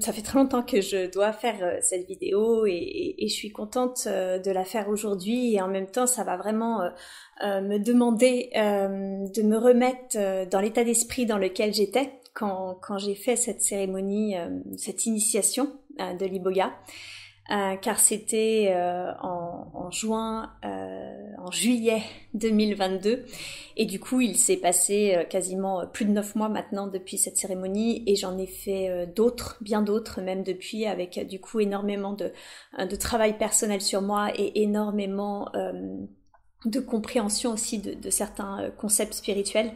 [0.00, 4.50] ça fait très longtemps que je dois faire cette vidéo et, je suis contente de
[4.50, 6.80] la faire aujourd'hui et en même temps ça va vraiment
[7.42, 13.36] me demander de me remettre dans l'état d'esprit dans lequel j'étais quand, quand j'ai fait
[13.36, 14.34] cette cérémonie,
[14.76, 16.72] cette initiation de l'iboga.
[17.50, 22.00] Euh, car c'était euh, en, juin, euh, en juillet
[22.34, 23.24] 2022,
[23.76, 28.04] et du coup il s'est passé quasiment plus de neuf mois maintenant depuis cette cérémonie,
[28.06, 32.30] et j'en ai fait d'autres, bien d'autres même depuis, avec du coup énormément de,
[32.96, 35.50] travail personnel sur moi et énormément
[36.66, 39.72] de compréhension aussi de, certains concepts spirituels.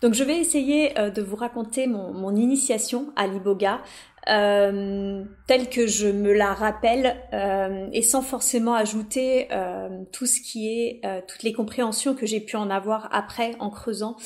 [0.00, 3.80] Donc je vais essayer de vous raconter mon initiation à l'iboga,
[4.28, 10.40] euh, telle que je me la rappelle euh, et sans forcément ajouter euh, tout ce
[10.40, 14.16] qui est toutes les compréhensions que j'ai pu en avoir après en creusant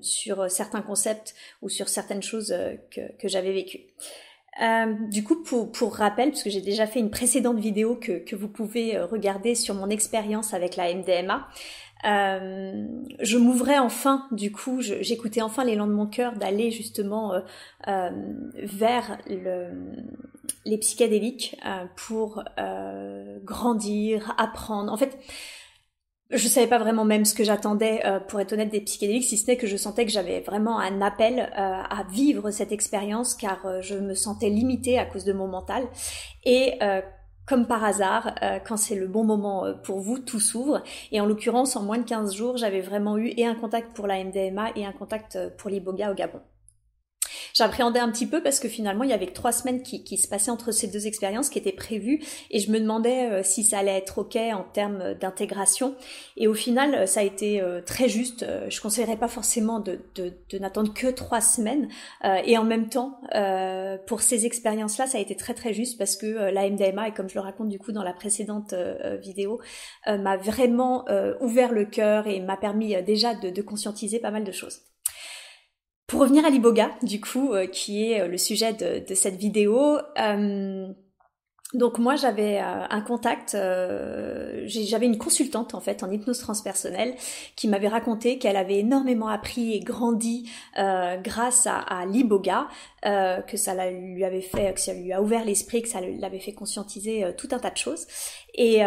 [0.00, 2.54] sur certains concepts ou sur certaines choses
[2.90, 3.86] que, que j'avais vécues.
[5.10, 8.34] du coup, pour, pour rappel, parce que j'ai déjà fait une précédente vidéo que, que
[8.34, 11.46] vous pouvez regarder sur mon expérience avec la MDMA,
[12.04, 12.84] euh,
[13.20, 17.40] je m'ouvrais enfin, du coup, j'écoutais enfin l'élan de mon cœur d'aller justement euh,
[17.88, 18.10] euh,
[18.56, 19.68] vers le,
[20.64, 21.56] les psychédéliques
[21.96, 22.42] pour
[23.44, 24.92] grandir, apprendre.
[24.92, 25.18] En fait,
[26.30, 29.46] je savais pas vraiment même ce que j'attendais, pour être honnête, des psychédéliques, si ce
[29.46, 33.96] n'est que je sentais que j'avais vraiment un appel à vivre cette expérience, car je
[33.96, 35.84] me sentais limitée à cause de mon mental.
[36.44, 36.78] Et
[37.46, 40.82] comme par hasard, euh, quand c'est le bon moment euh, pour vous, tout s'ouvre.
[41.10, 44.06] Et en l'occurrence, en moins de 15 jours, j'avais vraiment eu et un contact pour
[44.06, 46.40] la MDMA et un contact euh, pour l'Iboga au Gabon.
[47.62, 50.16] J'appréhendais un petit peu parce que finalement il y avait que trois semaines qui, qui,
[50.16, 53.62] se passaient entre ces deux expériences qui étaient prévues et je me demandais euh, si
[53.62, 55.94] ça allait être ok en termes d'intégration
[56.36, 58.44] et au final euh, ça a été euh, très juste.
[58.68, 61.86] je conseillerais pas forcément de, de, de n'attendre que trois semaines
[62.24, 63.20] et en même temps
[64.08, 67.28] pour ces expériences-là ça a été très très juste parce que la MDMA et comme
[67.28, 68.74] je le raconte du coup dans la précédente
[69.22, 69.60] vidéo
[70.08, 71.04] m'a vraiment
[71.40, 74.80] ouvert le cœur et m'a permis déjà de, de conscientiser pas mal de choses.
[76.12, 79.96] Pour revenir à l'iboga, du coup, euh, qui est euh, le sujet de, cette vidéo,
[80.20, 80.86] euh,
[81.72, 87.14] donc moi j'avais un contact, j'avais une consultante en fait en hypnose transpersonnelle
[87.56, 92.68] qui m'avait raconté qu'elle avait énormément appris et grandi grâce à, à l'iboga,
[93.02, 96.52] que ça lui avait fait, que ça lui a ouvert l'esprit, que ça l'avait fait
[96.52, 98.06] conscientiser tout un tas de choses.
[98.54, 98.80] Et,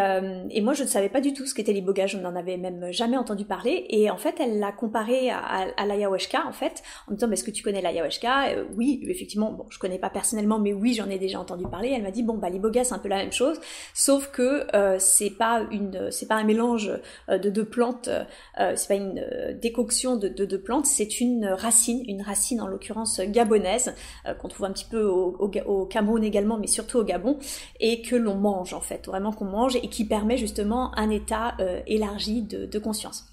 [0.50, 2.92] et, moi je ne savais pas du tout ce qu'était l'iboga, je n'en avais même
[2.92, 3.86] jamais entendu parler.
[3.88, 5.38] Et en fait elle l'a comparé à,
[5.76, 8.64] à, l'ayahuasca en fait, en me disant est-ce que tu connais l'ayahuasca?
[8.76, 11.92] Oui, effectivement, bon je connais pas personnellement, mais oui j'en ai déjà entendu parler.
[11.94, 13.60] Elle m'a dit bon bah l'iboga c'est un peu la même chose,
[13.94, 16.90] sauf que euh, c'est pas une, c'est pas un mélange
[17.28, 22.02] euh, de deux plantes, euh, c'est pas une décoction de deux plantes, c'est une racine,
[22.06, 23.94] une racine en l'occurrence gabonaise
[24.38, 27.38] qu'on trouve un petit peu au, Cameroun également, mais surtout au Gabon,
[27.80, 31.56] et que l'on mange en fait, vraiment qu'on mange et qui permet justement un état
[31.86, 33.24] élargi de, conscience.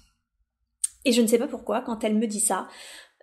[1.04, 2.66] Et je ne sais pas pourquoi, quand elle me dit ça,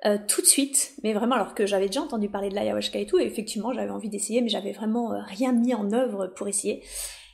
[0.06, 3.06] euh, tout de suite, mais vraiment alors que j'avais déjà entendu parler de l'ayahuasca et
[3.06, 6.84] tout, effectivement j'avais envie d'essayer, mais j'avais vraiment euh, rien mis en œuvre pour essayer.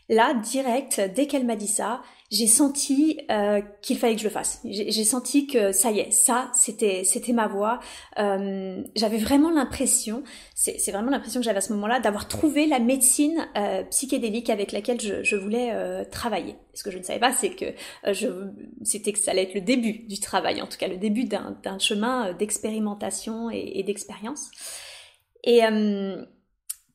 [0.09, 4.31] Là, direct, dès qu'elle m'a dit ça, j'ai senti euh, qu'il fallait que je le
[4.31, 4.59] fasse.
[4.65, 7.79] J'ai senti que ça y est, ça, c'était c'était ma voix.
[8.19, 10.23] Euh, j'avais vraiment l'impression,
[10.53, 14.73] c'est vraiment l'impression que j'avais à ce moment-là, d'avoir trouvé la médecine euh, psychédélique avec
[14.73, 16.55] laquelle je, je voulais euh, travailler.
[16.73, 18.27] Ce que je ne savais pas, c'est que euh, je
[18.83, 21.79] c'était que ça allait être le début du travail, en tout cas le début d'un
[21.79, 24.51] chemin d'expérimentation et, et d'expérience.
[25.43, 25.61] Et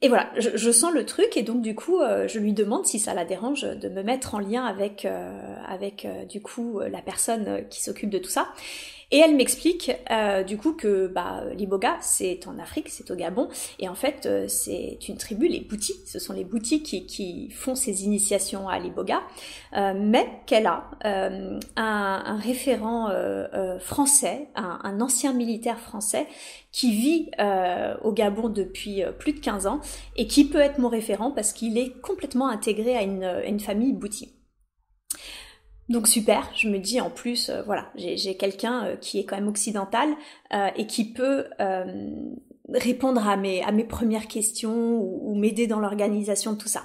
[0.05, 2.99] et voilà, je, sens le truc et donc du coup, euh, je lui demande si
[2.99, 7.01] ça la dérange de me mettre en lien avec euh, avec euh, du coup la
[7.01, 8.49] personne qui s'occupe de tout ça.
[9.13, 13.49] Et elle m'explique euh, du coup que bah, l'Iboga, c'est en Afrique, c'est au Gabon,
[13.79, 17.75] et en fait euh, c'est une tribu, les Boutis, ce sont les Boutis qui, font
[17.75, 19.21] ces initiations à l'Iboga,
[19.77, 20.91] euh, mais qu'elle a
[21.77, 23.11] un, référent
[23.81, 26.27] français, un, un, ancien militaire français
[26.71, 27.31] qui vit
[28.03, 29.81] au Gabon depuis plus de 15 ans
[30.17, 33.61] et qui peut être mon référent parce qu'il est complètement intégré à une, à une
[33.61, 34.33] famille Bouti.
[35.89, 39.37] Donc super, je me dis en plus, euh, voilà, j'ai quelqu'un euh, qui est quand
[39.37, 40.09] même occidental
[40.55, 41.47] euh, et qui peut
[42.75, 46.83] répondre à mes, à mes premières questions ou, m'aider dans l'organisation de tout ça.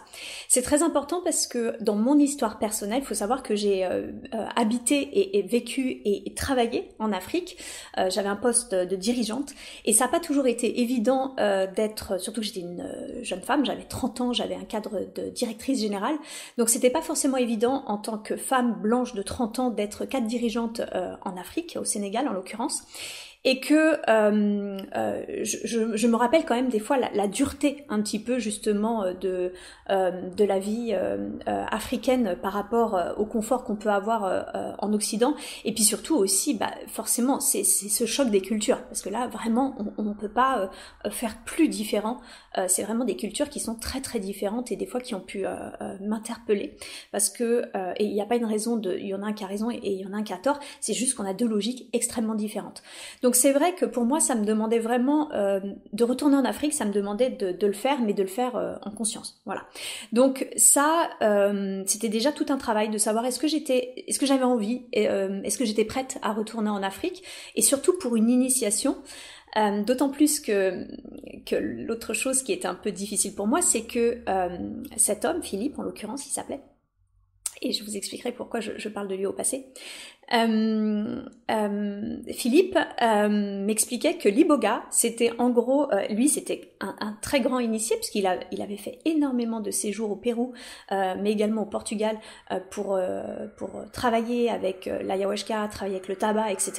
[0.47, 4.11] C'est très important parce que dans mon histoire personnelle, il faut savoir que j'ai euh,
[4.33, 7.57] euh, habité et, vécu et, travaillé en Afrique.
[7.97, 9.53] Euh, j'avais un poste de dirigeante
[9.85, 11.35] et ça n'a pas toujours été évident
[11.75, 12.87] d'être, surtout que j'étais une
[13.21, 16.15] jeune femme, j'avais 30 ans, j'avais un cadre de directrice générale.
[16.57, 20.27] Donc c'était pas forcément évident en tant que femme blanche de 30 ans d'être cadre
[20.27, 20.81] dirigeante
[21.23, 22.83] en Afrique, au Sénégal en l'occurrence.
[23.43, 27.85] Et que euh, euh, je, je, me rappelle quand même des fois la, la dureté
[27.87, 29.53] un petit peu justement euh, de
[29.89, 35.35] euh, de la vie euh, africaine par rapport au confort qu'on peut avoir en Occident.
[35.65, 38.83] Et puis surtout aussi bah, forcément c'est ce choc des cultures.
[38.85, 40.69] Parce que là vraiment on ne peut pas
[41.09, 42.19] faire plus différent.
[42.67, 45.45] C'est vraiment des cultures qui sont très très différentes et des fois qui ont pu
[46.01, 46.77] m'interpeller.
[47.11, 47.63] Parce que
[47.97, 49.47] et il n'y a pas une raison de il y en a un qui a
[49.47, 50.59] raison et il y en a un qui a tort.
[50.81, 52.83] C'est juste qu'on a deux logiques extrêmement différentes
[53.35, 55.59] c'est vrai que pour moi, ça me demandait vraiment euh,
[55.94, 58.75] de retourner en Afrique, ça me demandait de, le faire, mais de le faire euh,
[58.83, 59.41] en conscience.
[59.45, 59.65] Voilà.
[60.12, 64.25] Donc ça, euh, c'était déjà tout un travail de savoir est-ce que j'étais, est-ce que
[64.25, 67.24] j'avais envie, est-ce que j'étais prête à retourner en Afrique,
[67.56, 68.97] et surtout pour une initiation.
[69.88, 70.85] D'autant plus que,
[71.59, 74.19] l'autre chose qui était un peu difficile pour moi, c'est que
[74.97, 76.62] cet homme, Philippe en l'occurrence, il s'appelait,
[77.62, 79.68] et je vous expliquerai pourquoi je, parle de lui au passé.
[80.33, 83.29] Euh, euh, Philippe euh,
[83.65, 88.29] m'expliquait que l'iboga, c'était en gros, euh, lui, c'était un, un, très grand initié puisqu'il
[88.51, 90.51] il avait fait énormément de séjours au Pérou,
[90.91, 92.18] euh, mais également au Portugal
[92.71, 93.00] pour
[93.57, 96.73] pour travailler avec l'ayahuasca, travailler avec le tabac, etc.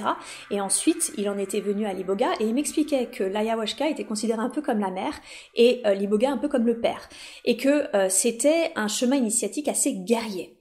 [0.50, 4.40] Et ensuite, il en était venu à l'iboga et il m'expliquait que l'ayahuasca était considéré
[4.40, 5.14] un peu comme la mère
[5.54, 7.08] et l'iboga un peu comme le père,
[7.44, 10.56] et que c'était un chemin initiatique assez guerrier.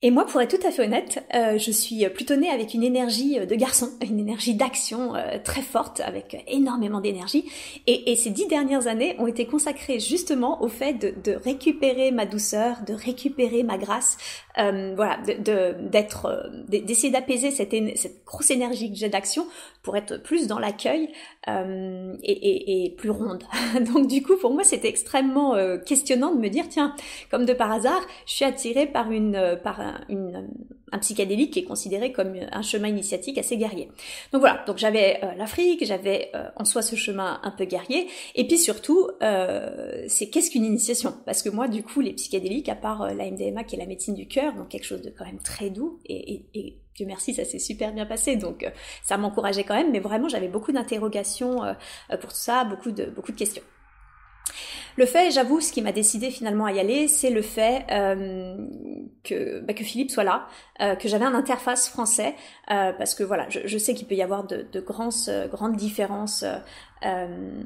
[0.00, 2.84] Et moi, pour être tout à fait honnête, euh, je suis plutôt née avec une
[2.84, 7.50] énergie de garçon, une énergie d'action euh, très forte, avec énormément d'énergie.
[7.88, 12.12] Et, et, ces dix dernières années ont été consacrées justement au fait de, de récupérer
[12.12, 14.18] ma douceur, de récupérer ma grâce,
[14.58, 19.46] euh, voilà, d'être, de, d'essayer d'apaiser cette, cette grosse énergie que j'ai d'action
[19.82, 21.10] pour être plus dans l'accueil
[21.48, 23.44] euh, et, et, et, plus ronde.
[23.92, 26.94] Donc du coup, pour moi, c'était extrêmement euh, questionnant de me dire, tiens,
[27.30, 29.80] comme de par hasard, je suis attirée par une, par
[30.92, 33.88] un, psychédélique qui est considéré comme un chemin initiatique assez guerrier.
[34.32, 38.08] Donc voilà, donc j'avais euh, l'Afrique, j'avais euh, en soi ce chemin un peu guerrier,
[38.34, 41.14] et puis surtout, euh, c'est qu'est-ce qu'une initiation?
[41.26, 44.14] Parce que moi, du coup, les psychédéliques, à part la MDMA qui est la médecine
[44.14, 46.44] du cœur, donc quelque chose de quand même très doux, et,
[46.94, 48.68] Dieu merci, ça s'est super bien passé, donc
[49.04, 51.60] ça m'encourageait quand même, mais vraiment j'avais beaucoup d'interrogations
[52.20, 53.62] pour tout ça, beaucoup de questions.
[54.98, 58.56] Le fait, j'avoue, ce qui m'a décidé finalement à y aller, c'est le fait euh,
[59.22, 60.48] que, bah, que Philippe soit là,
[60.80, 62.34] euh, que j'avais un interface français,
[62.72, 65.12] euh, parce que voilà, je, je sais qu'il peut y avoir de, de grandes,
[65.52, 66.44] grandes différences
[67.04, 67.62] euh,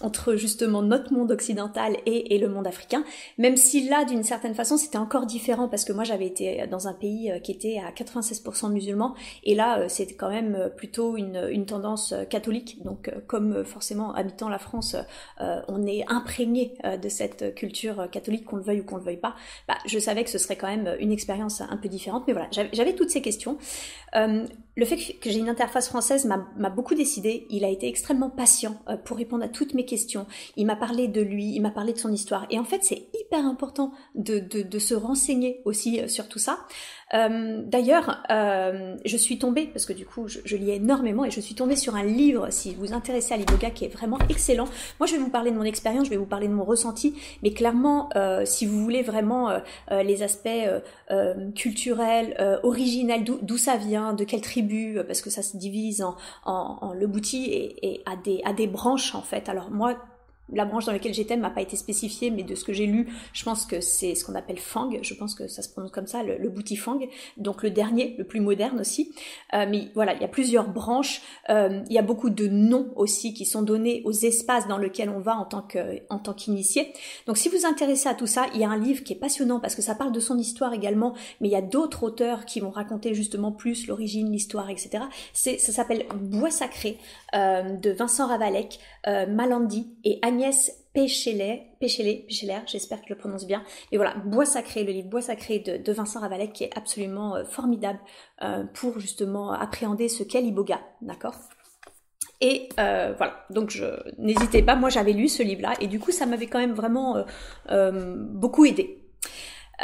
[0.00, 3.04] entre justement notre monde occidental et, et, le monde africain,
[3.36, 6.88] même si là, d'une certaine façon, c'était encore différent parce que moi, j'avais été dans
[6.88, 9.14] un pays euh, qui était à 96% musulman,
[9.44, 12.82] et là, euh, c'était quand même plutôt une, une, tendance catholique.
[12.84, 14.96] Donc, comme forcément, habitant la France,
[15.40, 19.34] on est imprégné de cette culture catholique, qu'on le veuille ou qu'on le veuille pas,
[19.66, 22.24] bah, je savais que ce serait quand même une expérience un peu différente.
[22.26, 23.58] Mais voilà, j'avais toutes ces questions.
[24.16, 24.46] Euh,
[24.76, 27.46] le fait que j'ai une interface française m'a beaucoup décidé.
[27.50, 30.26] Il a été extrêmement patient euh, pour répondre à toutes mes questions.
[30.56, 32.46] Il m'a parlé de lui, il m'a parlé de son histoire.
[32.50, 36.60] Et en fait, c'est hyper important de, se renseigner aussi euh, sur tout ça.
[37.14, 41.40] Euh, D'ailleurs, euh, je suis tombée, parce que du coup, je, lis énormément, et je
[41.40, 44.68] suis tombée sur un livre, si vous vous intéressez à l'iboga, qui est vraiment excellent.
[45.00, 47.14] Moi, je vais vous parler de mon expérience, je vais vous parler de mon ressenti,
[47.42, 49.50] mais clairement, euh, si vous voulez vraiment
[49.90, 50.48] les aspects
[51.54, 56.92] culturels, originels, d'où ça vient, de quelle tribu, parce que ça se divise en, en,
[56.92, 59.48] le bouti et, et à, des, à des branches, en fait.
[59.48, 59.96] Alors moi,
[60.52, 63.08] la branche dans laquelle j'étais m'a pas été spécifiée, mais de ce que j'ai lu,
[63.32, 64.90] je pense que c'est ce qu'on appelle Fang.
[65.02, 66.98] Je pense que ça se prononce comme ça, le, le bouti Fang.
[67.36, 69.12] Donc le dernier, le plus moderne aussi.
[69.54, 71.20] Euh, mais voilà, il y a plusieurs branches.
[71.48, 75.10] Euh, il y a beaucoup de noms aussi qui sont donnés aux espaces dans lesquels
[75.10, 76.92] on va en tant que en tant qu'initié.
[77.26, 79.16] Donc si vous vous intéressez à tout ça, il y a un livre qui est
[79.16, 82.44] passionnant parce que ça parle de son histoire également, mais il y a d'autres auteurs
[82.44, 85.04] qui vont raconter justement plus l'origine, l'histoire, etc.
[85.32, 86.98] C'est ça s'appelle Bois sacré
[87.34, 92.24] euh, de Vincent Ravalec, Malandi et Agnès Péchelet, Péchelet,
[92.66, 93.64] j'espère que je le prononce bien.
[93.90, 97.44] Et voilà, Bois sacré, le livre Bois sacré de, Vincent Ravalec qui est absolument euh,
[97.44, 97.98] formidable
[98.42, 101.34] euh, pour justement appréhender ce qu'est l'iboga, d'accord?
[102.40, 103.76] Et euh, voilà, donc
[104.16, 107.24] n'hésitez pas, moi j'avais lu ce livre-là et du coup ça m'avait quand même vraiment
[107.68, 109.02] beaucoup aidé.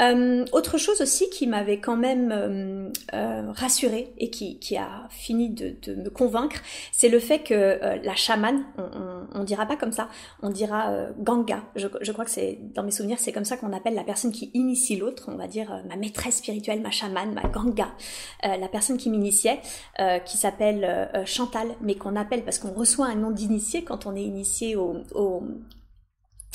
[0.00, 5.06] Euh, autre chose aussi qui m'avait quand même euh, euh, rassurée et qui, qui, a
[5.10, 6.56] fini de, de me convaincre,
[6.90, 10.08] c'est le fait que euh, la chamane, on, on, dira pas comme ça,
[10.42, 11.62] on dira euh, ganga.
[11.76, 14.32] Je, je, crois que c'est dans mes souvenirs, c'est comme ça qu'on appelle la personne
[14.32, 15.26] qui initie l'autre.
[15.28, 17.88] On va dire euh, ma maîtresse spirituelle, ma chamane, ma ganga,
[18.42, 19.60] la personne qui m'initiait,
[20.24, 24.22] qui s'appelle Chantal, mais qu'on appelle parce qu'on reçoit un nom d'initié quand on est
[24.22, 25.42] initié au, au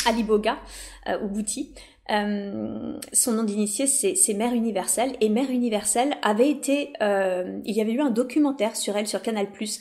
[0.05, 0.57] à l'iboga,
[1.21, 1.73] au bouti.
[2.09, 5.13] Son nom d'initié, c'est Mère Universelle.
[5.21, 9.51] Et Mère Universelle avait été, il y avait eu un documentaire sur elle sur Canal
[9.51, 9.79] Plus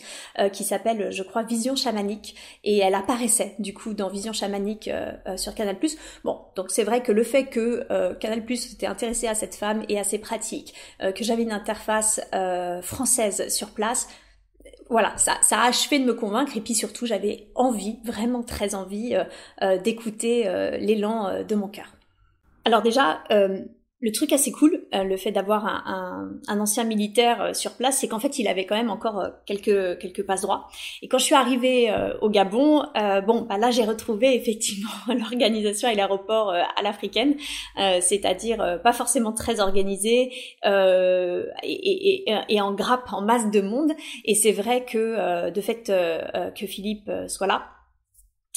[0.52, 4.90] qui s'appelle, je crois, Vision chamanique, et elle apparaissait du coup dans Vision chamanique
[5.36, 5.76] sur Canal.
[6.24, 9.98] Bon, donc c'est vrai que le fait que Canal s'était intéressé à cette femme et
[9.98, 12.20] à ses pratiques, que j'avais une interface
[12.82, 14.08] française sur place,
[14.90, 18.74] voilà, ça, ça a achevé de me convaincre et puis surtout j'avais envie, vraiment très
[18.74, 19.24] envie euh,
[19.62, 21.97] euh, d'écouter euh, l'élan de mon cœur.
[22.68, 23.22] Alors déjà,
[24.00, 27.98] le truc assez cool, euh, le fait d'avoir un, un, ancien militaire euh, sur place,
[27.98, 30.68] c'est qu'en fait, il avait quand même encore euh, quelques quelques passes droits.
[31.02, 32.84] Et quand je suis arrivée au Gabon,
[33.26, 37.36] bon, bah là, j'ai retrouvé effectivement l'organisation et l'aéroport à l'africaine,
[38.00, 40.32] c'est-à-dire pas forcément très organisé
[40.64, 43.92] et, et, et, en grappe, en masse de monde.
[44.24, 47.66] Et c'est vrai que de fait que Philippe soit là,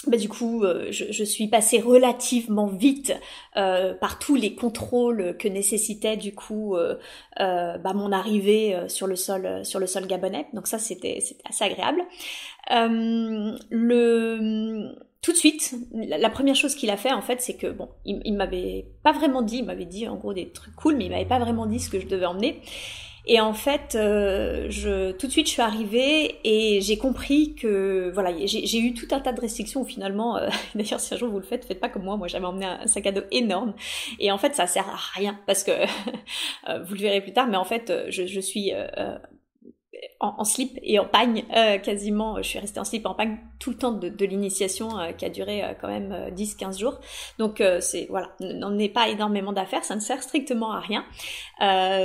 [0.07, 3.13] bah, du coup, euh, je, je, suis passée relativement vite
[3.55, 6.95] euh, par tous les contrôles que nécessitait du coup euh,
[7.39, 10.47] euh bah, mon arrivée euh, sur le sol sur le sol gabonais.
[10.53, 12.01] Donc ça, c'était assez agréable.
[13.69, 17.89] le tout de suite, la, première chose qu'il a fait en fait, c'est que bon,
[18.05, 21.05] il, il m'avait pas vraiment dit, il m'avait dit en gros des trucs cool, mais
[21.05, 22.59] il m'avait pas vraiment dit ce que je devais emmener.
[23.25, 28.09] Et en fait, euh, je, tout de suite, je suis arrivée et j'ai compris que
[28.13, 31.39] voilà, j'ai eu tout un tas de restrictions finalement, euh, d'ailleurs, si un jour vous
[31.39, 32.17] le faites, faites pas comme moi.
[32.17, 33.73] Moi, j'avais emmené un sac à dos énorme
[34.19, 35.71] et en fait, ça sert à rien parce que
[36.69, 37.47] euh, vous le verrez plus tard.
[37.47, 38.71] Mais en fait, je, je suis
[40.21, 42.37] en, slip et en pagne euh, quasiment.
[42.37, 45.25] Je suis restée en slip en pagne tout le temps de, de l'initiation euh, qui
[45.25, 46.99] a duré euh, quand même 10-15 jours.
[47.39, 51.05] Donc c'est voilà, n'en est pas énormément d'affaires, ça ne sert strictement à rien.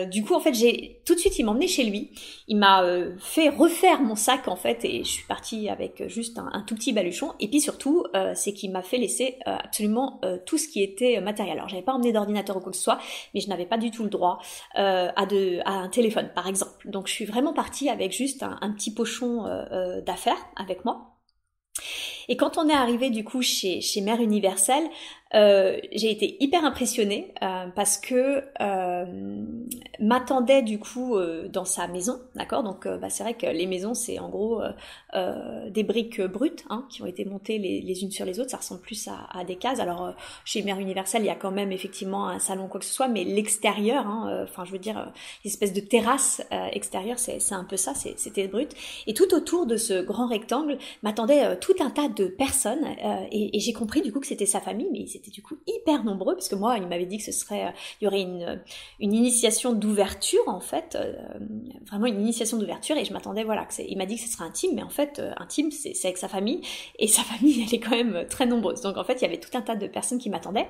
[0.06, 2.11] du coup en fait j'ai tout de suite il m'a emmené chez lui,
[2.49, 2.82] il m'a
[3.18, 6.75] fait refaire mon sac en fait et je suis partie avec juste un, un tout
[6.75, 7.32] petit baluchon.
[7.40, 8.04] Et puis surtout
[8.35, 11.58] c'est qu'il m'a fait laisser absolument tout ce qui était matériel.
[11.58, 12.99] Alors j'avais pas emmené d'ordinateur ou quoi que ce soit,
[13.35, 14.38] mais je n'avais pas du tout le droit
[14.75, 16.88] à, de, à un téléphone par exemple.
[16.90, 21.16] Donc je suis vraiment partie avec juste un, petit pochon euh, euh, d'affaires avec moi.
[22.28, 24.84] Et quand on est arrivé du coup chez, chez Mère Universelle,
[25.35, 29.45] euh, j'ai été hyper impressionnée euh, parce que euh,
[29.99, 32.62] m'attendait du coup euh, dans sa maison, d'accord?
[32.62, 34.62] Donc bah, c'est vrai que les maisons c'est en gros
[35.71, 38.59] des briques brutes hein, qui ont été montées les, les, unes sur les autres, ça
[38.59, 39.80] ressemble plus à, des cases.
[39.80, 40.14] Alors
[40.45, 43.09] chez Mère Universelle il y a quand même effectivement un salon quoi que ce soit,
[43.09, 45.11] mais l'extérieur, hein, enfin je veux dire
[45.45, 46.42] l'espèce de terrasse
[46.73, 48.73] extérieure c'est un peu ça, c'était brut.
[49.06, 52.85] Et tout autour de ce grand rectangle m'attendait tout un tas de personnes
[53.33, 56.04] et, et j'ai compris du coup que c'était sa famille, mais c'était du coup hyper
[56.04, 57.70] nombreux, parce que moi, il m'avait dit que ce serait, euh,
[58.00, 58.62] il y aurait une,
[59.00, 61.14] une initiation d'ouverture, en fait, euh,
[61.87, 64.44] vraiment une initiation d'ouverture, et je m'attendais, voilà, que il m'a dit que ce serait
[64.44, 66.61] intime, mais en fait, euh, intime, c'est avec sa famille,
[66.99, 68.82] et sa famille, elle est quand même très nombreuse.
[68.82, 70.68] Donc, en fait, il y avait tout un tas de personnes qui m'attendaient.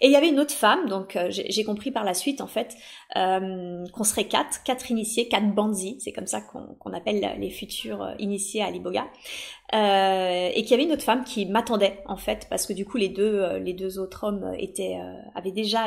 [0.00, 2.76] Et il y avait une autre femme, donc j'ai compris par la suite, en fait,
[3.14, 8.62] qu'on serait quatre, quatre initiés, quatre bandis, c'est comme ça qu'on appelle les futurs initiés
[8.62, 9.06] à l'Iboga.
[9.74, 12.84] Euh, et qu'il y avait une autre femme qui m'attendait en fait parce que du
[12.84, 15.86] coup les deux euh, les deux autres hommes étaient euh, avaient déjà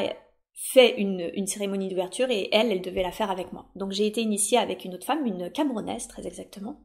[0.53, 3.69] fait une, une cérémonie d'ouverture et elle elle devait la faire avec moi.
[3.75, 6.81] Donc j'ai été initiée avec une autre femme une camerounaise très exactement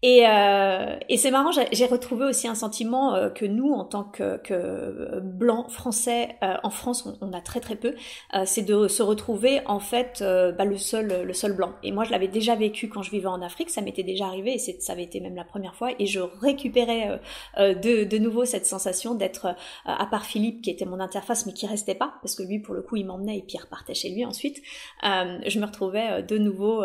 [0.00, 4.04] et, euh, et c'est marrant, j'ai retrouvé aussi un sentiment euh, que nous, en tant
[4.04, 7.94] que, que blancs français, euh, en France, on, on, a très très peu,
[8.34, 11.72] euh, c'est de se retrouver en fait euh, bah, le seul le seul blanc.
[11.82, 14.54] Et moi, je l'avais déjà vécu quand je vivais en Afrique, ça m'était déjà arrivé,
[14.54, 17.20] et ça avait été même la première fois, et je récupérais
[17.58, 21.66] de, de nouveau cette sensation d'être, à part Philippe qui était mon interface, mais qui
[21.66, 24.10] restait pas, parce que lui, pour le coup, il m'emmenait et puis il repartait chez
[24.10, 24.62] lui ensuite.
[25.02, 26.84] je me retrouvais de nouveau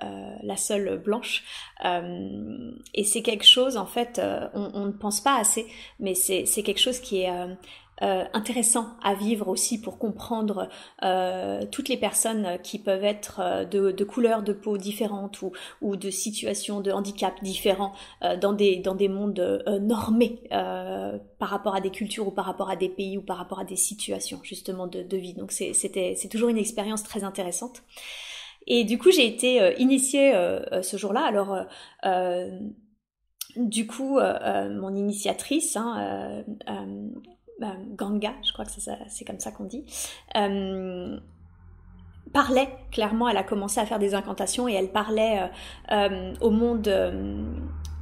[0.00, 1.44] la seule blanche.
[2.94, 5.66] Et c'est quelque chose, en fait, euh, on, ne pense pas assez,
[6.00, 7.46] mais c'est quelque chose qui est euh,
[8.02, 10.68] euh, intéressant à vivre aussi pour comprendre
[11.70, 15.40] toutes les personnes qui peuvent être de, couleurs de peau différentes
[15.80, 17.92] ou, de situations de handicap différents
[18.40, 22.76] dans, des, dans des mondes normés par rapport à des cultures ou par rapport à
[22.76, 25.34] des pays ou par rapport à des situations justement de, de vie.
[25.34, 27.82] Donc c'est toujours une expérience très intéressante.
[28.70, 31.22] Et du coup, j'ai été euh, initiée euh, euh, ce jour-là.
[31.22, 31.66] Alors,
[33.56, 36.44] du coup, mon initiatrice, hein,
[37.96, 39.84] Ganga, je crois que c'est comme ça qu'on dit,
[42.32, 45.50] parlait clairement, elle a commencé à faire des incantations et elle parlait
[46.40, 46.88] au monde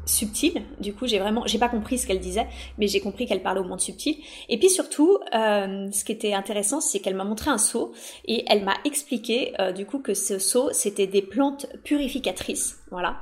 [0.07, 0.63] subtil.
[0.81, 2.47] Du coup, j'ai vraiment, j'ai pas compris ce qu'elle disait,
[2.79, 4.17] mais j'ai compris qu'elle parlait au monde subtil.
[4.49, 7.93] Et puis surtout, euh, ce qui était intéressant, c'est qu'elle m'a montré un seau
[8.25, 13.21] et elle m'a expliqué euh, du coup que ce seau c'était des plantes purificatrices voilà,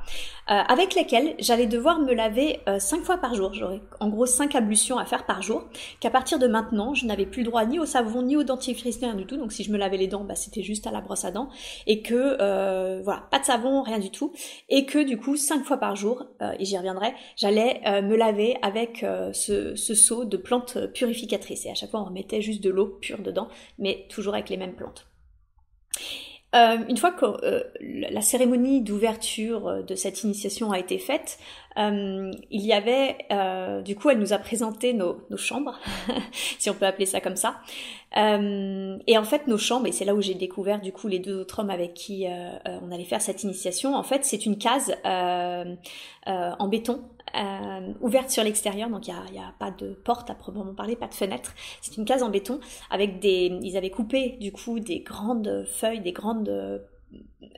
[0.51, 3.53] euh, avec lesquelles j'allais devoir me laver euh, cinq fois par jour.
[3.53, 5.63] J'aurais en gros cinq ablutions à faire par jour.
[5.99, 9.15] Qu'à partir de maintenant, je n'avais plus droit ni au savon ni au dentifrice rien
[9.15, 9.37] du tout.
[9.37, 11.49] Donc si je me lavais les dents, bah, c'était juste à la brosse à dents
[11.87, 14.33] et que euh, voilà, pas de savon, rien du tout.
[14.69, 16.25] Et que du coup cinq fois par jour,
[16.59, 21.65] et j'y reviendrai, j'allais me laver avec ce, ce seau de plantes purificatrices.
[21.65, 23.47] Et à chaque fois, on remettait juste de l'eau pure dedans,
[23.79, 25.07] mais toujours avec les mêmes plantes.
[26.55, 31.37] Euh, une fois que euh, la cérémonie d'ouverture euh, de cette initiation a été faite,
[31.77, 33.17] il y avait,
[33.83, 35.79] du coup, elle nous a présenté nos, nos chambres,
[36.59, 37.57] si on peut appeler ça comme ça.
[38.15, 41.39] et en fait, nos chambres, et c'est là où j'ai découvert du coup les deux
[41.39, 42.25] autres hommes avec qui
[42.65, 43.95] on allait faire cette initiation.
[43.95, 47.01] En fait, c'est une case en béton
[47.35, 50.95] euh, ouverte sur l'extérieur, donc il n'y a, a, pas de porte à proprement parler,
[50.95, 51.53] pas de fenêtre.
[51.81, 53.57] C'est une case en béton avec des.
[53.61, 56.49] Ils avaient coupé du coup des grandes feuilles, des grandes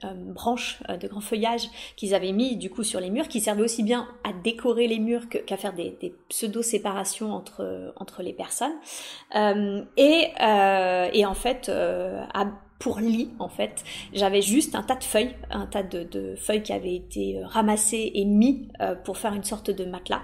[0.03, 3.39] euh, branches euh, de grands feuillages qu'ils avaient mis du coup sur les murs, qui
[3.39, 8.75] servaient aussi bien à décorer les murs qu'à faire des, pseudo-séparations entre, entre les personnes.
[9.35, 10.33] Euh, et,
[11.13, 12.45] et en fait, à
[12.79, 13.83] pour lit en fait.
[14.13, 18.11] J'avais juste un tas de feuilles, un tas de, feuilles qui avaient été euh, ramassées
[18.13, 20.21] et mis euh, pour faire une sorte de matelas,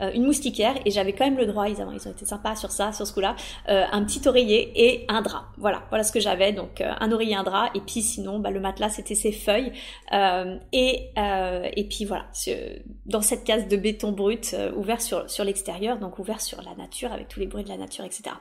[0.00, 2.70] euh, une moustiquaire et j'avais quand même le droit, ils, ils ont été sympas sur
[2.70, 5.46] ça, sur ce coup-là, un petit oreiller et un drap.
[5.56, 8.60] Voilà, voilà ce que j'avais, donc un oreiller, un drap et puis sinon bah, le
[8.60, 9.72] matelas c'était ces feuilles
[10.12, 12.26] et, et puis voilà,
[13.06, 17.12] dans cette case de béton brut ouvert sur, sur l'extérieur, donc ouvert sur la nature
[17.12, 18.36] avec tous les bruits de la nature, etc.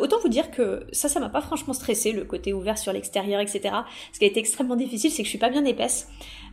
[0.00, 3.40] autant vous dire que ça, ça m'a pas franchement stressé le côté ouvert sur l'extérieur,
[3.40, 3.74] etc.
[4.12, 6.08] Ce qui a été extrêmement difficile, c'est que je suis pas bien épaisse.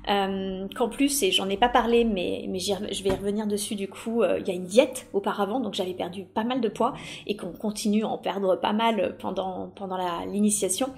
[0.07, 3.87] Euh, qu'en plus, et j'en ai pas parlé, mais, mais je vais revenir dessus du
[3.89, 6.93] coup, euh, il y a une diète auparavant, donc j'avais perdu pas mal de poids
[7.27, 10.89] et qu'on continue à en perdre pas mal pendant, pendant l'initiation.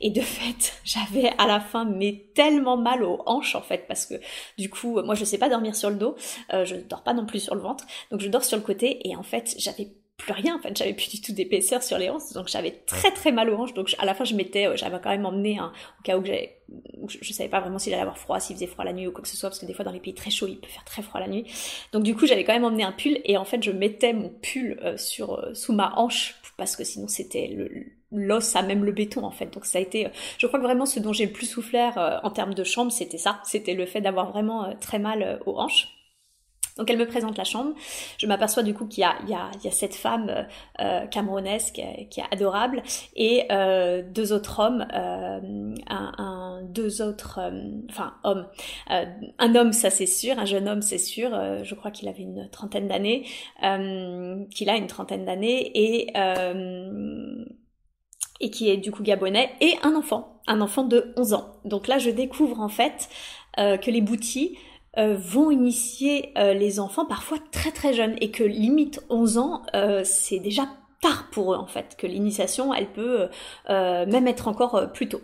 [0.00, 4.06] Et de fait, j'avais à la fin mais tellement mal aux hanches en fait, parce
[4.06, 4.14] que
[4.58, 6.14] du coup, moi je sais pas dormir sur le dos,
[6.52, 9.08] euh, je dors pas non plus sur le ventre, donc je dors sur le côté
[9.08, 9.88] et en fait j'avais
[10.20, 10.56] plus rien.
[10.56, 13.50] En fait, j'avais plus du tout d'épaisseur sur les hanches, donc j'avais très très mal
[13.50, 13.74] aux hanches.
[13.74, 16.24] Donc à la fin, je m'étais, euh, j'avais quand même emmené un, au cas où
[16.24, 16.58] j'avais,
[17.08, 19.22] je, savais pas vraiment s'il allait avoir froid, s'il faisait froid la nuit ou quoi
[19.22, 20.84] que ce soit, parce que des fois dans les pays très chauds, il peut faire
[20.84, 21.44] très froid la nuit.
[21.92, 24.28] Donc du coup, j'avais quand même emmené un pull et en fait, je mettais mon
[24.28, 27.56] pull euh, sur euh, sous ma hanche parce que sinon c'était
[28.12, 29.46] l'os à même le béton en fait.
[29.46, 32.30] Donc ça a été, je crois que vraiment ce dont j'ai le plus souffert en
[32.30, 35.99] termes de chambre, c'était ça, c'était le fait d'avoir vraiment très mal aux hanches.
[36.76, 37.74] Donc elle me présente la chambre.
[38.18, 40.42] Je m'aperçois du coup qu'il y a, cette femme euh,
[40.80, 42.82] euh camerounaise qui, est adorable
[43.16, 47.40] et euh, deux autres hommes, un, deux autres,
[47.90, 48.46] enfin hommes.
[48.88, 51.30] un homme, ça c'est sûr, un jeune homme, c'est sûr.
[51.62, 53.24] je crois qu'il avait une trentaine d'années,
[53.60, 56.12] qu'il a une trentaine d'années et
[58.42, 61.52] et qui est du coup gabonais, et un enfant, un enfant de 11 ans.
[61.66, 63.08] Donc là, je découvre en fait
[63.56, 64.56] que les boutis
[64.98, 69.62] euh, vont initier euh, les enfants parfois très très jeunes et que limite 11 ans,
[69.74, 70.66] euh, c'est déjà
[71.00, 73.28] tard pour eux en fait, que l'initiation elle peut
[73.68, 75.22] même être encore plus tôt.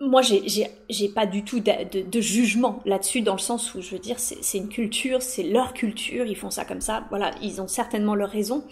[0.00, 3.98] moi, j'ai pas du tout de, de jugement là-dessus, dans le sens où je veux
[3.98, 7.68] dire, c'est une culture, c'est leur culture, ils font ça comme ça, voilà, ils ont
[7.68, 8.64] certainement leur raison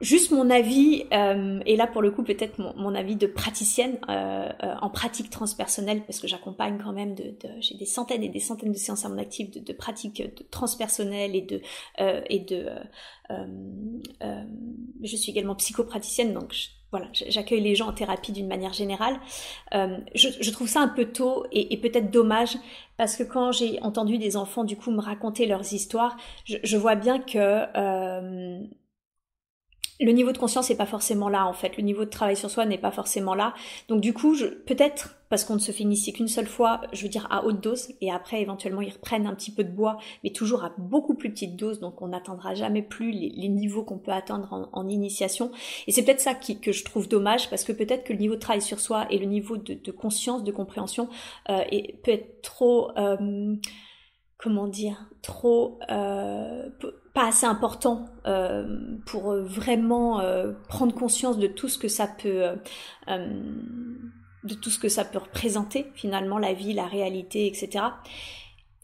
[0.00, 4.48] juste mon avis, euh, et là pour le coup peut-être mon, avis de praticienne euh,
[4.62, 8.28] euh, en pratique transpersonnelle, parce que j'accompagne quand même de, de j'ai des centaines et
[8.28, 11.60] des centaines de séances à mon actif de, de pratiques transpersonnelles et de
[11.98, 12.66] et de
[15.02, 16.54] je suis également psychopraticienne, donc
[16.90, 19.20] voilà, j'accueille les gens en thérapie d'une manière générale.
[19.72, 22.56] Je, trouve ça un peu tôt et, peut-être dommage
[22.96, 26.94] parce que quand j'ai entendu des enfants du coup me raconter leurs histoires, je vois
[26.94, 27.66] bien que
[30.00, 32.50] le niveau de conscience n'est pas forcément là en fait, le niveau de travail sur
[32.50, 33.54] soi n'est pas forcément là.
[33.88, 37.08] Donc du coup, peut-être parce qu'on ne se fait initier qu'une seule fois, je veux
[37.08, 40.30] dire à haute dose, et après éventuellement ils reprennent un petit peu de bois, mais
[40.30, 44.12] toujours à beaucoup plus petite dose, donc on n'atteindra jamais plus les, niveaux qu'on peut
[44.12, 45.50] atteindre en, initiation.
[45.86, 48.36] Et c'est peut-être ça qui, que je trouve dommage, parce que peut-être que le niveau
[48.36, 51.08] de travail sur soi et le niveau de, conscience, de compréhension
[51.50, 51.62] euh,
[52.02, 52.90] peut être trop...
[52.96, 53.56] Euh,
[54.38, 56.68] comment dire, trop euh,
[57.18, 62.44] pas assez important euh, pour vraiment euh, prendre conscience de tout ce que ça peut
[63.08, 67.86] de tout ce que ça peut représenter finalement la vie, la réalité, etc.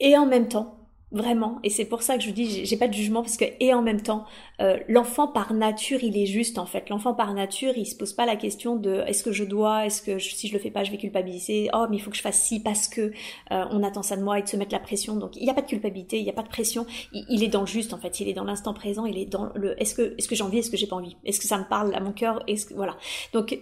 [0.01, 0.84] Et en même temps,
[1.15, 1.61] Vraiment.
[1.63, 3.73] Et c'est pour ça que je vous dis, j'ai pas de jugement parce que, et
[3.73, 4.25] en même temps,
[4.61, 6.91] euh, l'enfant par nature, il est juste en fait.
[6.91, 10.03] L'enfant par nature, il se pose pas la question de est-ce que je dois, est-ce
[10.03, 11.71] que si je le fais pas, je vais culpabiliser.
[11.73, 13.13] Oh, mais il faut que je fasse ci parce que
[13.53, 15.15] euh, on attend ça de moi et de se mettre la pression.
[15.15, 16.85] Donc il n'y a pas de culpabilité, il n'y a pas de pression.
[17.13, 18.19] Il, est dans le juste en fait.
[18.19, 19.07] Il est dans l'instant présent.
[19.07, 21.17] Il est dans le est-ce que est-ce que j'ai envie, est-ce que j'ai pas envie,
[21.25, 22.97] est-ce que ça me parle à mon cœur, est-ce que voilà.
[23.33, 23.57] Donc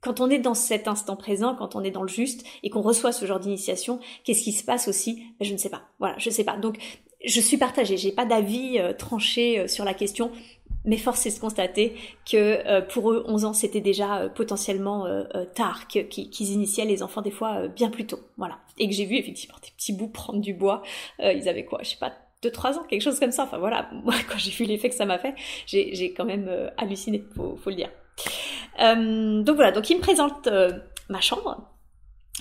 [0.00, 2.82] quand on est dans cet instant présent, quand on est dans le juste et qu'on
[2.82, 5.24] reçoit ce genre d'initiation, qu'est-ce qui se passe aussi?
[5.38, 5.82] Ben, Je ne sais pas.
[5.98, 6.56] Voilà, je ne sais pas.
[6.56, 6.78] Donc,
[7.24, 7.96] je suis partagée.
[7.96, 10.30] J'ai pas d'avis euh, tranché euh, sur la question.
[10.84, 11.96] Mais force est de constater
[12.30, 15.06] que euh, pour eux, 11 ans, c'était déjà potentiellement
[15.56, 18.20] tard, qu'ils initiaient les enfants des fois bien plus tôt.
[18.36, 18.58] Voilà.
[18.78, 20.82] Et que j'ai vu effectivement des petits bouts prendre du bois.
[21.18, 21.80] ils avaient quoi?
[21.82, 22.12] Je sais pas,
[22.44, 23.44] 2-3 ans, quelque chose comme ça.
[23.44, 25.34] Enfin voilà, moi quand j'ai vu l'effet que ça m'a fait,
[25.66, 27.90] j'ai quand même halluciné, faut, faut le dire.
[28.80, 30.72] Euh, donc voilà, donc il me présente euh,
[31.08, 31.70] ma chambre.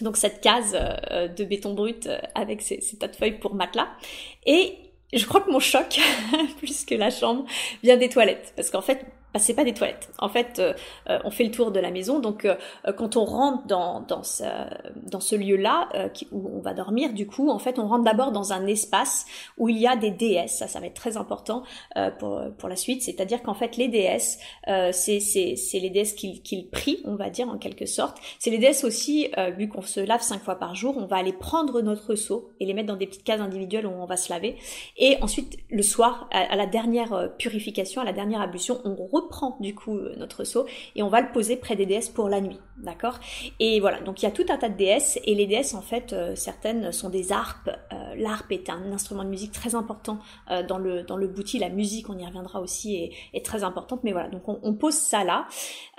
[0.02, 3.88] Donc cette case euh, de béton brut avec ces, ces, tas de feuilles pour matelas.
[4.46, 4.78] Et
[5.14, 6.00] je crois que mon choc,
[6.58, 7.46] plus que la chambre,
[7.84, 8.54] vient des toilettes.
[8.56, 9.06] Parce qu'en fait,
[9.40, 10.10] c'est pas des toilettes.
[10.20, 10.74] En fait, euh,
[11.10, 12.20] euh, on fait le tour de la maison.
[12.20, 12.56] Donc, euh,
[12.98, 14.44] quand on rentre dans dans ce,
[15.10, 15.90] dans ce lieu-là
[16.32, 19.26] où on va dormir, du coup, en fait, on rentre d'abord dans un espace
[19.58, 20.58] où il y a des déesses.
[20.58, 21.64] Ça, ça va être très important
[22.20, 23.02] pour pour la suite.
[23.02, 27.58] C'est-à-dire qu'en fait, les déesses, c'est les déesses qu'ils qu'ils prient, on va dire en
[27.58, 28.18] quelque sorte.
[28.40, 31.34] C'est les déesses aussi, vu qu'on se lave cinq fois par jour, on va aller
[31.34, 34.32] prendre notre seau et les mettre dans des petites cases individuelles où on va se
[34.32, 34.58] laver.
[34.98, 38.94] Et ensuite, le soir, à, la dernière purification, à la dernière ablution, on
[39.26, 42.30] prend du coup euh, notre seau et on va le poser près des déesses pour
[42.30, 43.20] la nuit, d'accord?
[43.60, 45.82] Et voilà, donc il y a tout un tas de déesses et les déesses en
[45.82, 47.70] fait, euh, certaines sont des harpes.
[47.94, 50.20] Euh, L'harpe est un instrument de musique très important
[50.70, 51.60] dans le dans le bouti.
[51.60, 54.02] La musique, on y reviendra aussi, est, est très importante.
[54.04, 55.48] Mais voilà, donc on, pose ça là.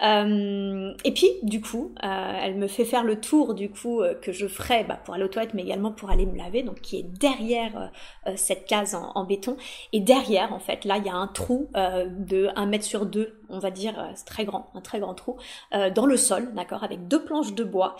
[0.02, 4.84] et puis du coup, elle me fait faire le tour du coup que je ferai
[4.84, 7.90] bah, pour aller aux toilettes, mais également pour aller me laver, donc qui est derrière
[8.36, 9.56] cette case en, en, béton.
[9.92, 13.15] Et derrière, en fait, là, il y a un trou de 1 mètre sur 2
[13.48, 15.36] on va dire, euh, très grand, un très grand trou,
[15.74, 17.96] euh, dans le sol, d'accord, avec deux planches de bois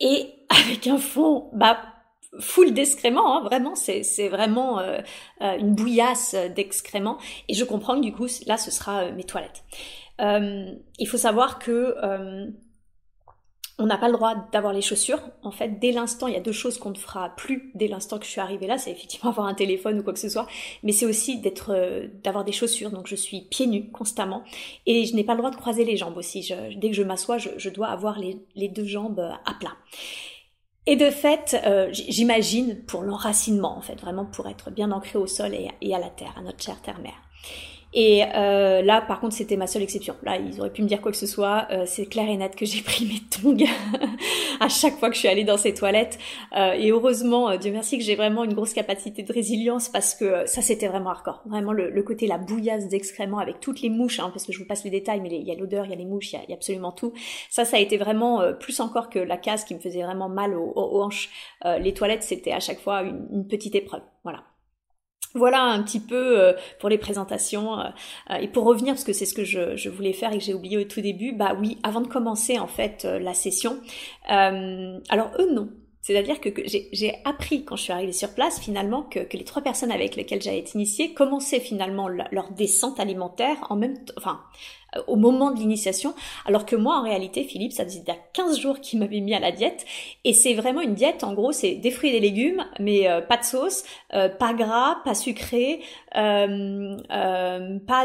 [0.00, 1.78] et avec un fond, bah,
[2.40, 5.00] full d'excréments, hein, vraiment, c'est, vraiment euh,
[5.40, 7.18] une bouillasse d'excréments.
[7.48, 9.64] Et je comprends que du coup, là, ce sera mes toilettes.
[10.18, 11.94] il faut savoir que
[13.78, 15.20] on n'a pas le droit d'avoir les chaussures.
[15.42, 18.18] En fait, dès l'instant, il y a deux choses qu'on ne fera plus dès l'instant
[18.18, 20.46] que je suis arrivée là, c'est effectivement avoir un téléphone ou quoi que ce soit,
[20.82, 22.90] mais c'est aussi euh, d'avoir des chaussures.
[22.90, 24.44] Donc je suis pieds nus constamment
[24.86, 26.52] et je n'ai pas le droit de croiser les jambes aussi.
[26.76, 29.72] dès que je m'assois, je, dois avoir les, deux jambes euh, à plat.
[30.86, 35.26] Et de fait, euh, j'imagine pour l'enracinement, en fait, vraiment pour être bien ancré au
[35.26, 37.14] sol et, et à la terre, à notre chère terre-mère.
[37.94, 40.16] Et euh, là, par contre, c'était ma seule exception.
[40.24, 41.68] Là, ils auraient pu me dire quoi que ce soit.
[41.70, 43.64] Euh, c'est clair et net que j'ai pris mes tongs
[44.60, 46.18] à chaque fois que je suis allée dans ces toilettes.
[46.56, 50.44] Euh, et heureusement, Dieu merci que j'ai vraiment une grosse capacité de résilience parce que
[50.46, 51.42] ça, c'était vraiment hardcore.
[51.46, 54.66] Vraiment le, côté la bouillasse d'excréments avec toutes les mouches, hein, parce que je vous
[54.66, 56.52] passe les détails, mais il y a l'odeur, il y a les mouches, il y
[56.52, 57.12] a, absolument tout.
[57.48, 60.54] Ça, ça a été vraiment plus encore que la case qui me faisait vraiment mal
[60.56, 61.30] aux, hanches.
[61.64, 64.02] les toilettes, c'était à chaque fois une petite épreuve.
[64.24, 64.42] Voilà.
[65.34, 67.80] Voilà un petit peu euh, pour les présentations.
[67.80, 67.84] Euh,
[68.30, 70.54] euh, et pour revenir, parce que c'est ce que je, voulais faire et que j'ai
[70.54, 73.78] oublié au tout début, bah oui, avant de commencer en fait la session,
[74.28, 75.68] alors eux non.
[76.00, 79.90] C'est-à-dire que, j'ai appris quand je suis arrivée sur place finalement que, les trois personnes
[79.90, 84.40] avec lesquelles j'avais été initiée commençaient finalement leur descente alimentaire en même temps, enfin
[85.06, 86.14] au moment de l'initiation,
[86.46, 89.40] alors que moi en réalité Philippe ça faisait déjà 15 jours qu'il m'avait mis à
[89.40, 89.84] la diète
[90.24, 93.20] et c'est vraiment une diète en gros c'est des fruits et des légumes mais euh,
[93.20, 95.80] pas de sauce, euh, pas gras, pas sucré,
[96.12, 96.46] pas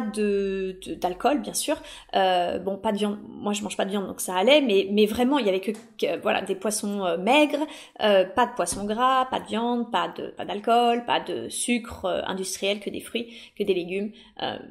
[0.01, 1.77] de d'alcool bien sûr,
[2.13, 5.05] bon pas de viande, moi je mange pas de viande donc ça allait mais mais
[5.05, 5.71] vraiment il y avait que,
[6.21, 7.65] voilà des poissons maigres,
[7.97, 12.79] pas de poissons gras, pas de viande, pas de pas d'alcool, pas de sucre industriel
[12.79, 14.11] que des fruits, que des légumes,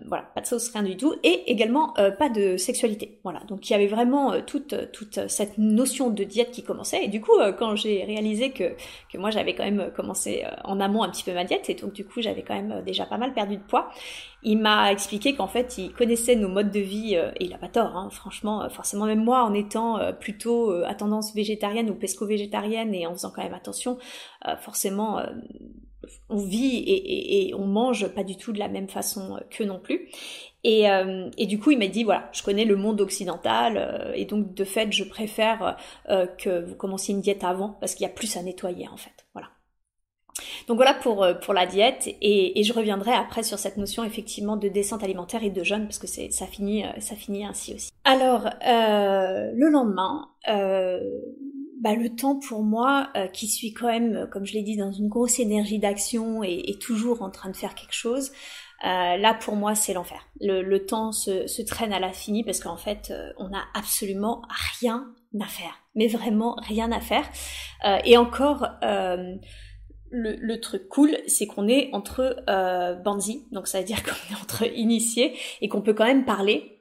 [0.07, 3.19] voilà pas de sauce rien du tout et également euh, pas de sexualité.
[3.25, 6.63] Voilà, donc il y avait vraiment euh, toute, euh, toute cette notion de diète qui
[6.63, 7.05] commençait.
[7.05, 8.75] Et du coup, quand j'ai réalisé que,
[9.13, 11.93] que moi j'avais quand même commencé en amont un petit peu ma diète, et donc
[11.93, 13.91] du coup j'avais quand même déjà pas mal perdu de poids,
[14.43, 17.69] il m'a expliqué qu'en fait il connaissait nos modes de vie, et il a pas
[17.69, 23.07] tort, hein, franchement, forcément même moi en étant plutôt à tendance végétarienne ou pesco-végétarienne et
[23.07, 23.99] en faisant quand même attention,
[24.61, 25.21] forcément
[26.29, 30.09] on vit et, on mange pas du tout de la même façon que non plus.
[30.65, 34.13] Et, euh, et, du coup, il m'a dit voilà, je connais le monde occidental euh,
[34.15, 35.77] et donc de fait, je préfère
[36.09, 38.97] euh, que vous commenciez une diète avant parce qu'il y a plus à nettoyer en
[38.97, 39.27] fait.
[39.35, 39.49] Voilà.
[40.67, 44.57] Donc voilà pour pour la diète et, et, je reviendrai après sur cette notion effectivement
[44.57, 47.91] de descente alimentaire et de jeûne parce que c'est ça finit ça finit ainsi aussi.
[48.05, 50.29] Alors le lendemain.
[51.81, 55.09] Bah, le temps pour moi, qui suis quand même, comme je l'ai dit, dans une
[55.09, 58.33] grosse énergie d'action et, et, toujours en train de faire quelque chose,
[58.85, 60.25] euh, là pour moi c'est l'enfer.
[60.41, 64.43] Le, temps se, traîne à la finie parce qu'en fait euh, on n'a absolument
[64.81, 67.29] rien à faire, mais vraiment rien à faire.
[67.85, 68.69] Euh, et encore
[70.11, 72.95] le, truc cool, c'est qu'on est entre euh,
[73.51, 76.78] donc ça veut dire qu'on est entre initiés et qu'on peut quand même parler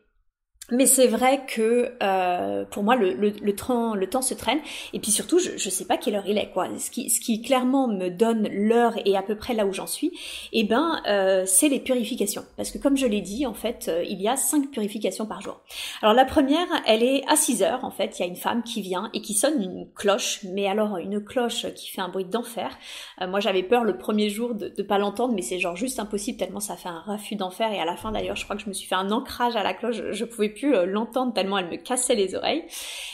[0.69, 4.59] mais c'est vrai que euh, pour moi le, le, le, temps, le temps se traîne
[4.91, 6.67] et puis surtout je, je sais pas quelle heure il est quoi.
[6.77, 9.87] Ce qui, ce qui clairement me donne l'heure et à peu près là où j'en
[9.87, 10.11] suis,
[10.51, 14.03] eh ben euh, c'est les purifications parce que comme je l'ai dit en fait euh,
[14.03, 15.61] il y a cinq purifications par jour.
[16.01, 18.61] Alors la première elle est à 6 heures en fait il y a une femme
[18.61, 22.25] qui vient et qui sonne une cloche mais alors une cloche qui fait un bruit
[22.25, 22.77] d'enfer.
[23.21, 25.99] Euh, moi j'avais peur le premier jour de, de pas l'entendre mais c'est genre juste
[25.99, 28.63] impossible tellement ça fait un refus d'enfer et à la fin d'ailleurs je crois que
[28.63, 31.33] je me suis fait un ancrage à la cloche je, je pouvais pu euh, l'entendre
[31.33, 32.63] tellement elle me cassait les oreilles.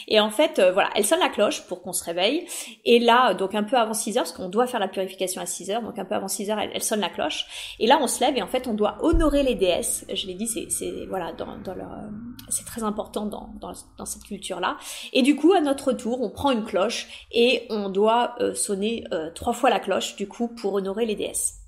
[0.07, 2.45] Et en fait, euh, voilà, elle sonne la cloche pour qu'on se réveille.
[2.85, 5.45] Et là, donc un peu avant 6 heures, parce qu'on doit faire la purification à
[5.45, 7.45] 6 heures, donc un peu avant 6 heures, elle, sonne la cloche.
[7.79, 10.05] Et là, on se lève et en fait, on doit honorer les déesses.
[10.13, 12.09] Je l'ai dit, c'est voilà, dans, leur, euh,
[12.49, 14.77] c'est très important dans, dans, dans cette culture-là.
[15.13, 19.03] Et du coup, à notre tour, on prend une cloche et on doit sonner
[19.35, 21.62] trois fois la cloche, du coup, pour honorer les déesses.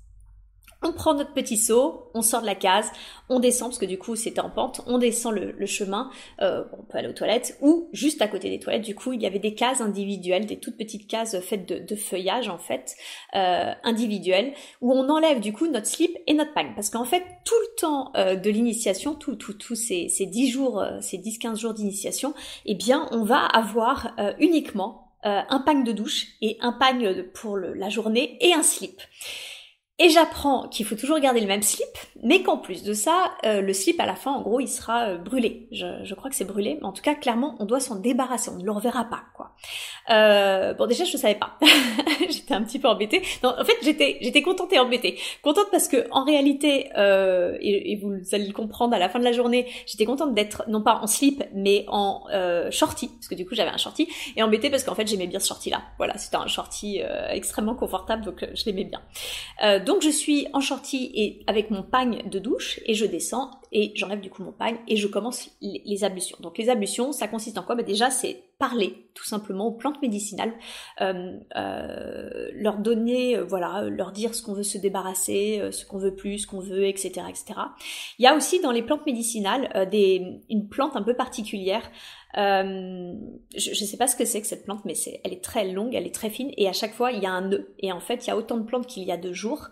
[0.86, 2.92] On prend notre petit seau, on sort de la case,
[3.28, 6.84] on descend, parce que du coup c'était en pente, on descend le, chemin, euh, on
[6.84, 9.40] peut aller aux toilettes, ou juste à côté des toilettes, du coup il y avait
[9.40, 12.94] des cases individuelles, des toutes petites cases faites de, feuillage en fait,
[13.34, 16.72] euh, individuelles, où on enlève du coup notre slip et notre pagne.
[16.76, 20.50] Parce qu'en fait tout le temps euh, de l'initiation, tous tout, tout ces, ces 10
[20.50, 22.32] jours, euh, ces 10-15 jours d'initiation,
[22.64, 27.88] eh bien on va avoir uniquement un pagne de douche et un pagne pour la
[27.88, 29.00] journée et un slip.
[29.98, 31.88] Et j'apprends qu'il faut toujours garder le même slip,
[32.22, 35.08] mais qu'en plus de ça, euh, le slip à la fin, en gros, il sera
[35.08, 35.68] euh, brûlé.
[35.72, 38.50] Je, je, crois que c'est brûlé, mais en tout cas, clairement, on doit s'en débarrasser.
[38.50, 39.52] On ne le reverra pas, quoi.
[40.10, 41.58] Euh, bon, déjà, je savais pas.
[42.28, 43.22] j'étais un petit peu embêtée.
[43.42, 45.18] Non, en fait, j'étais, j'étais contente et embêtée.
[45.42, 49.18] Contente parce que, en réalité, euh, et, et, vous allez le comprendre à la fin
[49.18, 52.24] de la journée, j'étais contente d'être non pas en slip, mais en
[52.70, 55.40] shorty, parce que du coup, j'avais un shorty, et embêtée parce qu'en fait, j'aimais bien
[55.40, 55.80] ce shorty-là.
[55.96, 59.00] Voilà, c'était un shorty extrêmement confortable, donc je l'aimais bien.
[59.86, 63.92] Donc je suis en shorty et avec mon pagne de douche et je descends et
[63.94, 66.36] j'enlève du coup mon pagne et je commence les, ablutions.
[66.40, 67.76] Donc les ablutions, ça consiste en quoi?
[67.76, 70.52] Bah Déjà c'est parler tout simplement aux plantes médicinales,
[71.00, 75.98] euh, euh, leur donner, euh, voilà, leur dire ce qu'on veut se débarrasser, ce qu'on
[75.98, 77.60] veut plus, ce qu'on veut, etc., etc.
[78.18, 81.88] Il y a aussi dans les plantes médicinales des, une plante un peu particulière
[82.36, 83.14] euh,
[83.56, 85.66] je ne sais pas ce que c'est que cette plante, mais c'est, elle est très
[85.70, 87.74] longue, elle est très fine, et à chaque fois il y a un nœud.
[87.78, 89.68] Et en fait, il y a autant de plantes qu'il y a de jours.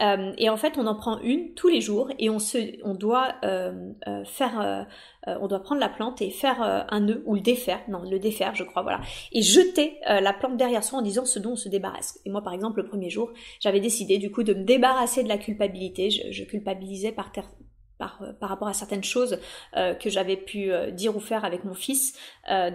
[0.00, 2.94] Euh, et en fait, on en prend une tous les jours, et on se, on
[2.94, 7.34] doit euh, euh faire, euh, on doit prendre la plante et faire un nœud ou
[7.34, 9.00] le défaire, non, le défaire, je crois, voilà,
[9.32, 12.20] et jeter la plante derrière soi en disant ce dont on se débarrasse.
[12.24, 15.28] Et moi, par exemple, le premier jour, j'avais décidé du coup de me débarrasser de
[15.28, 16.10] la culpabilité.
[16.10, 17.50] Je, je culpabilisais par, terre
[17.98, 19.38] par, euh, par, rapport à certaines choses
[19.76, 22.14] euh, que j'avais pu euh, dire ou faire avec mon fils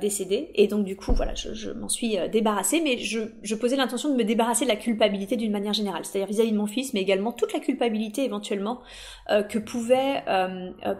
[0.01, 0.51] décédé.
[0.55, 4.15] Et donc du coup, voilà, je, m'en suis débarrassée, mais je, je posais l'intention de
[4.15, 7.31] me débarrasser de la culpabilité d'une manière générale, c'est-à-dire vis-à-vis de mon fils, mais également
[7.31, 8.81] toute la culpabilité éventuellement
[9.29, 10.25] que pouvait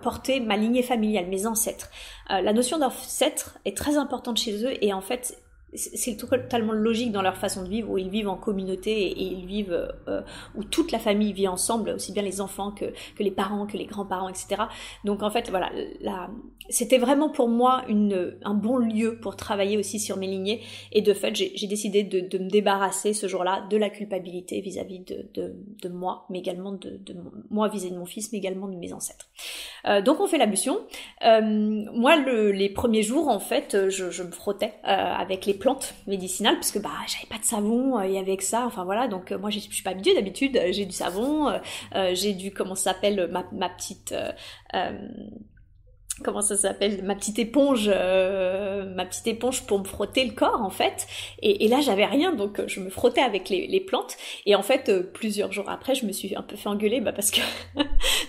[0.02, 1.90] porter ma lignée familiale, mes ancêtres.
[2.30, 5.38] la notion d'ancêtre est très importante chez eux et en fait
[5.74, 9.46] c'est totalement logique dans leur façon de vivre, où ils vivent en communauté et, ils
[9.46, 10.22] vivent, euh,
[10.56, 13.78] où toute la famille vit ensemble, aussi bien les enfants que, que les parents, que
[13.78, 14.64] les grands-parents, etc.
[15.06, 15.72] Donc en fait, voilà,
[16.70, 20.62] c'était vraiment pour moi une, un bon lieu pour travailler aussi sur mes lignées.
[20.92, 25.00] Et de fait, j'ai décidé de, de, me débarrasser ce jour-là de la culpabilité vis-à-vis
[25.00, 27.16] de, de, de, moi, mais également de, de
[27.50, 29.30] moi vis-à-vis de mon fils, mais également de mes ancêtres.
[29.88, 30.80] Euh, donc on fait l'ablution.
[31.26, 35.54] Euh, moi, le, les premiers jours, en fait, je, je me frottais euh, avec les
[35.62, 39.08] plantes médicinales parce que bah j'avais pas de savon euh, et avec ça enfin voilà.
[39.08, 40.14] Donc euh, moi je suis pas habituée.
[40.14, 41.54] D'habitude j'ai du savon
[42.14, 44.14] j'ai du comment ça s'appelle ma petite
[46.24, 50.62] comment ça s'appelle ma petite éponge euh, ma petite éponge pour me frotter le corps
[50.62, 51.08] en fait.
[51.42, 54.18] Et, là j'avais rien donc euh, je me frottais avec les, plantes.
[54.46, 57.14] Et en fait euh, plusieurs jours après je me suis un peu fait engueuler bah,
[57.14, 57.42] parce que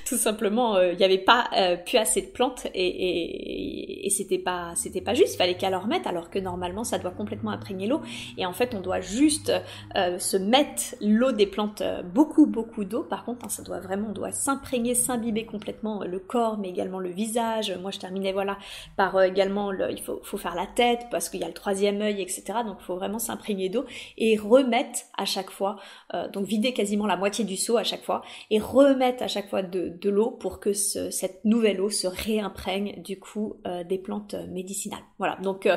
[0.06, 1.50] tout simplement il n'y avait pas
[1.84, 5.38] plus assez de plantes et, c'était pas c'était pas juste.
[5.38, 8.02] Fallait qu'elle leur mette alors que normalement ça doit complètement imprégner l'eau.
[8.36, 9.52] Et en fait on doit juste
[9.94, 13.02] se mettre l'eau des plantes beaucoup beaucoup d'eau.
[13.02, 17.10] Par contre hein, ça doit vraiment doit s'imprégner s'imbiber complètement le corps mais également le
[17.10, 18.56] visage moi je terminais voilà
[18.96, 22.00] par euh, également le, il faut, faire la tête parce qu'il y a le troisième
[22.00, 22.44] œil, etc.
[22.64, 23.84] Donc il faut vraiment s'imprégner d'eau
[24.16, 25.76] et remettre à chaque fois,
[26.14, 29.48] euh, donc vider quasiment la moitié du seau à chaque fois et remettre à chaque
[29.48, 33.84] fois de, de l'eau pour que ce, cette nouvelle eau se réimprègne du coup euh,
[33.84, 35.02] des plantes médicinales.
[35.18, 35.68] Voilà, donc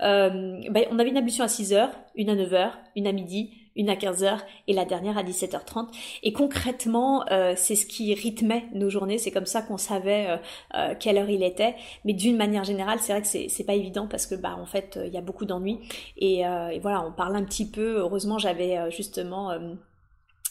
[0.00, 3.63] ben, on avait une ablution à 6 heures, une à 9 heures, une à midi,
[3.76, 5.88] une à 15h et la dernière à 17h30.
[6.22, 10.36] Et concrètement, euh, c'est ce qui rythmait nos journées, c'est comme ça qu'on savait euh,
[10.74, 11.74] euh, quelle heure il était.
[12.04, 14.98] Mais d'une manière générale, c'est vrai que c'est pas évident parce que bah en fait,
[15.04, 15.80] il y a beaucoup d'ennuis.
[16.16, 17.98] Et, et, voilà, on parle un petit peu.
[17.98, 19.52] Heureusement, j'avais justement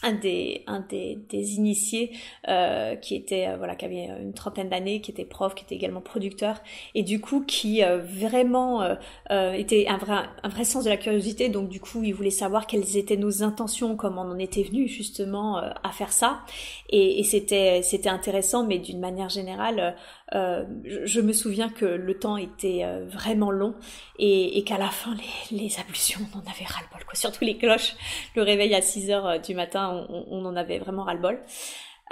[0.04, 2.12] un des un des, des initiés
[2.48, 5.76] euh, qui était euh, voilà qui avait une trentaine d'années qui était prof qui était
[5.76, 6.62] également producteur
[6.94, 8.84] et du coup qui euh, vraiment
[9.32, 11.50] euh, était un vrai un vrai sens de la curiosité.
[11.50, 14.88] Donc du coup il voulait savoir quelles étaient nos intentions comment on en était venu
[14.88, 16.42] justement à faire ça.
[16.90, 19.96] Et, et c'était c'était intéressant mais d'une manière générale
[20.34, 23.76] euh, je, me souviens que le temps était vraiment long
[24.20, 25.16] et, et qu'à la fin
[25.52, 27.96] les, les ablutions on en avait ras le bol quoi surtout les cloches
[28.36, 31.40] le réveil à 6 heures du matin on, en avait vraiment ras-le-bol.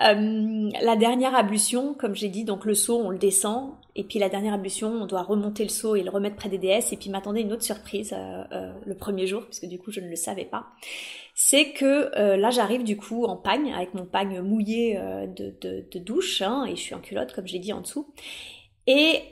[0.04, 4.20] Euh, la dernière ablution, comme j'ai dit, donc le seau, on le descend, et puis
[4.20, 6.98] la dernière ablution, on doit remonter le seau et le remettre près des déesses, et
[6.98, 10.08] puis m'attendait une autre surprise euh, euh, le premier jour, puisque du coup je ne
[10.08, 10.68] le savais pas.
[11.52, 16.64] C'est que là j'arrive du coup en pagne, avec mon pagne mouillé de, douche, hein,
[16.66, 18.14] et je suis en culotte, comme j'ai dit en dessous.
[18.88, 19.24] Et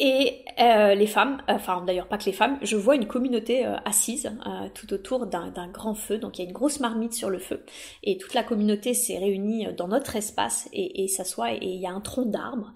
[0.00, 3.74] et euh, les femmes, enfin d'ailleurs pas que les femmes, je vois une communauté euh,
[3.84, 6.18] assise euh, tout autour d'un grand feu.
[6.18, 7.64] Donc il y a une grosse marmite sur le feu
[8.04, 11.86] et toute la communauté s'est réunie dans notre espace et, et s'assoit et il y
[11.86, 12.72] a un tronc d'arbre.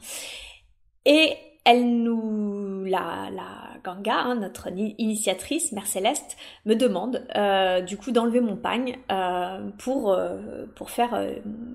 [1.05, 1.35] Et
[1.65, 4.69] elle nous, la, la Ganga, hein, notre
[4.99, 10.91] initiatrice, Mère Céleste, me demande euh, du coup d'enlever mon pagne euh, pour euh, pour
[10.91, 11.21] faire,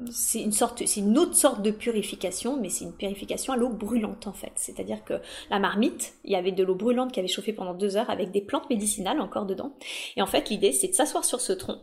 [0.10, 3.70] c'est une sorte, c'est une autre sorte de purification, mais c'est une purification à l'eau
[3.70, 4.54] brûlante en fait.
[4.56, 5.16] C'est-à-dire que
[5.50, 8.32] la marmite, il y avait de l'eau brûlante qui avait chauffé pendant deux heures avec
[8.32, 9.74] des plantes médicinales encore dedans.
[10.16, 11.80] Et en fait, l'idée, c'est de s'asseoir sur ce tronc.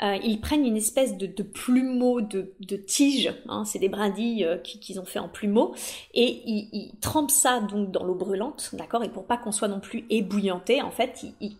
[0.00, 5.04] Ils prennent une espèce de, plumeau, de, de tige, hein, c'est des brindilles qu'ils ont
[5.04, 5.74] fait en plumeau,
[6.14, 9.02] et ils, ils trempent ça donc dans l'eau brûlante, d'accord?
[9.04, 11.56] Et pour pas qu'on soit non plus ébouillanté, en fait, il,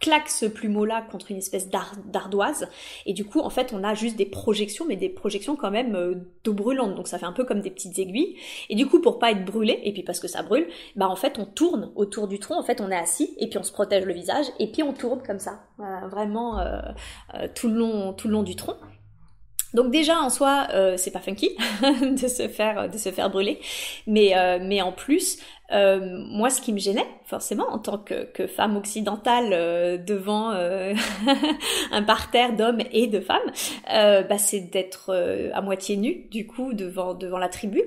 [0.00, 2.68] claque ce plumeau-là contre une espèce d'ardoise,
[3.06, 5.94] et du coup, en fait, on a juste des projections, mais des projections quand même
[5.96, 8.36] euh, d'eau brûlante, donc ça fait un peu comme des petites aiguilles.
[8.68, 11.16] Et du coup, pour pas être brûlé, et puis parce que ça brûle, bah en
[11.16, 13.72] fait, on tourne autour du tronc, en fait, on est assis, et puis on se
[13.72, 16.80] protège le visage, et puis on tourne comme ça, euh, vraiment euh,
[17.54, 18.76] tout le long, tout le long du tronc.
[19.74, 21.50] Donc déjà en soi, euh, c'est pas funky
[22.02, 23.60] de se faire de se faire brûler,
[24.06, 25.38] mais euh, mais en plus,
[25.72, 26.00] euh,
[26.30, 30.50] moi ce qui me gênait forcément en tant que, que femme occidentale devant
[31.92, 33.38] un parterre d'hommes et de femmes,
[33.86, 37.82] bah, c'est d'être à moitié nue du coup devant devant la tribu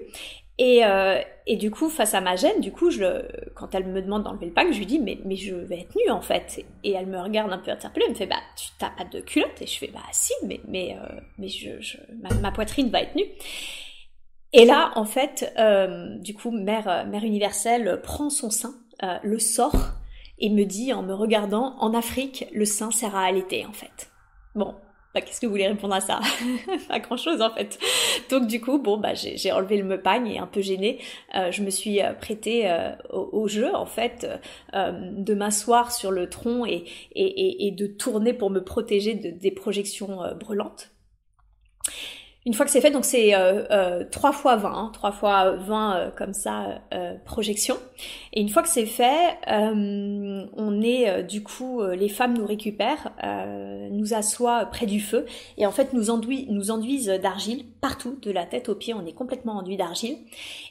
[0.57, 3.23] et, euh, et du coup, face à ma gêne, du coup, je,
[3.55, 5.95] quand elle me demande d'enlever le pack, je lui dis mais, mais je vais être
[5.95, 6.63] nue en fait.
[6.83, 9.21] Et elle me regarde un peu interpellée, elle me fait bah tu t'as pas de
[9.21, 11.97] culotte Et je fais bah si, mais mais euh, mais je, je
[12.41, 13.25] ma, poitrine va être nue.
[14.53, 19.39] Et là, en fait, euh, du coup, mère mère universelle prend son sein, euh, le
[19.39, 19.93] sort
[20.37, 24.11] et me dit en me regardant en Afrique, le sein sert à allaiter en fait.
[24.53, 24.75] Bon,
[25.13, 26.19] bah, qu'est-ce que vous voulez répondre à ça?
[26.87, 27.79] Pas grand-chose en fait.
[28.29, 30.99] Donc du coup, bon, bah, j'ai enlevé le me pagne et un peu gênée,
[31.35, 34.27] euh, je me suis euh, prêtée euh, au, jeu en fait
[34.73, 39.51] de m'asseoir sur le tronc et, et, et, de tourner pour me protéger de, des
[39.51, 40.91] projections brûlantes.
[42.43, 45.51] Une fois que c'est fait, donc c'est euh, euh, 3 fois 20, hein, 3 fois
[45.51, 47.77] 20 euh, comme ça, euh, projection.
[48.33, 53.11] Et une fois que c'est fait, euh, on est du coup, les femmes nous récupèrent,
[53.91, 55.25] nous assoient près du feu
[55.57, 59.05] et en fait nous, enduisent, nous enduisent d'argile partout, de la tête aux pieds, on
[59.05, 60.17] est complètement enduit d'argile.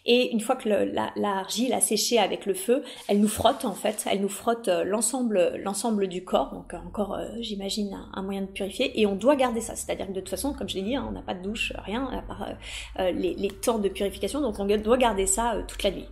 [0.06, 4.04] Et une fois que l'argile a séché avec le feu, elle nous frotte en fait,
[4.10, 8.98] elle nous frotte l'ensemble l'ensemble du corps, donc encore j'imagine un, moyen de purifier.
[9.00, 11.06] Et on doit garder ça, c'est-à-dire que de toute façon, comme je l'ai dit, hein,
[11.08, 12.52] on n'a pas de douche rien à part euh,
[13.00, 16.08] euh, les, temps de purification, donc on doit garder ça euh, toute la nuit.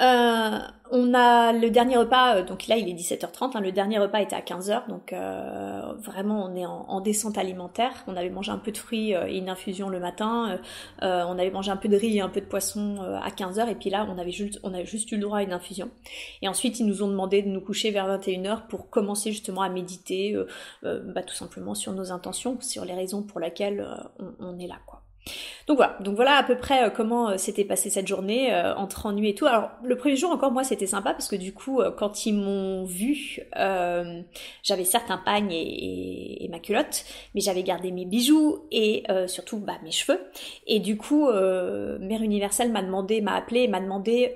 [0.00, 0.58] Euh,
[0.90, 4.36] on a le dernier repas, donc là il est 17h30, hein, le dernier repas était
[4.36, 8.04] à 15h, donc euh, vraiment on est en, descente alimentaire.
[8.06, 10.60] On avait mangé un peu de fruits et une infusion le matin,
[11.00, 13.74] on avait mangé un peu de riz et un peu de poisson à 15h, et
[13.74, 15.90] puis là on avait, juste, on juste eu le droit à une infusion.
[16.42, 19.70] Et ensuite ils nous ont demandé de nous coucher vers 21h pour commencer justement à
[19.70, 20.36] méditer,
[20.82, 23.84] bah, tout simplement sur nos intentions, sur les raisons pour lesquelles
[24.18, 24.76] on, on est là.
[24.86, 25.05] quoi.
[25.66, 28.74] Donc voilà, donc voilà à peu près euh, comment euh, s'était passée cette journée euh,
[28.76, 29.46] entre ennui et tout.
[29.46, 32.84] Alors le premier jour encore moi c'était sympa parce que du coup quand ils m'ont
[32.84, 33.40] vu,
[34.62, 39.74] j'avais certes un pagne et, ma culotte, mais j'avais gardé mes bijoux et surtout bah,
[39.82, 40.20] mes cheveux.
[40.66, 44.32] Et du coup Mère Universelle m'a demandé, m'a appelé, m'a demandé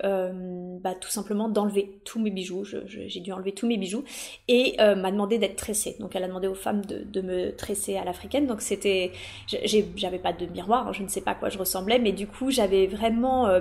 [0.82, 2.64] bah, tout simplement d'enlever tous mes bijoux.
[2.86, 4.04] J'ai dû enlever tous mes bijoux
[4.48, 5.96] et m'a demandé d'être tressée.
[6.00, 8.46] Donc elle a demandé aux femmes de, me tresser à l'africaine.
[8.46, 9.12] Donc c'était,
[9.46, 12.50] j'avais pas de miroir, je ne sais pas à quoi je ressemblais, mais du coup
[12.50, 13.60] j'avais vraiment, euh,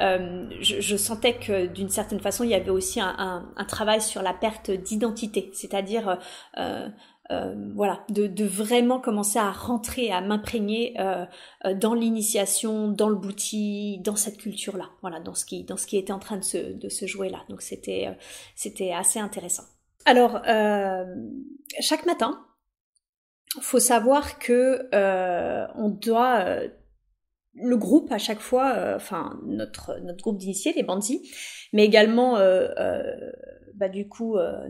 [0.00, 4.32] euh, je, sentais que d'une certaine façon il y avait aussi un, travail sur la
[4.32, 6.18] perte d'identité, c'est-à-dire
[7.30, 10.94] euh, voilà, de, vraiment commencer à rentrer, à m'imprégner
[11.74, 15.96] dans l'initiation, dans le bouti, dans cette culture-là, voilà, dans ce qui, dans ce qui
[15.96, 17.38] était en train de se, de se jouer là.
[17.48, 18.14] Donc c'était,
[18.54, 19.64] c'était assez intéressant.
[20.04, 20.42] Alors,
[21.80, 22.44] chaque matin,
[23.60, 24.88] faut savoir que
[25.76, 26.44] on doit
[27.54, 31.30] le groupe à chaque fois, enfin notre notre groupe d'initiés, les bandits,
[31.72, 32.36] mais également
[33.76, 34.68] bah, du coup euh,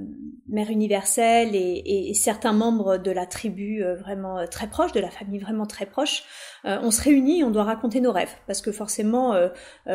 [0.48, 5.00] mère universelle et, et, certains membres de la tribu euh, vraiment euh, très proches, de
[5.00, 6.22] la famille vraiment très proche,
[6.64, 9.34] on se réunit, on doit raconter nos rêves parce que forcément,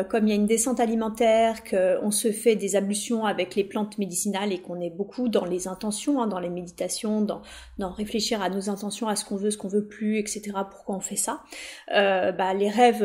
[0.08, 3.98] comme il y a une descente alimentaire, qu'on se fait des ablutions avec les plantes
[3.98, 7.42] médicinales et qu'on est beaucoup dans les intentions, hein, dans les méditations, dans,
[7.78, 10.52] dans réfléchir à nos intentions, à ce qu'on veut, ce qu'on veut plus, etc.
[10.70, 11.42] Pourquoi on fait ça
[11.88, 13.04] bah, Les rêves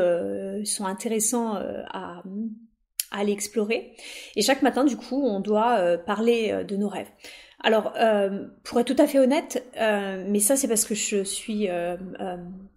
[0.64, 2.22] sont intéressants à
[3.12, 3.94] à aller explorer.
[4.36, 7.10] Et chaque matin, du coup, on doit euh, parler euh, de nos rêves.
[7.62, 11.68] Alors, euh, pour être tout à fait honnête, mais ça c'est parce que je suis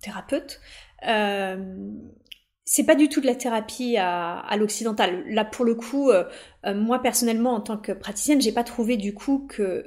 [0.01, 0.61] thérapeute,
[2.64, 5.24] c'est pas du tout de la thérapie à, à l'occidental.
[5.26, 6.11] Là, pour le coup,
[6.64, 9.85] moi personnellement, en tant que praticienne, j'ai pas trouvé du coup que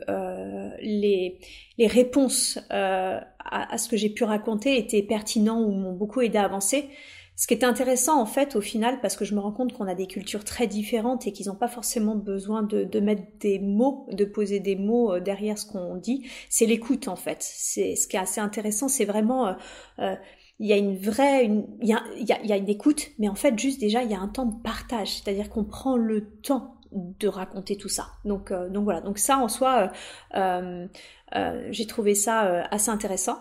[0.82, 1.39] les,
[1.80, 6.38] les réponses à, à, ce que j'ai pu raconter étaient pertinents ou m'ont beaucoup aidé
[6.38, 6.89] à avancer.
[7.36, 9.88] Ce qui est intéressant en fait au final, parce que je me rends compte qu'on
[9.88, 13.58] a des cultures très différentes et qu'ils n'ont pas forcément besoin de, de, mettre des
[13.58, 17.38] mots, de poser des mots euh, derrière ce qu'on dit, c'est l'écoute en fait.
[17.40, 19.54] C'est ce qui est assez intéressant, c'est vraiment euh,
[20.00, 20.16] euh,
[20.60, 23.36] il y a une vraie, il, y a, il, y a, une écoute, mais en
[23.36, 26.76] fait juste déjà il y a un temps de partage, c'est-à-dire qu'on prend le temps
[26.92, 28.10] de raconter tout ça.
[28.26, 29.92] Donc donc voilà, donc ça en soi,
[30.34, 33.40] j'ai trouvé ça assez intéressant.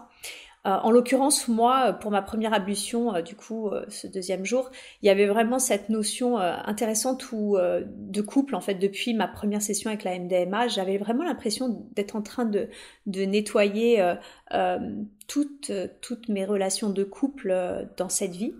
[0.66, 4.70] Euh, en l'occurrence, moi, pour ma première ablution, euh, du coup, euh, ce deuxième jour,
[5.02, 9.62] il y avait vraiment cette notion intéressante où, de couple, en fait, depuis ma première
[9.62, 12.68] session avec la MDMA, j'avais vraiment l'impression d'être en train de
[13.06, 14.02] nettoyer
[15.30, 15.70] toutes,
[16.00, 18.52] toutes mes relations de couple euh, dans cette vie.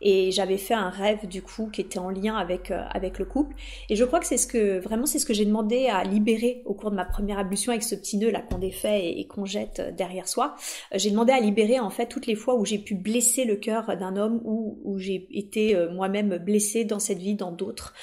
[0.00, 3.26] Et j'avais fait un rêve du coup qui était en lien avec, euh, avec le
[3.26, 3.54] couple.
[3.90, 6.62] Et je crois que c'est ce que vraiment c'est ce que j'ai demandé à libérer
[6.64, 9.44] au cours de ma première ablution avec ce petit nœud là qu'on défait et, qu'on
[9.44, 10.56] jette derrière soi.
[10.92, 13.54] Euh, j'ai demandé à libérer en fait toutes les fois où j'ai pu blesser le
[13.54, 17.94] cœur d'un homme ou où j'ai été moi-même blessée dans cette vie, dans d'autres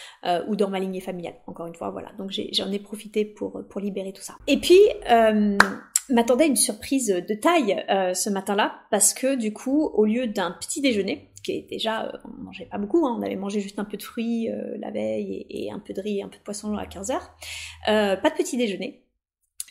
[0.47, 1.35] ou dans ma lignée familiale.
[1.47, 2.11] Encore une fois, voilà.
[2.17, 4.35] Donc j'en ai, profité pour, pour libérer tout ça.
[4.47, 4.79] Et puis
[6.09, 10.51] m'attendait une surprise de taille euh, ce matin-là parce que du coup, au lieu d'un
[10.51, 13.79] petit déjeuner, qui est déjà, euh, on mangeait pas beaucoup, hein, on avait mangé juste
[13.79, 16.37] un peu de fruits euh, la veille et, un peu de riz, et un peu
[16.37, 17.35] de poisson à 15 heures,
[17.85, 19.05] pas de petit déjeuner,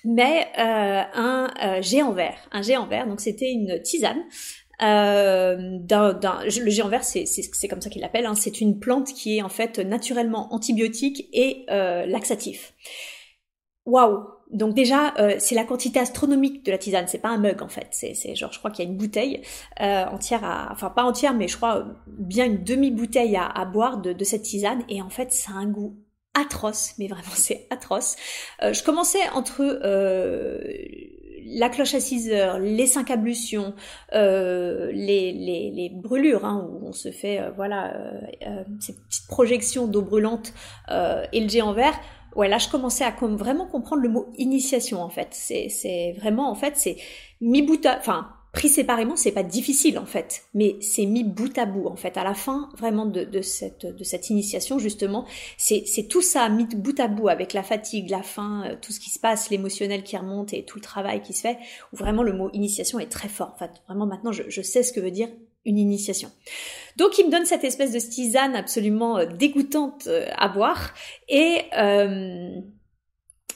[0.05, 4.23] mais un géant vert, un géant vert, donc c'était une tisane.
[4.83, 9.43] Euh, le géant vert, c'est comme ça qu'il l'appelle, hein, c'est une plante qui est
[9.43, 12.75] en fait naturellement antibiotique et laxatif.
[13.87, 17.63] Waouh donc déjà, euh, c'est la quantité astronomique de la tisane, c'est pas un mug
[17.63, 19.41] en fait, c'est genre je crois qu'il y a une bouteille
[19.81, 24.25] euh, entière à, enfin pas entière, mais je crois bien une demi-bouteille à, boire de,
[24.25, 25.97] cette tisane, et en fait ça a un goût
[26.35, 28.17] atroce, mais vraiment c'est atroce.
[28.63, 29.63] Euh, je commençais entre
[31.45, 33.75] la cloche à 6 heures, les cinq ablutions,
[34.13, 37.95] les, brûlures, hein, où on se fait voilà
[38.81, 40.53] ces petites projections d'eau brûlante
[40.89, 41.99] jet en verre
[42.37, 45.29] ouais, là, je commençais à vraiment comprendre le mot initiation, en fait.
[45.33, 46.97] C'est vraiment, en fait, c'est
[47.41, 51.57] mi bout à, enfin, pris séparément, c'est pas difficile, en fait, mais c'est mis bout
[51.59, 52.17] à bout, en fait.
[52.17, 55.27] À la fin, vraiment, de, de cette, de cette initiation, justement,
[55.57, 59.01] c'est tout ça mis bout à bout avec la fatigue, la faim, euh, tout ce
[59.01, 61.59] qui se passe, l'émotionnel qui remonte et tout le travail qui se fait,
[61.93, 63.53] où vraiment le mot initiation est très fort.
[63.55, 65.29] En fait, vraiment, maintenant, je, je sais ce que veut dire
[65.65, 66.31] une initiation.
[66.97, 70.93] Donc il me donne cette espèce de tisane absolument euh, dégoûtante euh, à boire
[71.29, 72.51] et euh,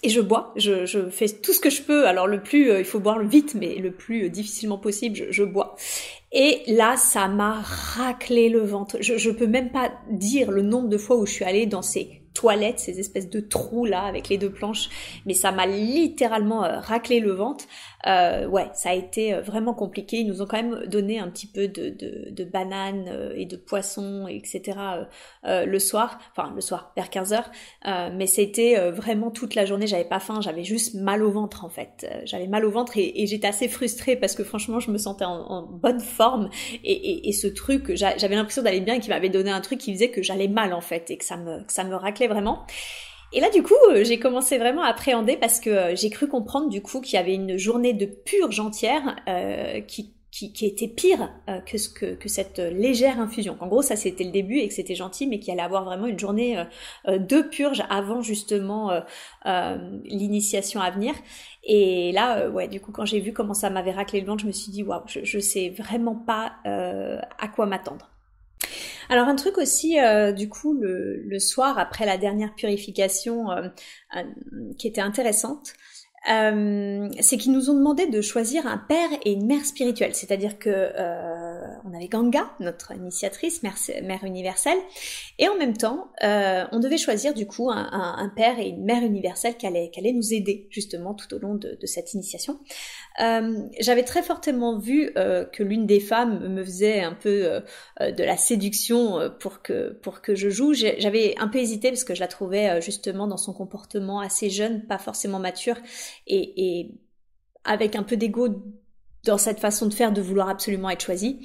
[0.04, 2.06] je bois, je, fais tout ce que je peux.
[2.06, 5.74] Alors le plus, il faut boire vite, mais le plus difficilement possible, je, je bois.
[6.30, 8.98] Et là, ça m'a raclé le ventre.
[9.00, 11.82] Je, je peux même pas dire le nombre de fois où je suis allée dans
[11.82, 14.90] ces toilettes, ces espèces de trous là avec les deux planches,
[15.24, 17.64] mais ça m'a littéralement raclé le ventre
[18.06, 20.18] euh, ouais, ça a été euh, vraiment compliqué.
[20.18, 23.46] Ils nous ont quand même donné un petit peu de, de, de bananes euh, et
[23.46, 24.78] de poissons, etc.
[25.44, 27.44] Euh, le soir, enfin le soir, vers 15h.
[28.14, 31.68] mais c'était vraiment toute la journée, j'avais pas faim, j'avais juste mal au ventre en
[31.68, 32.06] fait.
[32.24, 35.24] J'avais mal au ventre et, et j'étais assez frustrée parce que franchement je me sentais
[35.24, 36.50] en, en bonne forme
[36.84, 39.78] et, et, et ce truc, j'avais l'impression d'aller bien et qu'il m'avait donné un truc
[39.78, 42.28] qui faisait que j'allais mal en fait et que ça me, que ça me raclait
[42.28, 42.64] vraiment.
[43.36, 46.26] Et là, du coup, euh, j'ai commencé vraiment à appréhender parce que euh, j'ai cru
[46.26, 50.64] comprendre, du coup, qu'il y avait une journée de purge entière euh, qui, qui, qui,
[50.64, 51.30] était pire
[51.66, 53.58] que, ce que, que cette légère infusion.
[53.60, 56.06] En gros, ça c'était le début et que c'était gentil, mais qu'il allait avoir vraiment
[56.06, 56.62] une journée
[57.06, 58.90] de purge avant justement
[60.04, 61.14] l'initiation à venir.
[61.64, 64.46] Et là, ouais, du coup, quand j'ai vu comment ça m'avait raclé le ventre, je
[64.46, 68.10] me suis dit, waouh, je, je sais vraiment pas à quoi m'attendre.
[69.08, 69.96] Alors un truc aussi,
[70.36, 73.46] du coup, le, soir après la dernière purification,
[74.78, 75.74] qui était intéressante,
[76.28, 80.14] euh, c'est qu'ils nous ont demandé de choisir un père et une mère spirituelle.
[80.14, 81.45] C'est-à-dire que euh,
[81.84, 84.78] on avait Ganga, notre initiatrice, mère, universelle,
[85.38, 89.02] et en même temps, euh, on devait choisir du coup un, père et une mère
[89.02, 92.58] universelle qui allait, qui nous aider justement tout au long de, cette initiation.
[93.20, 97.62] Euh, j'avais très fortement vu euh, que l'une des femmes me faisait un peu
[98.00, 100.74] euh, de la séduction pour que pour que je joue.
[100.74, 104.86] J'avais un peu hésité parce que je la trouvais justement dans son comportement assez jeune,
[104.86, 105.76] pas forcément mature
[106.26, 106.94] et, et
[107.64, 108.48] avec un peu d'ego
[109.26, 111.40] dans cette façon de faire, de vouloir absolument être choisie.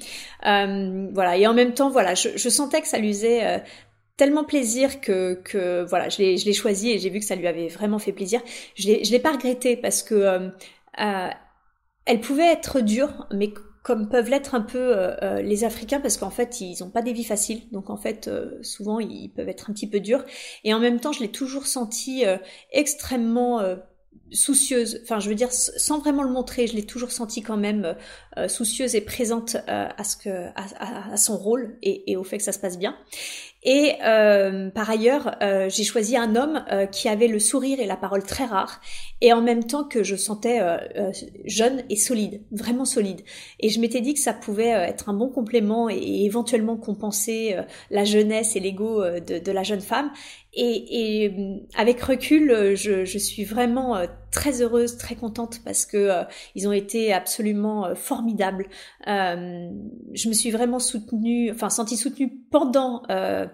[0.46, 1.36] Euh, voilà.
[1.36, 3.58] Et en même temps, voilà, je, sentais que ça lui faisait euh,
[4.16, 7.34] tellement plaisir que, que voilà, je l'ai, je l'ai choisi et j'ai vu que ça
[7.34, 8.40] lui avait vraiment fait plaisir.
[8.76, 10.48] Je l'ai, je l'ai pas regretté parce que euh,
[11.00, 11.28] euh
[12.04, 13.52] elle pouvait être dure, mais
[13.84, 14.96] comme peuvent l'être un peu
[15.40, 17.60] les Africains, parce qu'en fait, ils n'ont pas des vies faciles.
[17.70, 18.28] Donc en fait,
[18.62, 20.24] souvent, ils peuvent être un petit peu durs.
[20.64, 22.24] Et en même temps, je l'ai toujours senti
[22.72, 23.60] extrêmement
[24.32, 27.96] soucieuse, enfin je veux dire sans vraiment le montrer, je l'ai toujours senti quand même
[28.38, 32.24] euh, soucieuse et présente euh, à ce que à, à, son rôle et, et, au
[32.24, 32.96] fait que ça se passe bien.
[33.64, 37.86] Et euh, par ailleurs, euh, j'ai choisi un homme euh, qui avait le sourire et
[37.86, 38.80] la parole très rare,
[39.20, 40.60] et en même temps que je sentais
[41.44, 43.20] jeune et solide, vraiment solide.
[43.60, 47.56] Et je m'étais dit que ça pouvait être un bon complément et, éventuellement compenser
[47.90, 50.10] la jeunesse et l'ego de, de, la jeune femme.
[50.54, 51.34] Et, et
[51.76, 53.96] avec recul, je, je, suis vraiment
[54.32, 56.10] très heureuse, très contente parce que
[56.54, 58.66] ils ont été absolument formidables.
[59.06, 63.46] je me suis vraiment soutenue, enfin sentie soutenue pendant euh,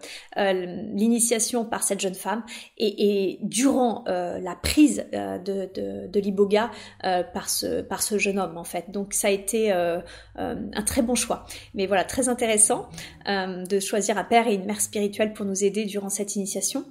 [0.94, 2.44] l'initiation par cette jeune femme
[2.76, 6.70] et, et durant euh, la prise euh, de, de, de l'iboga
[7.02, 8.90] par ce par ce jeune homme en fait.
[8.90, 11.46] Donc ça a été un très bon choix.
[11.74, 12.88] Mais voilà, très intéressant
[13.26, 16.84] de choisir un père et une mère spirituelle pour nous aider durant cette initiation.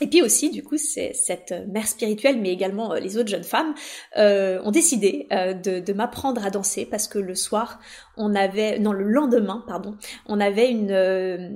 [0.00, 3.74] Et puis aussi, du coup, cette mère spirituelle, mais également euh, les autres jeunes femmes,
[4.16, 7.78] euh, ont décidé euh, de, de m'apprendre à danser parce que le soir,
[8.16, 10.90] on avait, non, le lendemain, pardon, on avait une,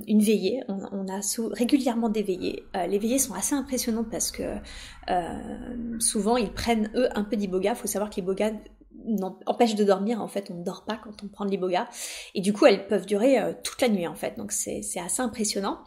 [0.07, 0.61] une veillée.
[0.69, 1.19] On, on a
[1.51, 2.63] régulièrement des veillées.
[2.87, 4.43] les veillées sont assez impressionnantes parce que
[5.99, 7.71] souvent, ils prennent eux un peu d'iboga.
[7.71, 8.51] Il faut savoir que l'iboga
[9.45, 11.87] empêche de dormir en fait on ne dort pas quand on prend de l'iboga
[12.35, 15.79] et du coup elles peuvent durer toute la nuit en fait donc c'est assez impressionnant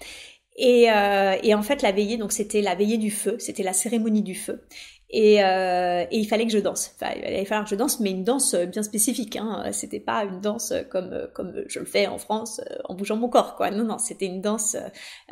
[0.56, 3.72] et, euh, et, en fait, la veillée, donc c'était la veillée du feu, c'était la
[3.72, 4.66] cérémonie du feu.
[5.12, 6.94] Et, euh, et, il fallait que je danse.
[6.94, 9.36] Enfin, il allait falloir que je danse, mais une danse bien spécifique.
[9.36, 9.64] Hein.
[9.72, 13.56] C'était pas une danse comme comme je le fais en France en bougeant mon corps,
[13.56, 13.70] quoi.
[13.70, 14.76] Non, non, c'était une danse,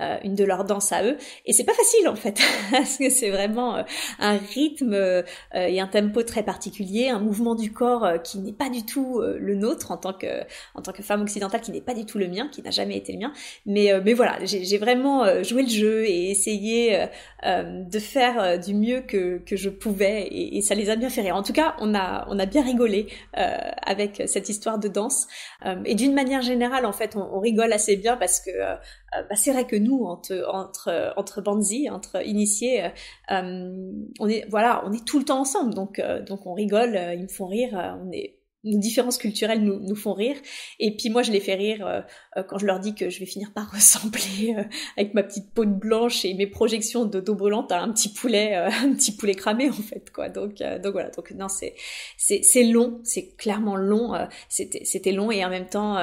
[0.01, 1.16] euh, une de leurs danses à eux.
[1.47, 3.85] Et c'est pas facile en fait, parce que c'est vraiment
[4.18, 5.22] un rythme euh,
[5.55, 9.20] et un tempo très particulier, un mouvement du corps euh, qui n'est pas du tout
[9.20, 10.26] euh, le nôtre en tant que
[10.74, 12.97] en tant que femme occidentale, qui n'est pas du tout le mien, qui n'a jamais
[12.97, 13.33] été le mien.
[13.66, 17.07] Mais mais voilà, j'ai vraiment joué le jeu et essayé
[17.45, 21.37] de faire du mieux que que je pouvait et, ça les a bien fait rire.
[21.37, 23.07] En tout cas, on a on a bien rigolé
[23.39, 25.27] euh, avec cette histoire de danse
[25.64, 28.75] euh, et d'une manière générale, en fait, on, rigole assez bien parce que euh,
[29.12, 32.91] bah, c'est vrai que nous entre entre entre banzi, entre initiés,
[33.31, 37.29] on est voilà, on est tout le temps ensemble, donc donc on rigole, ils me
[37.29, 40.36] font rire, on est nos différences culturelles nous, nous font rire.
[40.78, 42.00] Et puis moi, je les fais rire euh,
[42.36, 44.64] euh, quand je leur dis que je vais finir par ressembler euh,
[44.96, 48.12] avec ma petite peau de blanche et mes projections de dos brûlante à un petit
[48.12, 50.28] poulet, un petit poulet cramé en fait quoi.
[50.28, 51.11] Donc donc voilà.
[51.11, 51.74] Donc non, c'est
[52.16, 54.12] c'est c'est long, c'est clairement long.
[54.48, 55.98] c'était c'était long et en même temps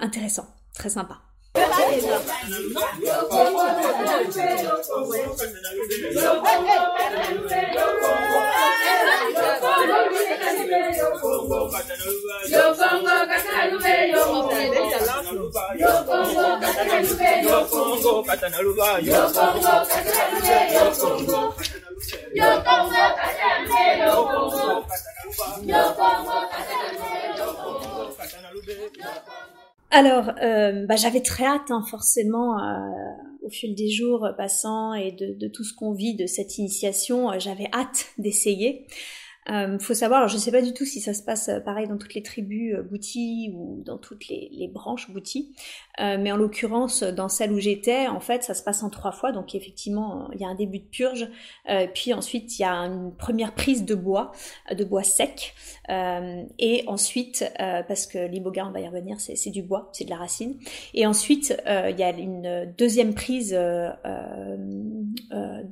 [0.00, 1.25] intéressant, très sympa.
[1.56, 1.64] Yo
[22.64, 22.92] Congo,
[25.64, 26.48] Yo Congo,
[29.90, 32.90] Alors, euh, bah, j'avais très hâte, hein, forcément, euh,
[33.42, 37.38] au fil des jours passants et de, tout ce qu'on vit de cette initiation, euh,
[37.38, 38.86] j'avais hâte d'essayer.
[39.48, 41.60] Euh, faut savoir, alors je ne sais pas du tout si ça se passe euh,
[41.60, 42.82] pareil dans toutes les tribus euh,
[43.52, 45.54] ou dans toutes les, branches bouties,
[46.00, 49.12] euh, mais en l'occurrence dans celle où j'étais, en fait, ça se passe en trois
[49.12, 49.30] fois.
[49.32, 51.28] Donc effectivement, il y a un début de purge,
[51.70, 54.32] euh, puis ensuite il y a une première prise de bois,
[54.72, 55.54] de bois sec,
[55.88, 60.16] et ensuite parce que l'iboga, on va y revenir, c'est du bois, c'est de la
[60.16, 60.56] racine,
[60.94, 63.92] et ensuite il y a une deuxième prise de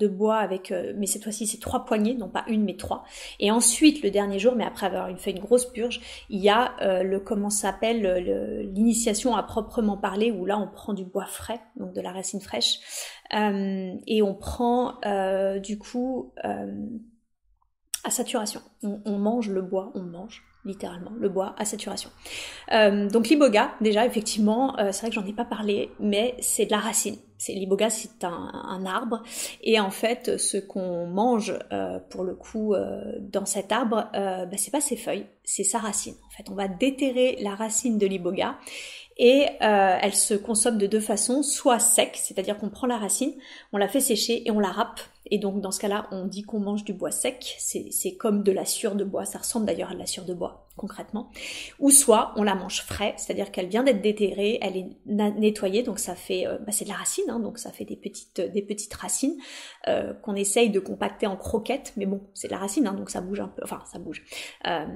[0.07, 3.05] bois avec, mais cette fois-ci c'est trois poignées, non pas une mais trois.
[3.41, 3.64] Et ensuite
[4.03, 6.01] le dernier jour, mais après avoir fait une grosse purge,
[6.31, 8.03] il y a le comment s'appelle
[8.75, 12.41] l'initiation à proprement parler où là on prend du bois frais, donc de la racine
[12.41, 12.79] fraîche,
[13.33, 15.01] et on prend
[15.61, 16.33] du coup
[18.05, 18.61] à saturation.
[18.83, 22.11] On, mange le bois, on mange littéralement le bois à saturation.
[22.73, 26.67] Euh, donc l'iboga, déjà effectivement, euh, c'est vrai que j'en ai pas parlé, mais c'est
[26.67, 27.17] de la racine.
[27.37, 29.23] C'est l'iboga, c'est un, arbre,
[29.63, 32.75] et en fait, ce qu'on mange euh, pour le coup
[33.21, 36.15] dans cet arbre, bah, c'est pas ses feuilles, c'est sa racine.
[36.27, 38.57] En fait, on va déterrer la racine de l'iboga
[39.19, 43.35] et elle se consomme de deux façons, soit sec, c'est-à-dire qu'on prend la racine,
[43.75, 46.43] on la fait sécher et on la râpe et donc dans ce cas-là, on dit
[46.43, 49.91] qu'on mange du bois sec, c'est comme de la sciure de bois, ça ressemble d'ailleurs
[49.91, 51.31] à de la sciure de bois concrètement.
[51.79, 55.99] Ou soit on la mange frais, c'est-à-dire qu'elle vient d'être déterrée, elle est nettoyée, donc
[55.99, 58.63] ça fait, euh, bah, c'est de la racine, hein, donc ça fait des petites, des
[58.63, 59.37] petites racines
[59.89, 63.11] euh, qu'on essaye de compacter en croquettes, mais bon, c'est de la racine, hein, donc
[63.11, 64.25] ça bouge un peu, enfin ça bouge.
[64.67, 64.87] Euh,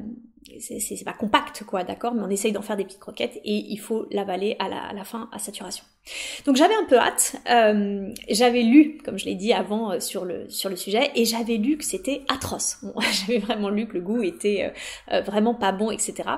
[0.60, 3.76] c'est pas compact quoi, d'accord, mais on essaye d'en faire des petites croquettes et il
[3.76, 5.84] faut l'avaler à la, à la fin à saturation.
[6.46, 10.24] Donc j'avais un peu hâte, euh, j'avais lu, comme je l'ai dit avant euh, sur
[10.24, 12.78] le sur le sujet, et j'avais lu que c'était atroce.
[13.26, 14.72] j'avais vraiment lu que le goût était
[15.12, 16.28] euh, vraiment pas bon, etc.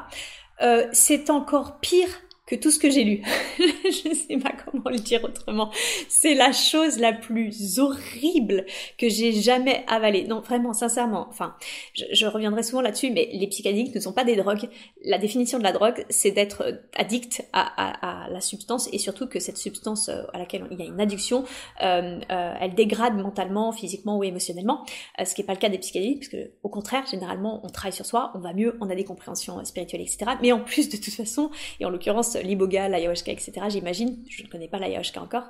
[0.93, 2.09] c'est encore pire
[2.51, 3.23] que tout ce que j'ai lu.
[3.59, 5.71] je ne sais pas comment le dire autrement.
[6.09, 8.67] C'est la chose la plus horrible
[8.99, 10.25] que j'ai jamais avalée.
[10.25, 11.29] Non, vraiment, sincèrement.
[11.31, 11.55] Enfin,
[11.95, 14.69] je, reviendrai souvent là-dessus, mais les psychédéliques ne sont pas des drogues.
[15.05, 19.57] La définition de la drogue, c'est d'être addict à, la substance et surtout que cette
[19.57, 21.45] substance euh, à laquelle il y a une addiction,
[21.83, 24.85] euh, euh, elle dégrade mentalement, physiquement ou émotionnellement.
[25.25, 27.93] ce qui n'est pas le cas des psychédéliques, parce que au contraire, généralement, on travaille
[27.93, 30.33] sur soi, on va mieux, on a des compréhensions spirituelles, etc.
[30.43, 33.53] Mais en plus, de toute façon, et en l'occurrence l'iboga, l'ayahuasca, etc.
[33.69, 35.45] J'imagine, je ne connais pas l'ayahuasca encore.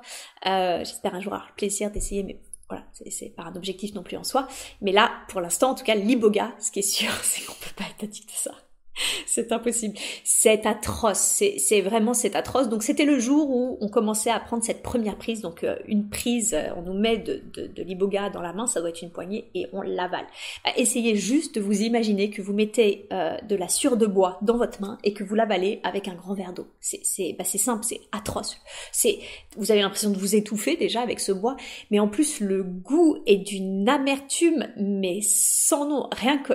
[0.45, 2.39] Euh, j'espère un jour avoir le plaisir d'essayer, mais
[2.69, 4.47] voilà, c'est pas un objectif non plus en soi.
[4.81, 7.75] Mais là, pour l'instant, en tout cas, l'iboga, ce qui est sûr, c'est qu'on peut
[7.75, 8.51] pas être addict à ça.
[9.25, 9.97] c'est impossible.
[10.23, 11.43] C'est atroce.
[11.57, 12.69] C'est vraiment c'est atroce.
[12.69, 15.41] Donc c'était le jour où on commençait à prendre cette première prise.
[15.41, 18.79] Donc euh, une prise, euh, on nous met de, de, l'iboga dans la main, ça
[18.79, 20.25] doit être une poignée et on l'avale.
[20.63, 24.37] Bah, essayez juste de vous imaginer que vous mettez euh, de la sciure de bois
[24.41, 26.67] dans votre main et que vous l'avalez avec un grand verre d'eau.
[26.79, 28.57] C'est bah, simple, c'est atroce.
[28.91, 29.19] C'est
[29.57, 31.55] vous avez l'impression de vous étouffer déjà avec ce bois,
[31.89, 36.07] mais en plus le goût est d'une amertume mais sans nom.
[36.11, 36.53] Rien que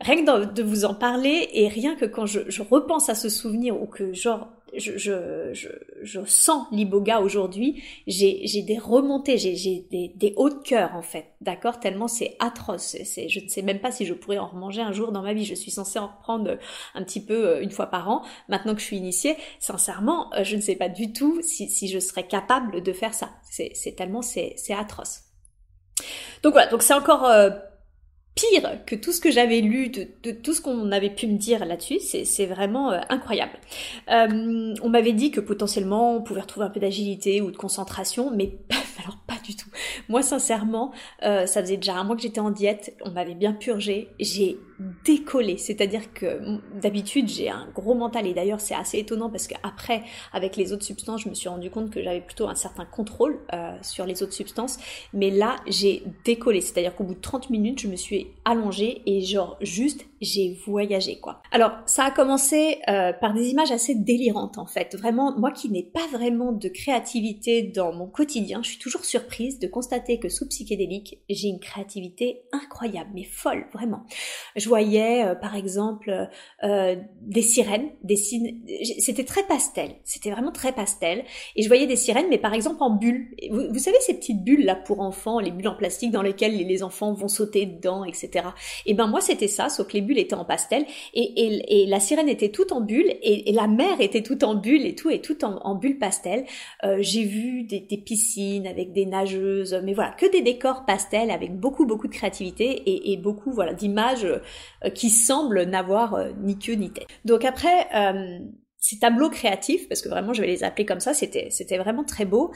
[0.00, 3.80] rien que de, vous en parler et rien que quand je, repense à ce souvenir
[3.80, 5.52] ou que genre je, je,
[6.02, 11.26] je, sens l'iboga aujourd'hui, j'ai des remontées, j'ai des, des hauts de cœur en fait,
[11.40, 11.78] d'accord?
[11.78, 12.96] Tellement c'est atroce.
[13.04, 15.32] C'est, je ne sais même pas si je pourrais en remanger un jour dans ma
[15.32, 15.44] vie.
[15.44, 16.58] Je suis censée en reprendre
[16.94, 18.22] un petit peu euh, une fois par an.
[18.48, 21.88] Maintenant que je suis initiée, sincèrement, euh, je ne sais pas du tout si, si
[21.88, 23.30] je serais capable de faire ça.
[23.50, 25.20] C'est tellement c'est atroce.
[26.42, 27.50] Donc voilà, donc c'est encore euh,
[28.34, 31.64] pire que tout ce que j'avais lu, de, tout ce qu'on avait pu me dire
[31.64, 33.52] là-dessus, c'est vraiment euh, incroyable.
[34.10, 38.32] Euh, on m'avait dit que potentiellement on pouvait retrouver un peu d'agilité ou de concentration,
[38.34, 38.58] mais
[39.02, 39.68] alors pas du tout.
[40.08, 43.52] Moi sincèrement, euh, ça faisait déjà un mois que j'étais en diète, on m'avait bien
[43.52, 44.58] purgé, j'ai
[45.04, 50.02] décollé, c'est-à-dire que d'habitude j'ai un gros mental et d'ailleurs c'est assez étonnant parce qu'après
[50.32, 53.38] avec les autres substances je me suis rendu compte que j'avais plutôt un certain contrôle
[53.82, 54.78] sur les autres substances,
[55.12, 59.20] mais là j'ai décollé, c'est-à-dire qu'au bout de 30 minutes je me suis allongée et
[59.20, 61.42] genre juste j'ai voyagé quoi.
[61.52, 64.96] Alors ça a commencé euh, par des images assez délirantes en fait.
[64.96, 69.58] Vraiment, moi qui n'ai pas vraiment de créativité dans mon quotidien, je suis toujours surprise
[69.58, 74.04] de constater que sous psychédélique, j'ai une créativité incroyable, mais folle vraiment.
[74.68, 76.28] Voyais euh, par exemple
[76.62, 78.16] euh, des sirènes, des
[78.98, 81.24] c'était très pastel, c'était vraiment très pastel,
[81.56, 83.28] et je voyais des sirènes, mais par exemple en bulles.
[83.50, 86.82] Vous, savez ces petites bulles là pour enfants, les bulles en plastique dans lesquelles les
[86.82, 88.46] enfants vont sauter dedans, etc.
[88.86, 90.84] Et ben moi c'était ça, sauf que les bulles était en pastel
[91.14, 94.94] et, la sirène était toute en bulle et, la mer était toute en bulle et
[94.94, 96.44] tout et tout en, bulle pastel.
[96.84, 101.58] Euh, j'ai vu des, piscines avec des nageuses, mais voilà que des décors pastel avec
[101.58, 104.26] beaucoup beaucoup de créativité et, beaucoup voilà d'images
[104.94, 107.08] qui semblent n'avoir euh, ni queue ni tête.
[107.24, 107.88] Donc après
[108.78, 112.04] ces tableaux créatifs, parce que vraiment je vais les appeler comme ça, c'était c'était vraiment
[112.04, 112.52] très beau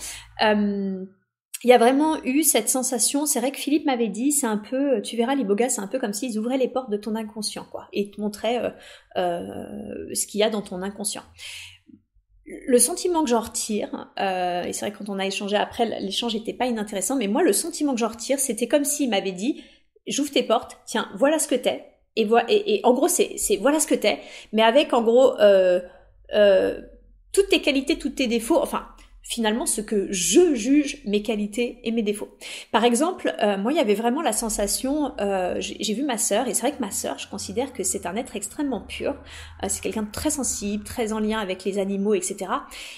[1.65, 4.59] il y a vraiment eu cette sensation, c'est vrai que Philippe m'avait dit, c'est un
[4.59, 7.67] peu, tu verras l'iboga, c'est un peu comme s'ils ouvraient les portes de ton inconscient,
[7.71, 8.71] quoi, et te montraient euh,
[9.17, 11.25] euh, ce qu'il y a dans ton inconscient.
[12.47, 16.01] Le sentiment que j'en retire, euh, et c'est vrai que quand on a échangé après,
[16.01, 19.33] l'échange n'était pas inintéressant, mais moi le sentiment que j'en retire, c'était comme s'il m'avait
[19.33, 19.63] dit,
[20.09, 21.85] j'ouvre tes portes, tiens, voilà ce que t'es,
[22.17, 24.19] et, et, et en gros c'est, voilà ce que t'es,
[24.53, 25.35] mais avec en gros
[27.33, 28.89] toutes tes qualités, tous tes défauts, enfin
[29.29, 32.31] finalement ce que je juge mes qualités et mes défauts.
[32.73, 36.49] Par exemple, euh, moi il y avait vraiment la sensation, euh, j'ai vu ma sœur
[36.49, 39.11] et c'est vrai que ma sœur, je considère que c'est un être extrêmement pur,
[39.63, 42.51] euh, c'est quelqu'un de très sensible, très en lien avec les animaux, etc.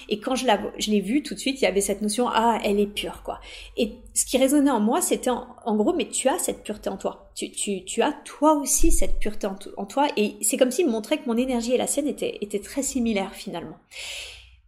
[0.07, 0.47] Et quand je
[0.89, 3.41] l'ai vue tout de suite, il y avait cette notion ah elle est pure quoi.
[3.75, 6.95] Et ce qui résonnait en moi, c'était en, gros mais tu as cette pureté en
[6.95, 10.71] toi, tu, tu, tu as toi aussi cette pureté en, en toi et c'est comme
[10.71, 13.75] s'il me montrait que mon énergie et la sienne étaient, étaient très similaires finalement.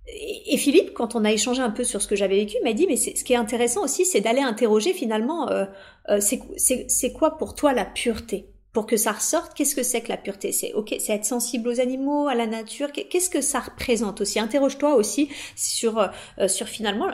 [0.07, 2.87] Et Philippe, quand on a échangé un peu sur ce que j'avais vécu, m'a dit,
[2.87, 5.65] mais ce qui est intéressant aussi, c'est d'aller interroger finalement, euh,
[6.09, 8.52] euh, c'est quoi pour toi la pureté?
[8.73, 10.51] Pour que ça ressorte, qu'est-ce que c'est que la pureté?
[10.51, 12.91] C'est ok, c'est être sensible aux animaux, à la nature.
[12.91, 14.39] Qu'est-ce que ça représente aussi?
[14.39, 17.07] Interroge-toi aussi sur euh, sur finalement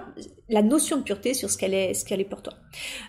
[0.47, 2.53] la notion de pureté, sur ce qu'elle est, ce qu'elle est pour toi.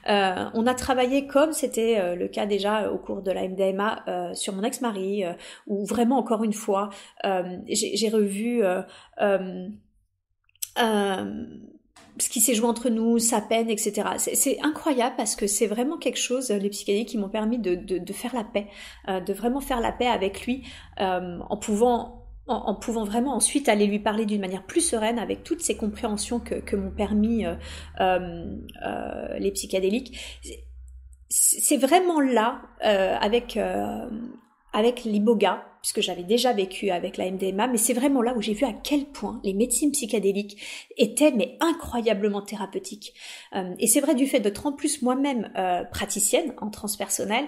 [0.09, 4.35] Euh, on a travaillé comme c'était euh, le cas déjà au cours de la MDMA
[4.35, 5.25] sur mon ex-mari,
[5.69, 6.91] où vraiment encore une fois,
[7.69, 8.63] j'ai revu
[12.21, 14.09] ce qui s'est joué entre nous, sa peine, etc.
[14.19, 18.13] C'est incroyable parce que c'est vraiment quelque chose, les psychédéliques qui m'ont permis de, de,
[18.13, 18.67] faire la paix,
[19.09, 20.65] euh, de vraiment faire la paix avec lui,
[21.01, 22.17] euh, en pouvant
[22.47, 26.41] en, pouvant vraiment ensuite aller lui parler d'une manière plus sereine avec toutes ces compréhensions
[26.41, 27.45] que, que m'ont permis
[28.01, 28.59] euh,
[29.39, 30.19] les psychédéliques.
[31.29, 33.57] C'est vraiment là, avec
[34.73, 38.55] avec l'iboga, puisque j'avais déjà vécu avec la MDMA, mais c'est vraiment là où j'ai
[38.55, 40.61] vu à quel point les médecines psychédéliques
[40.97, 43.15] étaient mais incroyablement thérapeutiques.
[43.55, 47.47] Euh, et c'est vrai du fait d'être en plus moi-même euh, praticienne en transpersonnel,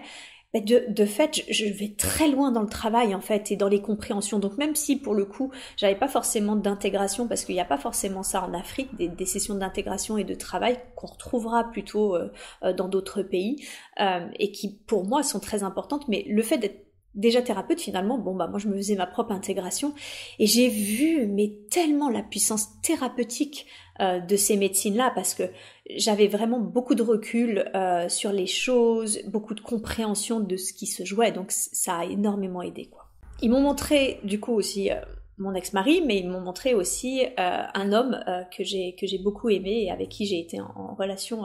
[0.55, 3.81] de, de fait, je, vais très loin dans le travail en fait et dans les
[3.81, 4.39] compréhensions.
[4.39, 7.79] Donc même si pour le coup, j'avais pas forcément d'intégration parce qu'il n'y a pas
[7.79, 12.29] forcément ça en Afrique, des, des sessions d'intégration et de travail qu'on retrouvera plutôt euh,
[12.75, 13.66] dans d'autres pays
[13.99, 16.07] et qui pour moi sont très importantes.
[16.09, 19.33] Mais le fait d'être déjà thérapeute finalement, bon bah moi je me faisais ma propre
[19.33, 19.95] intégration
[20.39, 23.67] et j'ai vu mais tellement la puissance thérapeutique
[24.01, 25.45] euh, de ces médecines-là parce que
[25.91, 30.87] j'avais vraiment beaucoup de recul euh, sur les choses, beaucoup de compréhension de ce qui
[30.87, 33.07] se jouait donc ça a énormément aidé quoi.
[33.43, 34.97] Ils m'ont montré du coup aussi euh,
[35.37, 38.23] mon ex-mari, mais ils m'ont montré aussi un homme
[38.57, 41.45] que j'ai que j'ai beaucoup aimé et avec qui j'ai été en, relation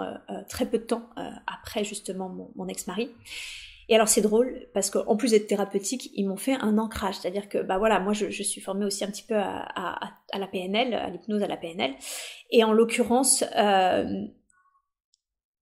[0.49, 1.09] très peu de temps
[1.47, 3.09] après justement mon, mon ex-mari.
[3.89, 7.47] Et alors c'est drôle parce qu'en plus d'être thérapeutique, ils m'ont fait un ancrage, c'est-à-dire
[7.47, 11.09] que bah voilà, moi je, suis formée aussi un petit peu à la PNL, à
[11.09, 11.95] l'hypnose à la PNL,
[12.51, 14.25] et en l'occurrence, euh,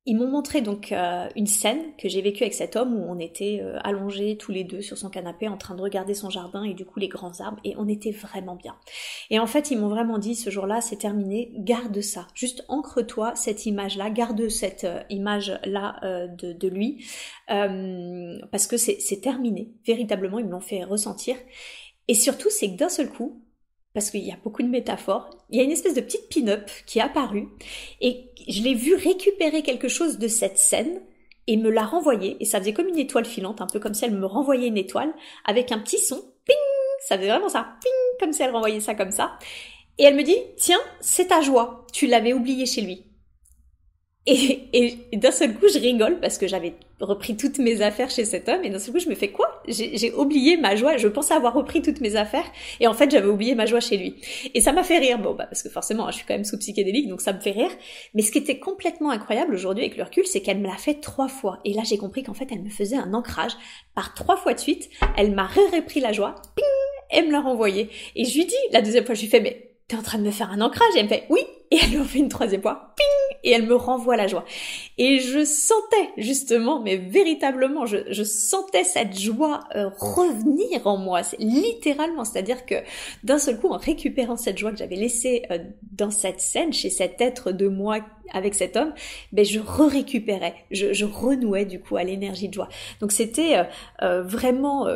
[0.08, 3.18] ils m'ont montré donc euh, une scène que j'ai vécue avec cet homme où on
[3.18, 6.64] était euh, allongés tous les deux sur son canapé en train de regarder son jardin
[6.64, 8.76] et du coup les grands arbres et on était vraiment bien.
[9.32, 13.34] Et en fait ils m'ont vraiment dit ce jour-là c'est terminé, garde ça, juste ancre-toi
[13.36, 16.00] cette image-là, garde cette euh, image-là
[16.38, 17.06] de, de, lui
[17.48, 21.36] parce que c'est terminé, véritablement ils me l'ont fait ressentir.
[22.08, 23.45] Et surtout c'est que d'un seul coup
[23.96, 26.70] parce qu'il y a beaucoup de métaphores, il y a une espèce de petite pin-up
[26.86, 27.48] qui est apparue
[28.02, 31.02] et je l'ai vu récupérer quelque chose de cette scène
[31.48, 32.36] et me la renvoyer.
[32.42, 34.78] Et ça faisait comme une étoile filante, un peu comme si elle me renvoyait une
[34.78, 35.14] étoile
[35.46, 36.56] avec un petit son, ping,
[37.08, 39.40] ça faisait vraiment ça, ping, comme si elle renvoyait ça comme ça.
[39.98, 43.05] Et elle me dit, tiens, c'est ta joie, tu l'avais oublié chez lui.
[44.28, 48.26] Et, et d'un seul coup, je rigole parce que j'avais repris toutes mes affaires chez
[48.26, 49.62] cet homme et d'un seul coup, je me fais quoi?
[49.68, 50.98] J'ai oublié ma joie.
[50.98, 52.46] Je pensais avoir repris toutes mes affaires
[52.80, 54.16] et en fait, j'avais oublié ma joie chez lui.
[54.56, 55.20] Et ça m'a fait rire.
[55.20, 57.52] Bon, bah parce que forcément, je suis quand même sous psychédélique, donc ça me fait
[57.52, 57.70] rire.
[58.16, 60.96] Mais ce qui était complètement incroyable aujourd'hui avec le recul, c'est qu'elle me l'a fait
[60.96, 61.60] trois fois.
[61.64, 63.54] Et là, j'ai compris qu'en fait, elle me faisait un ancrage
[63.94, 64.90] par trois fois de suite.
[65.18, 66.34] Elle m'a repris la joie.
[66.56, 66.66] Ping
[67.12, 67.90] Elle me l'a renvoyé.
[68.16, 70.24] Et je lui dis la deuxième fois, je lui fais mais t'es en train de
[70.24, 71.42] me faire un ancrage Et elle me fait oui.
[71.72, 72.94] Et elle me fait une troisième fois.
[72.96, 74.44] Ping et elle me renvoie la joie.
[74.98, 81.22] Et je sentais justement, mais véritablement, je, je sentais cette joie euh, revenir en moi,
[81.38, 82.26] littéralement.
[82.26, 82.76] C'est-à-dire que
[83.24, 85.60] d'un seul coup, en récupérant cette joie que j'avais laissée euh,
[85.92, 88.00] dans cette scène, chez cet être de moi
[88.34, 88.94] avec cet homme,
[89.32, 92.70] ben je re-récupérais, je, je renouais du coup à l'énergie de joie.
[93.00, 93.64] Donc c'était
[94.02, 94.88] euh, vraiment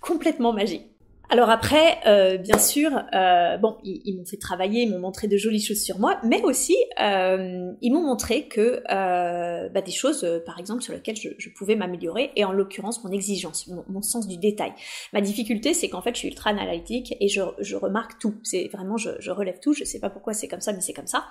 [0.00, 0.86] complètement magique.
[1.30, 5.36] Alors après, euh, bien sûr, euh, bon, ils, m'ont fait travailler, ils m'ont montré de
[5.36, 10.58] jolies choses sur moi, mais aussi euh, ils m'ont montré que bah, des choses, par
[10.58, 14.72] exemple, sur lesquelles je, pouvais m'améliorer, et en l'occurrence mon exigence, mon, sens du détail.
[15.12, 18.36] Ma difficulté, c'est qu'en fait, je suis ultra analytique et je, je remarque tout.
[18.42, 19.74] C'est vraiment, je, relève tout.
[19.74, 21.26] Je sais pas pourquoi c'est comme ça, mais c'est comme ça.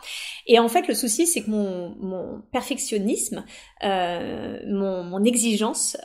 [0.45, 3.45] Et en fait, le souci, c'est que mon, mon perfectionnisme,
[3.81, 5.97] mon, exigence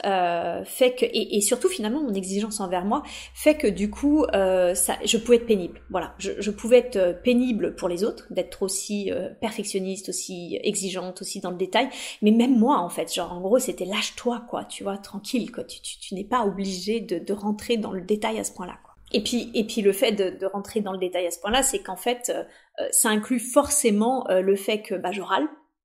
[0.65, 3.03] fait que, et, et, surtout finalement mon exigence envers moi,
[3.35, 4.75] fait que coup, euh,
[5.05, 5.81] je pouvais être pénible.
[5.91, 10.59] Voilà, je, je pouvais être euh, pénible pour les autres, d'être aussi euh, perfectionniste, aussi
[10.63, 11.89] exigeante, aussi dans le détail.
[12.21, 14.65] Mais même moi, en fait, genre en gros, c'était lâche-toi, quoi.
[14.65, 15.65] Tu vois, tranquille, quoi.
[15.65, 18.79] Tu, n'es pas obligé de, rentrer dans le détail à ce point-là.
[19.13, 21.81] Et puis, et puis le fait de, rentrer dans le détail à ce point-là, c'est
[21.81, 22.33] qu'en fait,
[22.91, 25.21] ça inclut forcément le fait que bah, je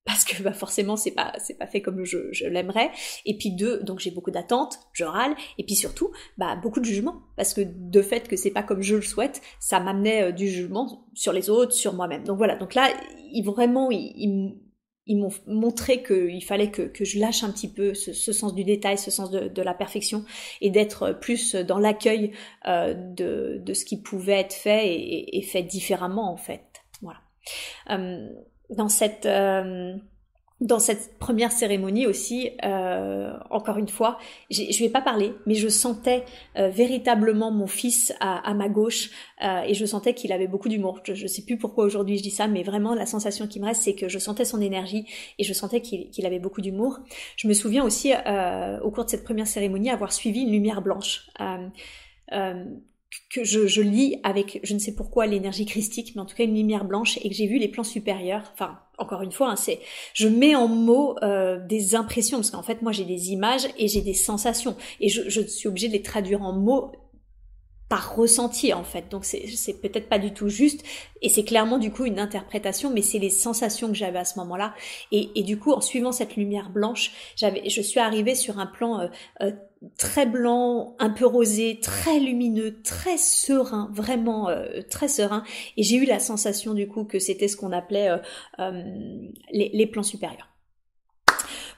[0.07, 2.89] parce que bah forcément c'est pas c'est pas fait comme je, je l'aimerais.
[3.25, 5.35] Et puis deux donc j'ai beaucoup d'attentes je râle.
[5.57, 8.81] Et puis surtout bah beaucoup de jugement parce que de fait que c'est pas comme
[8.81, 12.23] je le souhaite ça m'amenait euh, du jugement sur les autres sur moi-même.
[12.23, 12.55] Donc voilà.
[12.55, 12.89] Donc là
[13.31, 14.55] ils vraiment ils,
[15.05, 18.55] ils, m'ont montré qu'il fallait que, que, je lâche un petit peu ce, ce sens
[18.55, 20.23] du détail, ce sens de, de la perfection,
[20.61, 22.31] et d'être plus dans l'accueil
[22.67, 26.63] euh, de, de, ce qui pouvait être fait et, et, fait différemment en fait.
[27.01, 27.19] Voilà.
[27.89, 28.29] Euh,
[28.69, 29.95] dans cette euh,
[30.59, 34.17] dans cette première cérémonie aussi, euh, encore une fois,
[34.49, 36.25] je ne vais pas parler, mais je sentais
[36.57, 39.11] euh, véritablement mon fils à, à ma gauche
[39.43, 41.01] euh, et je sentais qu'il avait beaucoup d'humour.
[41.03, 43.65] Je ne sais plus pourquoi aujourd'hui je dis ça, mais vraiment la sensation qui me
[43.65, 45.05] reste, c'est que je sentais son énergie
[45.37, 46.97] et je sentais qu'il avait beaucoup d'humour.
[47.35, 50.81] Je me souviens aussi, euh, au cours de cette première cérémonie, avoir suivi une lumière
[50.81, 51.29] blanche.
[52.33, 52.65] Euh,
[53.29, 56.43] que je, je, lis avec, je ne sais pourquoi, l'énergie christique, mais en tout cas
[56.43, 58.51] une lumière blanche, et que j'ai vu les plans supérieurs.
[58.53, 59.79] Enfin, encore une fois, hein, c'est,
[60.13, 63.87] je mets en mots euh, des impressions, parce qu'en fait, moi, j'ai des images et
[63.87, 66.91] j'ai des sensations, et je, je suis obligée de les traduire en mots
[67.89, 69.09] par ressenti en fait.
[69.09, 70.83] Donc c'est, peut-être pas du tout juste
[71.21, 74.37] et c'est clairement du coup une interprétation, mais c'est les sensations que j'avais à ce
[74.39, 74.73] moment-là.
[75.11, 79.07] Et, du coup, en suivant cette lumière blanche, je suis arrivée sur un plan euh,
[79.41, 79.51] euh,
[79.97, 85.43] très blanc, un peu rosé, très lumineux, très serein, vraiment euh, très serein.
[85.77, 88.09] Et j'ai eu la sensation du coup que c'était ce qu'on appelait
[89.51, 90.49] les plans supérieurs.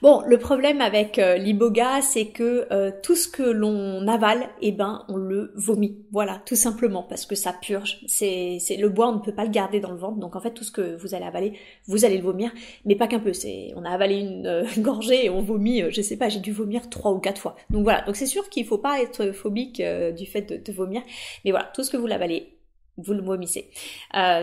[0.02, 4.72] Bon, le problème avec euh, l'iboga, c'est que euh, tout ce que l'on avale, eh
[4.72, 6.06] ben, on le vomit.
[6.10, 8.00] Voilà, tout simplement, parce que ça purge.
[8.06, 10.16] C'est, c'est le bois, on ne peut pas le garder dans le ventre.
[10.18, 11.52] Donc en fait, tout ce que vous allez avaler,
[11.86, 12.50] vous allez le vomir,
[12.86, 13.34] mais pas qu'un peu.
[13.34, 15.82] C'est, on a avalé une euh, gorgée et on vomit.
[15.90, 17.56] je sais pas, j'ai dû vomir trois ou quatre fois.
[17.68, 18.00] Donc voilà.
[18.02, 19.82] Donc c'est sûr qu'il faut pas être phobique
[20.16, 21.02] du fait de, de, vomir,
[21.44, 22.56] mais voilà, tout ce que vous l'avalez,
[22.96, 23.70] vous le vomissez.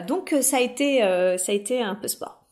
[0.07, 2.47] donc ça a été, ça a été un peu sport.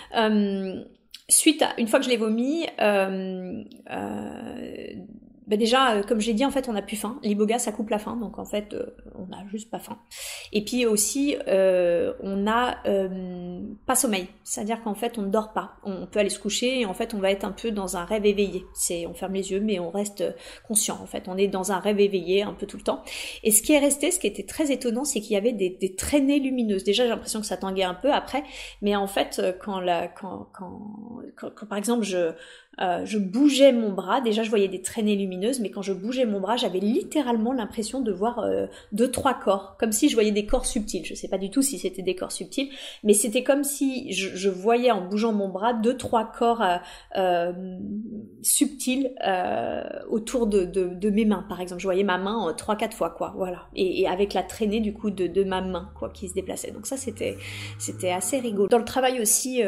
[1.29, 2.67] suite à, une fois que je l'ai vomi,
[5.51, 7.19] euh, euh, bah déjà, euh, comme j'ai dit, en fait, on n'a plus faim.
[7.23, 9.99] L'iboga, ça coupe la faim, donc en fait, euh, on n'a juste pas faim.
[10.53, 12.81] Et puis aussi, euh, on n'a
[13.85, 15.73] pas sommeil, c'est-à-dire qu'en fait, on ne dort pas.
[15.83, 18.05] On peut aller se coucher et en fait, on va être un peu dans un
[18.05, 18.65] rêve éveillé.
[18.73, 20.23] C'est, on ferme les yeux, mais on reste
[20.67, 20.97] conscient.
[21.01, 23.03] En fait, on est dans un rêve éveillé un peu tout le temps.
[23.43, 25.69] Et ce qui est resté, ce qui était très étonnant, c'est qu'il y avait des,
[25.69, 26.83] des, traînées lumineuses.
[26.83, 28.43] Déjà, j'ai l'impression que ça tanguait un peu après,
[28.81, 30.81] mais en fait, quand la, quand, quand,
[31.35, 32.33] quand par exemple, je
[32.79, 36.25] euh, je bougeais mon bras, déjà je voyais des traînées lumineuses, mais quand je bougeais
[36.25, 40.31] mon bras, j'avais littéralement l'impression de voir euh, deux, trois corps, comme si je voyais
[40.31, 41.05] des corps subtils.
[41.05, 42.69] Je sais pas du tout si c'était des corps subtils,
[43.03, 46.63] mais c'était comme si je, voyais en bougeant mon bras deux, trois corps
[47.17, 47.51] euh,
[48.41, 49.11] subtils
[50.09, 51.81] autour de, mes mains, par exemple.
[51.81, 53.67] Je voyais ma main trois, quatre fois, quoi, voilà.
[53.75, 56.71] Et, avec la traînée du coup de, ma main, quoi, qui se déplaçait.
[56.71, 57.37] Donc ça, c'était
[58.11, 58.69] assez rigolo.
[58.69, 59.61] Dans le travail aussi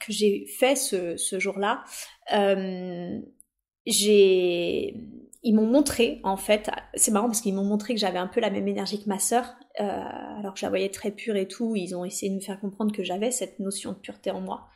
[0.00, 1.84] que j'ai fait ce, ce jour-là,
[2.32, 3.20] euh,
[3.86, 4.96] j'ai
[5.42, 8.40] ils m'ont montré en fait, c'est marrant parce qu'ils m'ont montré que j'avais un peu
[8.40, 9.84] la même énergie que ma sœur, euh,
[10.38, 11.74] alors que je la voyais très pure et tout.
[11.76, 14.68] Ils ont essayé de me faire comprendre que j'avais cette notion de pureté en moi.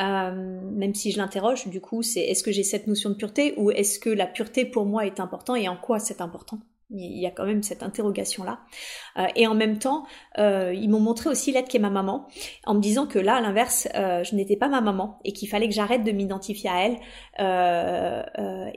[0.00, 3.54] Euh, même si je l'interroge, du coup, c'est est-ce que j'ai cette notion de pureté
[3.56, 6.58] ou est-ce que la pureté pour moi est important et en quoi c'est important?
[6.92, 8.60] Il y a quand même cette interrogation-là.
[9.18, 10.04] Euh, et en même temps,
[10.38, 12.28] euh, ils m'ont montré aussi l'aide qu'est ma maman,
[12.66, 15.48] en me disant que là, à l'inverse, euh, je n'étais pas ma maman et qu'il
[15.48, 16.98] fallait que j'arrête de m'identifier à elle.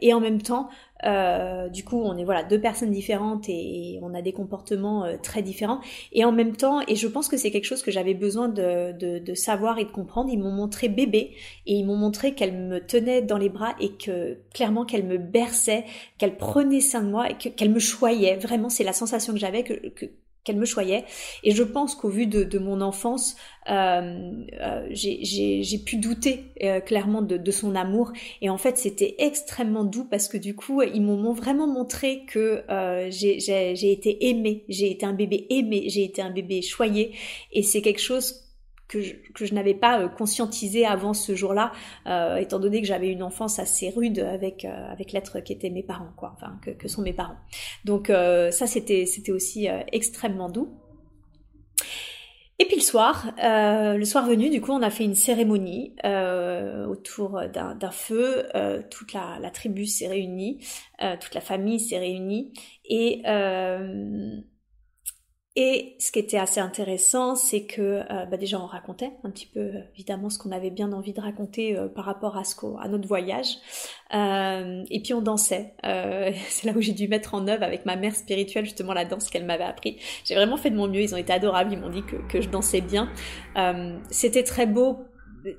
[0.01, 0.69] et en même temps,
[1.05, 5.17] euh, du coup, on est voilà deux personnes différentes et, on a des comportements euh,
[5.21, 5.79] très différents.
[6.11, 8.91] Et en même temps, et je pense que c'est quelque chose que j'avais besoin de,
[8.93, 10.29] de, de, savoir et de comprendre.
[10.31, 11.31] Ils m'ont montré bébé
[11.65, 15.17] et ils m'ont montré qu'elle me tenait dans les bras et que clairement qu'elle me
[15.17, 15.85] berçait,
[16.17, 18.37] qu'elle prenait soin de moi et qu'elle me choyait.
[18.37, 20.05] Vraiment, c'est la sensation que j'avais que, que
[20.43, 21.05] qu'elle me choyait.
[21.43, 23.35] Et je pense qu'au vu de, de, mon enfance,
[23.69, 24.31] euh,
[24.61, 28.11] euh, j'ai pu douter euh, clairement de, de, son amour.
[28.41, 32.63] Et en fait, c'était extrêmement doux parce que du coup, ils m'ont vraiment montré que
[32.69, 37.13] euh, j'ai été aimée, j'ai été un bébé aimé, j'ai été un bébé choyé.
[37.51, 38.42] Et c'est quelque chose
[38.93, 41.71] que je, n'avais pas euh, conscientisé avant ce jour-là,
[42.07, 45.69] euh, étant donné que j'avais une enfance assez rude avec euh, avec l'être qui était
[45.69, 47.37] mes parents, quoi, enfin que, sont mes parents.
[47.85, 50.69] Donc ça c'était c'était aussi extrêmement doux.
[52.59, 55.95] Et puis le soir, le soir venu, du coup, on a fait une cérémonie
[56.87, 58.45] autour d'un feu.
[58.91, 60.59] Toute la, la, tribu s'est réunie,
[61.19, 62.53] toute la famille s'est réunie,
[62.85, 63.23] et
[65.55, 69.45] Et ce qui était assez intéressant, c'est que euh, bah déjà on racontait un petit
[69.45, 72.87] peu évidemment ce qu'on avait bien envie de raconter euh, par rapport à ce à
[72.87, 73.57] notre voyage.
[74.15, 75.73] Euh, et puis on dansait.
[75.83, 79.29] c'est là où j'ai dû mettre en œuvre avec ma mère spirituelle justement la danse
[79.29, 79.97] qu'elle m'avait appris.
[80.25, 81.01] J'ai vraiment fait de mon mieux.
[81.01, 81.71] Ils ont été adorables.
[81.71, 83.11] Ils m'ont dit que, que je dansais bien.
[84.09, 85.05] C'était très beau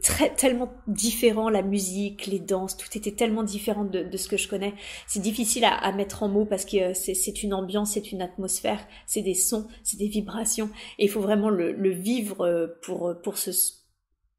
[0.03, 4.49] très tellement différent la musique les danses tout était tellement différent de, ce que je
[4.49, 4.75] connais.
[5.07, 8.87] C'est difficile à, mettre en mots parce que euh, c'est une ambiance c'est une atmosphère
[9.07, 10.71] c'est des sons c'est des vibrations.
[10.99, 13.53] Et il faut vraiment le, le, vivre euh, pour euh, pour se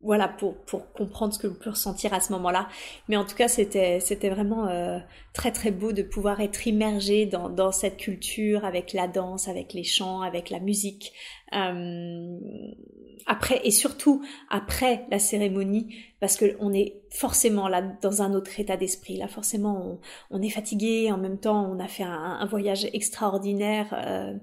[0.06, 2.70] voilà pour pour comprendre ce que vous pouvez ressentir à ce moment-là.
[3.10, 5.00] Mais en tout cas c'était c'était vraiment euh,
[5.34, 9.74] très très beau de pouvoir être immergé dans dans cette culture avec la danse avec
[9.74, 11.12] les chants avec la musique.
[11.54, 12.38] Euh,
[13.28, 18.60] après et surtout après la cérémonie parce que on est forcément là dans un autre
[18.60, 19.18] état d'esprit.
[19.18, 20.00] Là forcément
[20.30, 24.34] on, on, est fatigué en même temps on a fait un, un voyage extraordinaire euh,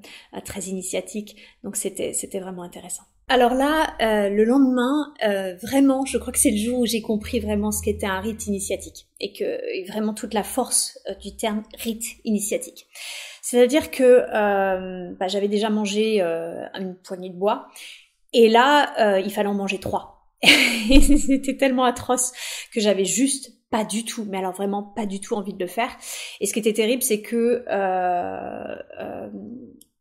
[0.44, 1.36] très initiatique.
[1.62, 6.38] Donc c'était c'était vraiment intéressant alors là, euh, le lendemain, euh, vraiment, je crois que
[6.38, 10.12] c'est le jour où j'ai compris vraiment ce qu'était un rite initiatique et que vraiment
[10.12, 12.86] toute la force euh, du terme rite initiatique.
[13.40, 14.24] C'est-à-dire que
[15.18, 17.68] bah, j'avais déjà mangé une poignée de bois
[18.32, 20.28] et là, il fallait en manger trois.
[20.42, 22.32] et c'était tellement atroce
[22.72, 25.66] que j'avais juste pas du tout, mais alors vraiment pas du tout envie de le
[25.66, 25.90] faire.
[26.40, 27.64] Et ce qui était terrible, c'est que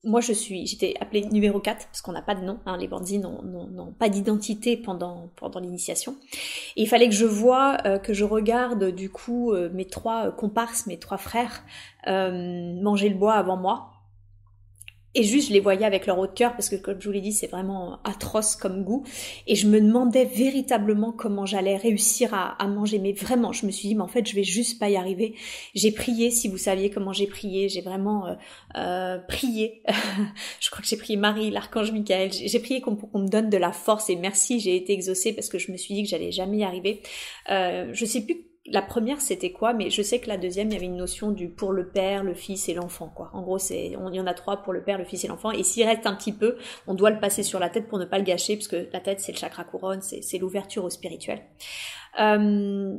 [0.03, 2.87] moi je suis, j'étais appelée numéro 4 parce qu'on n'a pas de nom, hein, les
[2.87, 6.15] bandits n'ont pas d'identité pendant pendant l'initiation.
[6.75, 10.31] Il fallait que je vois, euh, que je regarde du coup euh, mes trois euh,
[10.31, 11.63] comparses, mes trois frères
[12.07, 13.91] manger le bois avant moi.
[15.13, 17.11] Et juste, je les voyais avec leur haut de cœur parce que, comme je vous
[17.11, 19.03] l'ai dit, c'est vraiment atroce comme goût.
[19.45, 22.97] Et je me demandais véritablement comment j'allais réussir à, à, manger.
[22.97, 25.35] Mais vraiment, je me suis dit, mais en fait, je vais juste pas y arriver.
[25.75, 27.67] J'ai prié, si vous saviez comment j'ai prié.
[27.67, 28.35] J'ai vraiment euh,
[28.77, 29.83] euh, prié.
[30.61, 32.31] je crois que j'ai prié Marie, l'archange Michael.
[32.31, 34.09] J'ai prié qu'on me donne de la force.
[34.09, 36.63] Et merci, j'ai été exaucée parce que je me suis dit que j'allais jamais y
[36.63, 37.01] arriver.
[37.49, 39.73] Euh, je sais plus la première c'était quoi?
[39.73, 42.23] Mais je sais que la deuxième il y avait une notion du pour le père
[42.23, 43.31] le fils et l'enfant quoi.
[43.33, 45.51] En gros c'est il y en a trois pour le père le fils et l'enfant
[45.51, 48.05] et s'il reste un petit peu on doit le passer sur la tête pour ne
[48.05, 51.41] pas le gâcher parce que la tête c'est le chakra couronne c'est l'ouverture au spirituel.
[52.19, 52.97] Euh,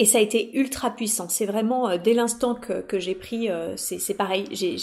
[0.00, 1.28] et ça a été ultra puissant.
[1.28, 4.46] C'est vraiment euh, dès l'instant que, que j'ai pris, euh, c'est pareil.
[4.50, 4.76] J'ai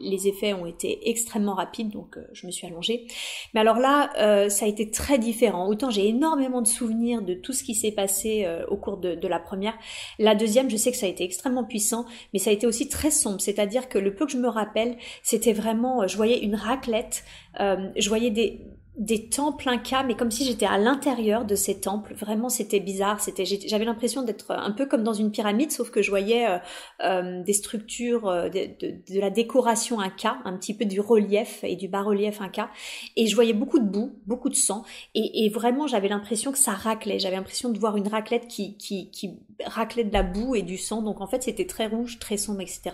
[0.00, 3.08] les effets ont été extrêmement rapides, donc euh, je me suis allongée.
[3.52, 5.66] Mais alors là, ça a été très différent.
[5.68, 9.28] Autant j'ai énormément de souvenirs de tout ce qui s'est passé au cours de, de,
[9.28, 9.74] la première.
[10.20, 12.88] La deuxième, je sais que ça a été extrêmement puissant, mais ça a été aussi
[12.88, 13.40] très sombre.
[13.40, 17.24] C'est-à-dire que le peu que je me rappelle, c'était vraiment, je voyais une raclette,
[17.58, 18.60] je voyais des
[18.96, 22.14] des temples incas, mais comme si j'étais à l'intérieur de ces temples.
[22.14, 23.20] Vraiment, c'était bizarre.
[23.20, 26.58] C'était, j'avais l'impression d'être un peu comme dans une pyramide, sauf que je voyais euh,
[27.04, 31.88] euh, des structures, euh, de, la décoration inca, un petit peu du relief et du
[31.88, 32.70] bas-relief inca,
[33.16, 34.82] et je voyais beaucoup de boue, beaucoup de sang,
[35.14, 37.18] et, et vraiment, j'avais l'impression que ça raclait.
[37.18, 40.76] J'avais l'impression de voir une raclette qui, qui, qui raclait de la boue et du
[40.76, 41.02] sang.
[41.02, 42.90] Donc en fait, c'était très rouge, très sombre, etc.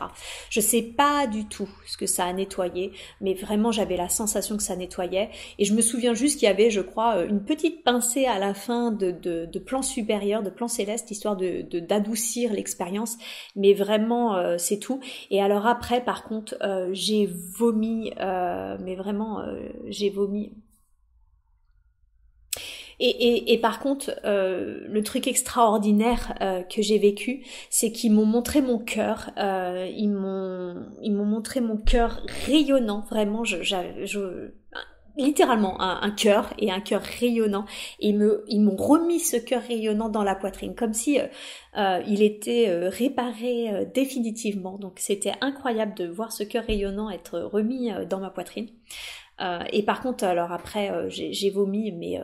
[0.51, 4.57] Je sais pas du tout ce que ça a nettoyé, mais vraiment, j'avais la sensation
[4.57, 7.45] que ça nettoyait, et je me souviens juste qu'il y avait, je crois, euh, une
[7.45, 12.53] petite pincée à la fin de, de, plan supérieur, de plan céleste, histoire de d'adoucir
[12.53, 13.17] l'expérience.
[13.57, 15.01] Mais vraiment, euh, c'est tout.
[15.31, 19.43] Et alors après, par contre, euh, j'ai vomi, mais vraiment,
[19.89, 20.53] j'ai vomi.
[23.05, 28.13] Et, et, et, par contre, euh, le truc extraordinaire euh, que j'ai vécu, c'est qu'ils
[28.13, 29.31] m'ont montré mon cœur.
[29.39, 33.05] Euh, ils m'ont, ils m'ont montré mon cœur rayonnant.
[33.11, 34.53] Vraiment, je, je, je
[35.17, 37.65] littéralement un, cœur et un cœur rayonnant.
[37.99, 41.27] Et me, ils m'ont remis ce cœur rayonnant dans la poitrine, comme si euh,
[41.77, 44.79] euh il était euh, réparé euh, définitivement.
[44.79, 48.69] Donc c'était incroyable de voir ce cœur rayonnant être remis dans ma poitrine.
[49.73, 52.21] et par contre, alors après, j'ai vomi, mais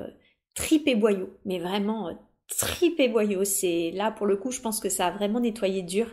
[0.55, 2.11] tripé boyau, mais vraiment
[2.49, 3.45] tripé boyau.
[3.45, 6.09] C'est là pour le coup, je pense que ça a vraiment nettoyé dur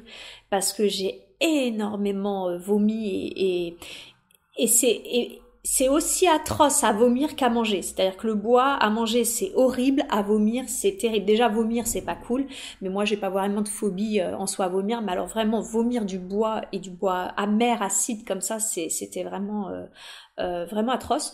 [0.49, 3.77] parce que j'ai énormément vomi et, et,
[4.57, 7.81] et c'est c'est aussi atroce à vomir qu'à manger.
[7.81, 11.25] C'est-à-dire que le bois à manger c'est horrible, à vomir c'est terrible.
[11.25, 12.45] Déjà vomir c'est pas cool,
[12.81, 15.01] mais moi j'ai pas vraiment de phobie euh, en soi à vomir.
[15.01, 19.69] Mais alors vraiment vomir du bois et du bois amer, acide comme ça, c'était vraiment
[19.69, 19.85] euh,
[20.39, 21.33] euh, vraiment atroce.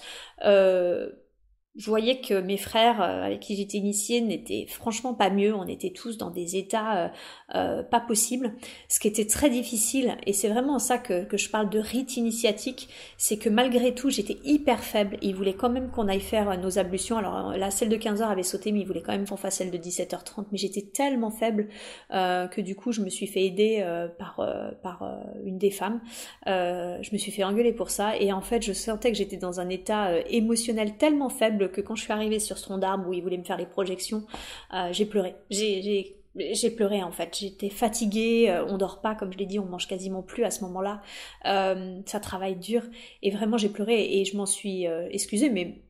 [1.78, 5.56] Je voyais que mes frères euh, avec qui j'étais initiée n'étaient franchement pas mieux.
[5.56, 7.08] On était tous dans des états euh,
[7.56, 8.54] euh, pas possibles,
[8.90, 10.18] ce qui était très difficile.
[10.28, 14.10] Et c'est vraiment ça que, que je parle de rite initiatique, c'est que malgré tout,
[14.10, 15.18] j'étais hyper faible.
[15.22, 17.18] Ils voulaient quand même qu'on aille faire nos ablutions.
[17.18, 19.72] Alors là, celle de 15h avait sauté, mais ils voulaient quand même qu'on fasse celle
[19.72, 20.48] de 17h30.
[20.52, 21.70] Mais j'étais tellement faible
[22.10, 23.86] que du coup, je me suis fait aider
[24.18, 24.42] par
[24.82, 26.02] par une des femmes.
[26.46, 28.18] je me suis fait engueuler pour ça.
[28.18, 31.96] Et en fait, je sentais que j'étais dans un état émotionnel tellement faible que quand
[31.96, 34.26] je suis arrivée sur ce tronc d'arbre où il voulait me faire les projections,
[34.74, 35.36] euh, j'ai pleuré.
[35.50, 39.60] J'ai j'ai pleuré en fait, j'étais fatiguée, euh, on dort pas comme je l'ai dit,
[39.60, 41.02] on mange quasiment plus à ce moment-là,
[41.46, 42.84] euh, ça travaille dur.
[43.22, 45.82] Et vraiment j'ai pleuré et je m'en suis excusée mais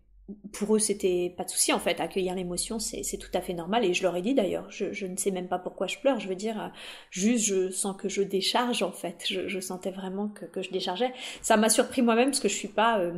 [0.54, 2.00] pour eux, c'était pas de souci en fait.
[2.00, 3.86] Accueillir l'émotion, c'est tout à fait normal.
[3.86, 6.20] Et je leur ai dit d'ailleurs, je, ne sais même pas pourquoi je pleure.
[6.20, 6.68] Je veux dire, euh,
[7.10, 9.26] juste je sens que je décharge en fait.
[9.28, 11.14] Je, sentais vraiment que, je déchargeais.
[11.42, 13.14] Ça m'a surpris moi-même parce que je suis pas, euh,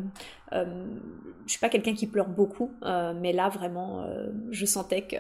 [0.53, 0.86] euh,
[1.45, 2.72] je suis pas quelqu'un qui pleure beaucoup.
[2.84, 4.05] mais là vraiment,
[4.51, 5.18] je sentais que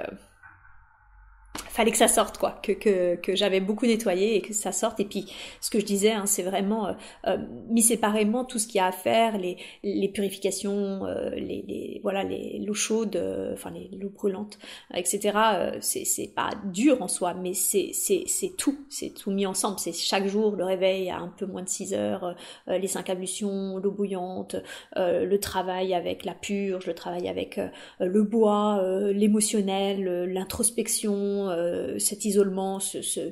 [1.73, 4.99] fallait que ça sorte quoi, que, que, que j'avais beaucoup nettoyé et que ça sorte.
[4.99, 5.25] Et puis
[5.59, 6.93] ce que je disais, hein, c'est vraiment euh,
[7.27, 7.37] euh,
[7.69, 11.99] mis séparément tout ce qu'il y a à faire, les, les purifications, euh, les, les,
[12.03, 13.19] voilà, les l'eau chaude,
[13.53, 14.59] enfin les l'eau brûlante,
[14.93, 15.37] etc.
[15.79, 19.79] c'est c'est pas dur en soi, mais c'est c'est c'est tout, c'est tout mis ensemble.
[19.79, 22.35] C'est chaque jour le réveil à un peu moins de 6 heures,
[22.67, 24.55] les cinq ablutions, l'eau bouillante,
[24.95, 27.59] le travail avec la purge, le travail avec
[27.99, 28.81] le bois,
[29.11, 32.79] l'émotionnel, l'introspection euh, cet isolement,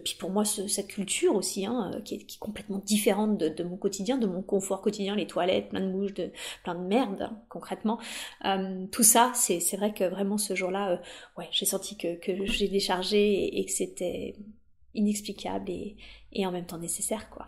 [0.03, 4.17] puis pour moi cette culture aussi, hein, euh, qui, est, complètement différente de, mon quotidien,
[4.17, 6.31] de mon confort quotidien, les toilettes, plein de bouches, de,
[6.63, 7.99] plein de merde hein, concrètement.
[8.45, 11.01] Euh, tout ça, c'est vrai que vraiment ce jour-là,
[11.37, 14.35] ouais, j'ai senti que, j'ai déchargé et, que c'était
[14.93, 15.95] inexplicable et,
[16.33, 17.47] et en même temps nécessaire, quoi.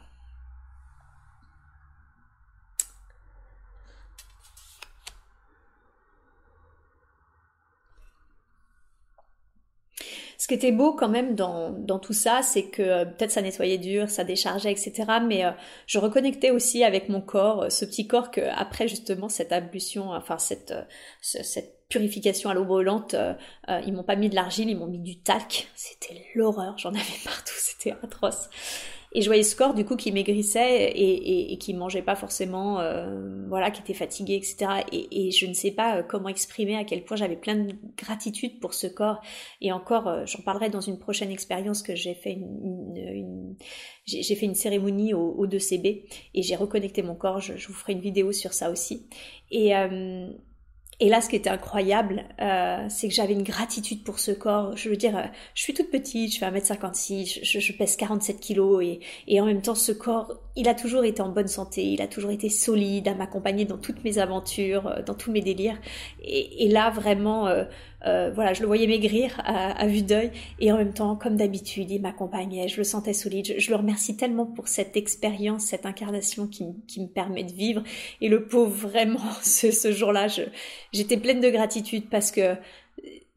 [10.44, 13.78] Ce qui était beau quand même dans, tout ça, c'est que euh, peut-être ça nettoyait
[13.78, 15.06] dur, ça déchargeait, etc.
[15.26, 15.52] Mais euh,
[15.88, 20.10] je reconnectais aussi avec mon corps, euh, ce petit corps que après justement cette ablution,
[20.10, 20.74] enfin cette,
[21.22, 23.16] cette purification à l'eau brûlante,
[23.86, 25.70] ils m'ont pas mis de l'argile, ils m'ont mis du talc.
[25.76, 28.50] C'était l'horreur, j'en avais partout, c'était atroce.
[29.16, 32.16] Et je voyais ce corps du coup qui maigrissait et, et, et qui mangeait pas
[32.16, 34.84] forcément, euh, voilà, qui était fatigué, etc.
[34.91, 38.59] Et, je ne sais pas euh, comment exprimer à quel point j'avais plein de gratitude
[38.59, 39.22] pour ce corps.
[39.61, 43.55] Et encore, euh, j'en parlerai dans une prochaine expérience que j'ai fait une,
[44.05, 47.39] j'ai fait une cérémonie au, au 2CB et j'ai reconnecté mon corps.
[47.39, 49.07] Je, vous ferai une vidéo sur ça aussi.
[49.51, 49.74] Et
[51.00, 54.78] et là, ce qui était incroyable, euh, c'est que j'avais une gratitude pour ce corps.
[54.78, 55.24] Je veux dire, euh,
[55.56, 59.46] je suis toute petite, je fais 1m56, je, je pèse 47 kilos et, et, en
[59.46, 62.50] même temps, ce corps, il a toujours été en bonne santé, il a toujours été
[62.50, 65.80] solide à m'accompagner dans toutes mes aventures, euh, dans tous mes délires.
[66.24, 67.64] Et, et là, vraiment, euh,
[68.06, 71.89] euh, voilà, je le voyais maigrir à, vue d'œil et en même temps, comme d'habitude,
[71.91, 73.56] il m'accompagnait, je le sentais solide.
[73.58, 77.84] Je, le remercie tellement pour cette expérience, cette incarnation qui, qui, me permet de vivre.
[78.22, 80.28] Et le pauvre, vraiment, ce, ce jour-là,
[80.91, 82.56] j'étais pleine de gratitude parce que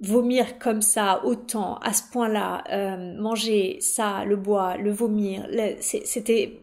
[0.01, 5.49] vomir comme ça, autant, à ce point-là, euh, manger ça, le bois, le vomir,
[5.81, 6.61] c'était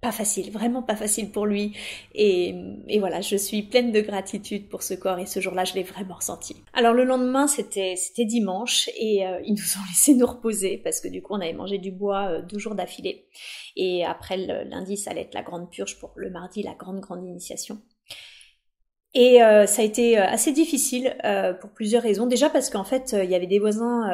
[0.00, 1.76] pas facile, vraiment pas facile pour lui.
[2.14, 2.54] Et,
[3.00, 6.14] voilà, je suis pleine de gratitude pour ce corps et ce jour-là, je l'ai vraiment
[6.14, 6.56] ressenti.
[6.72, 11.00] Alors le lendemain, c'était c'était dimanche et euh, ils nous ont laissé nous reposer parce
[11.00, 13.26] que du coup, on avait mangé du bois euh, deux jours d'affilée.
[13.76, 17.00] Et après le lundi, ça allait être la grande purge pour le mardi, la grande
[17.00, 17.80] grande initiation.
[19.14, 21.16] Et euh, ça a été assez difficile
[21.60, 22.26] pour plusieurs raisons.
[22.26, 24.06] Déjà parce qu'en fait, il y avait des voisins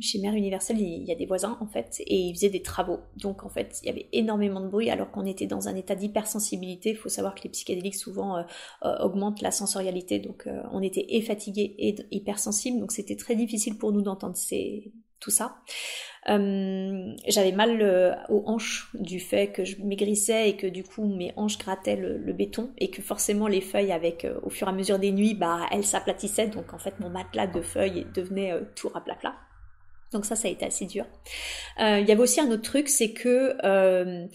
[0.00, 3.00] chez Mère Universelle, il y a des voisins en fait, et ils faisaient des travaux.
[3.16, 5.94] Donc en fait, il y avait énormément de bruit alors qu'on était dans un état
[5.94, 6.90] d'hypersensibilité.
[6.90, 8.42] Il faut savoir que les psychédéliques souvent euh,
[8.84, 13.36] euh, augmentent la sensorialité, donc euh, on était et fatigué et hypersensible, donc c'était très
[13.36, 14.36] difficile pour nous d'entendre
[15.20, 15.56] tout ça.
[16.26, 21.58] j'avais mal aux hanches du fait que je maigrissais et que du coup mes hanches
[21.58, 25.12] grattaient le, béton et que forcément les feuilles avec au fur et à mesure des
[25.12, 29.34] nuits bah elles s'aplatissaient donc en fait mon matelas de feuilles devenait tout raplapla.
[30.12, 31.04] Donc ça, ça a été assez dur.
[31.80, 34.26] Euh, il y avait aussi un autre truc, c'est que euh,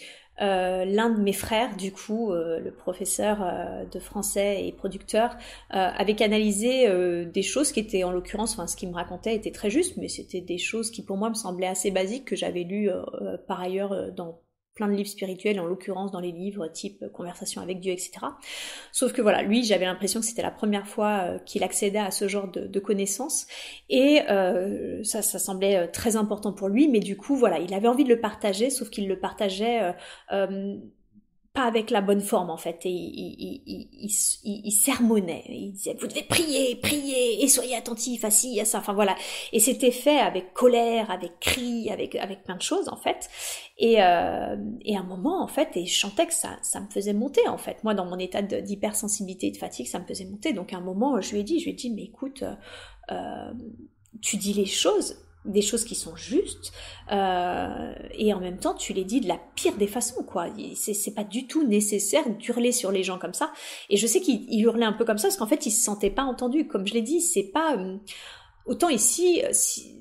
[0.42, 3.46] euh, l'un de mes frères, du coup, le professeur
[3.92, 5.38] de français et producteur,
[5.70, 6.88] avait canalisé
[7.26, 10.08] des choses qui étaient, en l'occurrence, enfin, ce qu'il me racontait était très juste, mais
[10.08, 12.90] c'était des choses qui pour moi me semblaient assez basiques que j'avais lues
[13.48, 14.40] par ailleurs dans
[14.76, 18.12] plein de livres spirituels, en l'occurrence dans les livres type Conversation avec Dieu, etc.
[18.92, 22.12] Sauf que voilà, lui, j'avais l'impression que c'était la première fois euh, qu'il accédait à
[22.12, 23.48] ce genre de, connaissances,
[23.90, 27.74] et euh, ça, ça semblait euh, très important pour lui, mais du coup, voilà, il
[27.74, 29.94] avait envie de le partager, sauf qu'il le partageait
[31.54, 32.86] pas avec la bonne forme en fait.
[32.86, 35.44] Et il, il, il, il, sermonnait.
[35.50, 38.80] Il disait vous devez prier prier et soyez attentifs à ci à ça.
[38.80, 39.16] Enfin voilà.
[39.52, 43.30] Et c'était fait avec colère avec cri avec avec plein de choses en fait.
[43.78, 46.90] Et euh, et à un moment en fait et je chantais que ça ça me
[46.90, 47.84] faisait monter en fait.
[47.84, 50.54] Moi dans mon état d'hypersensibilité et de fatigue ça me faisait monter.
[50.54, 52.44] Donc à un moment je lui ai dit je lui ai dit mais écoute
[53.12, 53.54] euh,
[54.22, 56.72] tu dis les choses des choses qui sont justes
[57.12, 60.48] euh, et en même temps tu les dis de la pire des façons quoi.
[60.76, 63.52] C'est pas du tout nécessaire d'hurler sur les gens comme ça.
[63.90, 66.12] Et je sais qu'il hurlait un peu comme ça parce qu'en fait il se sentait
[66.12, 67.98] pas entendu comme je l'ai dit c'est pas euh,
[68.66, 70.01] autant ici si,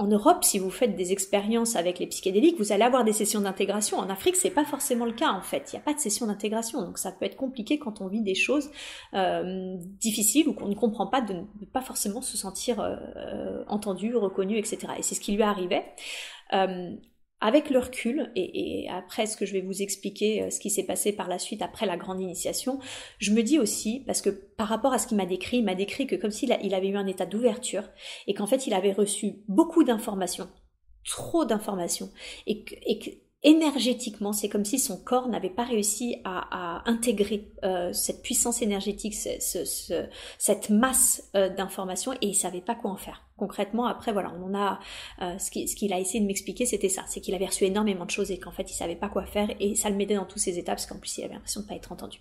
[0.00, 3.42] en Europe, si vous faites des expériences avec les psychédéliques, vous allez avoir des sessions
[3.42, 3.98] d'intégration.
[3.98, 5.70] En Afrique, c'est pas forcément le cas en fait.
[5.70, 8.22] Il n'y a pas de session d'intégration, donc ça peut être compliqué quand on vit
[8.22, 8.70] des choses
[9.12, 14.16] euh, difficiles ou qu'on ne comprend pas de ne pas forcément se sentir euh, entendu,
[14.16, 14.78] reconnu, etc.
[14.98, 15.84] Et c'est ce qui lui arrivait.
[16.54, 16.96] Euh,
[17.40, 20.84] avec le recul, et, après ce que je vais vous expliquer, euh, ce qui s'est
[20.84, 22.78] passé par la suite après la grande initiation,
[23.18, 25.74] je me dis aussi, parce que par rapport à ce qu'il m'a décrit, il m'a
[25.74, 27.84] décrit que comme s'il il avait eu un état d'ouverture,
[28.26, 30.48] et qu'en fait il avait reçu beaucoup d'informations,
[31.04, 32.10] trop d'informations,
[32.46, 33.10] et que,
[33.42, 39.14] énergétiquement, c'est comme si son corps n'avait pas réussi à, intégrer euh, cette puissance énergétique,
[39.14, 44.54] cette masse euh, d'informations, et il savait pas quoi en faire concrètement, après, voilà, on
[44.54, 44.78] a
[45.22, 48.10] euh, ce qu'il a essayé de m'expliquer, c'était ça, c'est qu'il avait reçu énormément de
[48.10, 50.42] choses et qu'en fait, il savait pas quoi faire et ça le mettait dans toutes
[50.42, 52.18] ses étapes parce qu'en plus, il avait l'impression de pas être entendu.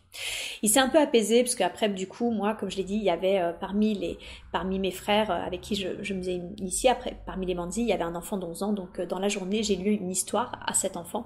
[0.64, 3.04] Il s'est un peu apaisé parce qu'après, du coup, moi, comme je l'ai dit, il
[3.04, 7.20] y avait euh, parmi mes frères euh, avec qui je, je me faisais initier, après,
[7.26, 9.76] parmi les bandits, il y avait un enfant d'11 ans, donc dans la journée, j'ai
[9.76, 11.26] lu une histoire à cet enfant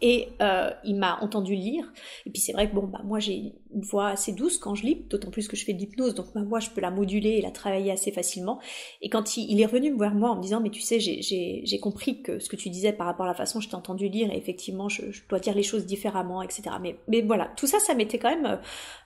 [0.00, 1.92] et euh, il m'a entendu lire.
[2.26, 4.84] Et puis c'est vrai que bon, bah moi j'ai une voix assez douce quand je
[4.84, 7.30] lis, d'autant plus que je fais de l'hypnose, donc ma voix je peux la moduler
[7.30, 8.60] et la travailler assez facilement.
[9.00, 11.80] Et quand il, est revenu me voir moi en me disant mais tu sais j'ai
[11.80, 14.30] compris que ce que tu disais par rapport à la façon je t'ai entendu lire,
[14.32, 16.62] et effectivement je, dois dire les choses différemment, etc.
[16.80, 18.56] Mais, mais voilà, tout ça ça mettait quand même euh,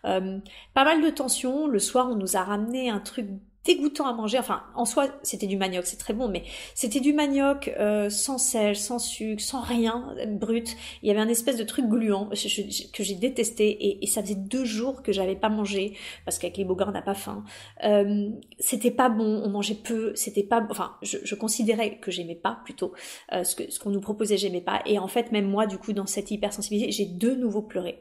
[0.06, 0.38] euh,
[0.74, 1.66] pas mal de tension.
[1.66, 3.26] Le soir on nous a ramené un truc
[3.64, 4.38] dégoûtant à manger.
[4.38, 8.38] Enfin, en soi, c'était du manioc, c'est très bon, mais c'était du manioc euh, sans
[8.38, 10.76] sel, sans sucre, sans rien, brut.
[11.02, 14.64] Il y avait un espèce de truc gluant que j'ai détesté et, ça faisait deux
[14.64, 17.42] jours que j'avais pas mangé parce qu'avec les bogards on n'a pas faim.
[17.82, 18.28] Euh,
[18.60, 22.92] c'était pas bon, on mangeait peu, c'était pas, enfin, je, considérais que j'aimais pas plutôt
[23.32, 24.82] euh, ce que ce qu'on nous proposait, j'aimais pas.
[24.86, 28.00] Et en fait, même moi, du coup, dans cette hypersensibilité, j'ai de nouveau pleuré.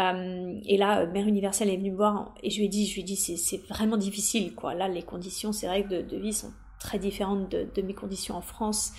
[0.00, 2.94] Euh, et là, Mère Universelle est venue me voir et je lui ai dit, je
[2.94, 4.74] lui ai dit, c'est vraiment difficile, quoi.
[4.74, 8.40] Là, les conditions, c'est vrai de, de vie sont très différentes de, mes conditions en
[8.40, 8.92] France.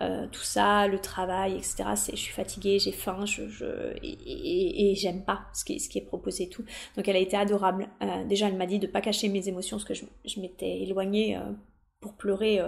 [0.00, 1.84] Euh, tout ça, le travail, etc.
[2.10, 3.42] Je suis fatiguée, j'ai faim, je,
[4.02, 6.64] et, j'aime pas ce qui, est proposé et tout.
[6.96, 7.88] Donc elle a été adorable.
[8.02, 11.38] Euh, déjà, elle m'a dit de pas cacher mes émotions, parce que je m'étais éloignée
[12.00, 12.60] pour pleurer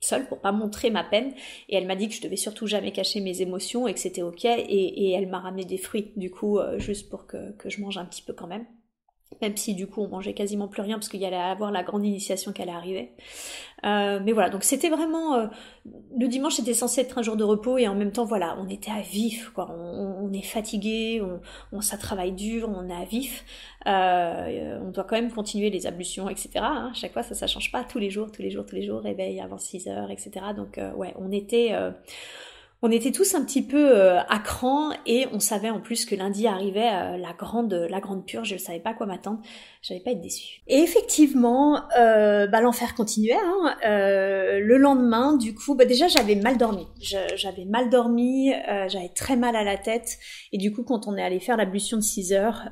[0.00, 1.32] seule pour pas montrer ma peine.
[1.68, 4.22] Et elle m'a dit que je devais surtout jamais cacher mes émotions et que c'était
[4.22, 4.44] ok.
[4.44, 7.98] Et, elle m'a ramené des fruits du coup euh, juste pour que, que je mange
[7.98, 8.66] un petit peu quand même
[9.42, 11.82] même si du coup on mangeait quasiment plus rien parce qu'il y allait avoir la
[11.82, 13.12] grande initiation qui allait arriver.
[13.84, 15.46] Euh, mais voilà, donc c'était vraiment euh,
[16.18, 18.68] le dimanche c'était censé être un jour de repos et en même temps voilà, on
[18.68, 21.22] était à vif quoi, on, est fatigué,
[21.72, 23.44] on, ça travaille dur, on est à vif,
[23.86, 26.50] euh, on doit quand même continuer les ablutions etc.
[26.56, 28.82] Hein, chaque fois ça ça change pas tous les jours, tous les jours, tous les
[28.82, 30.30] jours, réveil avant 6 heures etc.
[30.56, 31.72] Donc ouais, on était
[32.82, 36.14] on était tous un petit peu euh, à cran et on savait en plus que
[36.14, 38.48] lundi arrivait euh, la grande la grande purge.
[38.48, 39.40] Je ne savais pas quoi m'attendre.
[39.80, 40.60] J'avais pas être déçue.
[40.66, 43.34] Et effectivement, euh, bah, l'enfer continuait.
[43.34, 43.76] Hein.
[43.82, 46.86] le lendemain, du coup, bah, déjà j'avais mal dormi.
[47.00, 48.52] J'avais mal dormi,
[48.88, 50.18] j'avais très mal à la tête
[50.52, 52.68] et du coup quand on est allé faire l'ablution de 6 heures,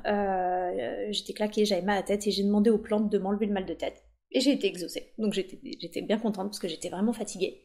[1.11, 3.53] j'étais claquée, j'avais mal à la tête et j'ai demandé aux plantes de m'enlever le
[3.53, 4.05] mal de tête.
[4.33, 5.13] Et j'ai été exaucée.
[5.19, 7.63] Donc j'étais bien contente parce que j'étais vraiment fatiguée.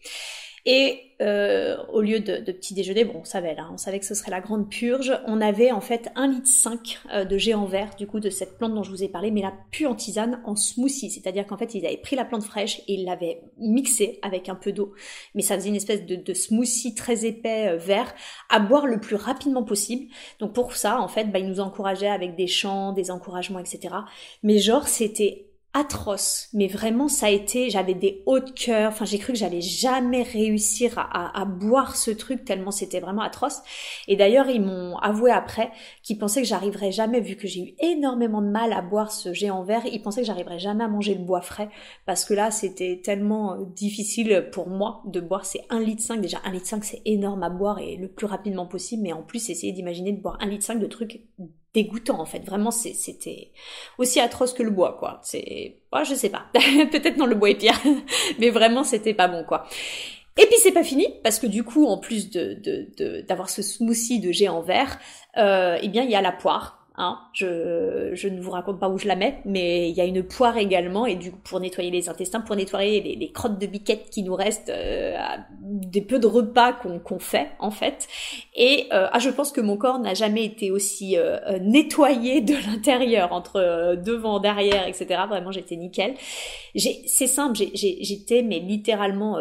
[0.72, 4.14] Et euh, au lieu de, petit déjeuner, bon, on savait là, on savait que ce
[4.14, 5.12] serait la grande purge.
[5.26, 8.56] On avait en fait 1 litre 5 euh, de géant vert, du coup, de cette
[8.60, 11.10] plante dont je vous ai parlé, mais la pu en tisane, en smoothie.
[11.10, 14.54] C'est-à-dire qu'en fait, ils avaient pris la plante fraîche et ils l'avaient mixée avec un
[14.54, 14.94] peu d'eau.
[15.34, 18.14] Mais ça faisait une espèce de, de smoothie très épais euh, vert
[18.50, 20.06] à boire le plus rapidement possible.
[20.38, 23.96] Donc pour ça, en fait, bah, ils nous encourageaient avec des chants, des encouragements, etc.
[24.44, 29.06] Mais genre, c'était atroce, mais vraiment ça a été, j'avais des hauts de cœur, enfin
[29.06, 33.62] j'ai cru que j'allais jamais réussir à, boire ce truc tellement c'était vraiment atroce.
[34.08, 35.72] Et d'ailleurs ils m'ont avoué après
[36.02, 39.32] qu'ils pensaient que j'arriverais jamais, vu que j'ai eu énormément de mal à boire ce
[39.32, 41.70] géant vert, ils pensaient que j'arriverais jamais à manger le bois frais,
[42.08, 46.20] parce que là c'était tellement euh, difficile pour moi de boire, c'est 1 litre 5,
[46.20, 49.22] déjà 1 litre 5 c'est énorme à boire et le plus rapidement possible, mais en
[49.22, 51.22] plus essayer d'imaginer de boire 1 litre 5 de trucs
[51.74, 52.40] dégoûtant en fait.
[52.40, 53.52] Vraiment, c'était
[53.98, 55.20] aussi atroce que le bois, quoi.
[55.24, 56.46] C'est, oh, je sais pas.
[56.54, 57.80] Peut-être non, le bois est pire,
[58.40, 59.66] mais vraiment, c'était pas bon, quoi.
[60.38, 64.22] Et puis c'est pas fini parce que du coup, en plus de d'avoir ce smoothie
[64.22, 64.98] de géant vert,
[65.38, 68.90] euh, eh bien il y a la poire Hein, je, je, ne vous raconte pas
[68.90, 71.62] où je la mets, mais il y a une poire également, et du coup pour
[71.62, 75.16] nettoyer les intestins, pour nettoyer les, crottes de biquettes qui nous restent, euh,
[75.62, 78.10] des peu de repas qu'on fait en fait.
[78.54, 82.42] Et euh, ah, je pense que mon corps n'a jamais été aussi euh, euh nettoyé
[82.42, 85.22] de l'intérieur, entre euh, devant, derrière, etc.
[85.30, 86.16] Vraiment, j'étais nickel.
[86.76, 89.38] C'est simple, j'étais mais littéralement,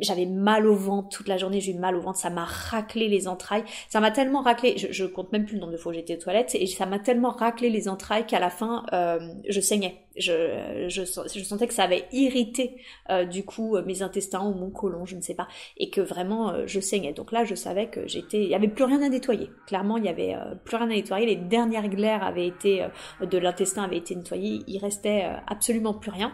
[0.00, 3.08] j'avais mal au ventre toute la journée, j'ai eu mal au ventre, ça m'a raclé
[3.08, 5.92] les entrailles, ça m'a tellement raclé, je, je compte même plus le nombre de fois
[5.92, 9.18] où j'étais aux toilettes, et ça m'a tellement raclé les entrailles qu'à la fin, euh,
[9.48, 10.06] je saignais.
[10.16, 12.76] Je, je, sentais que ça avait irrité
[13.10, 16.50] euh, du coup mes intestins ou mon côlon, je ne sais pas, et que vraiment
[16.50, 17.12] euh, je saignais.
[17.12, 19.50] Donc là, je savais que j'étais, il y avait plus rien à nettoyer.
[19.66, 21.26] Clairement, il y avait plus rien à nettoyer.
[21.26, 22.86] Les dernières glaires avaient été
[23.20, 24.60] de l'intestin avaient été nettoyées.
[24.66, 26.32] Il restait absolument plus rien.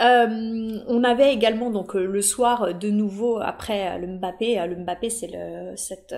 [0.00, 4.66] Euh, on avait également donc euh, le soir de nouveau après le Mbappé.
[4.66, 6.14] Le Mbappé, c'est le cette,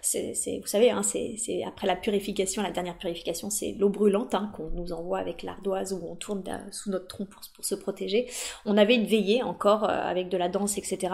[0.00, 4.50] c'est, vous savez, hein, c'est, après la purification, la dernière purification, c'est l'eau brûlante hein,
[4.56, 8.28] qu'on nous envoie avec l'ardoise où on tourne sous notre tronc pour, se protéger.
[8.64, 11.12] On avait une veillée encore euh, avec de la danse, etc.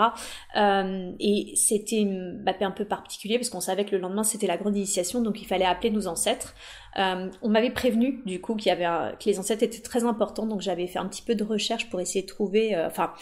[0.56, 4.56] Euh, et c'était Mbappé un peu particulier parce qu'on savait que le lendemain c'était la
[4.56, 6.54] grande initiation, donc il fallait appeler nos ancêtres.
[6.98, 10.46] Euh, on m'avait prévenu du coup qu'il y avait que les ancêtres étaient très importants,
[10.46, 13.12] donc j'avais fait un petit peu de recherche pour essayer de trouver, euh, enfin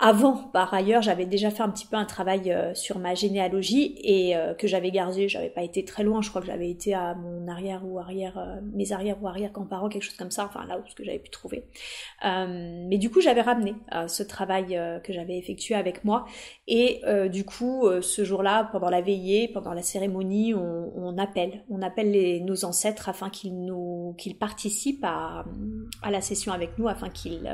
[0.00, 3.96] avant, par ailleurs, j'avais déjà fait un petit peu un travail euh, sur ma généalogie
[3.98, 5.28] et euh, que j'avais gardé.
[5.28, 6.22] J'avais pas été très loin.
[6.22, 9.50] Je crois que j'avais été à mon arrière ou arrière, euh, mes arrière ou arrière
[9.50, 10.44] grands-parents, quelque chose comme ça.
[10.44, 11.64] Enfin là où ce que j'avais pu trouver.
[12.22, 13.74] mais du coup, j'avais ramené
[14.06, 16.26] ce travail que j'avais effectué avec moi.
[16.66, 17.00] Et
[17.30, 22.64] du coup, ce jour-là, pendant la veillée, pendant la cérémonie, on, appelle, on appelle nos
[22.64, 25.44] ancêtres afin qu'ils nous, qu'ils participent à,
[26.08, 27.48] la session avec nous, afin qu'ils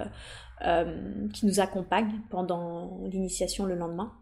[0.61, 4.13] qui nous accompagne pendant l'initiation le lendemain.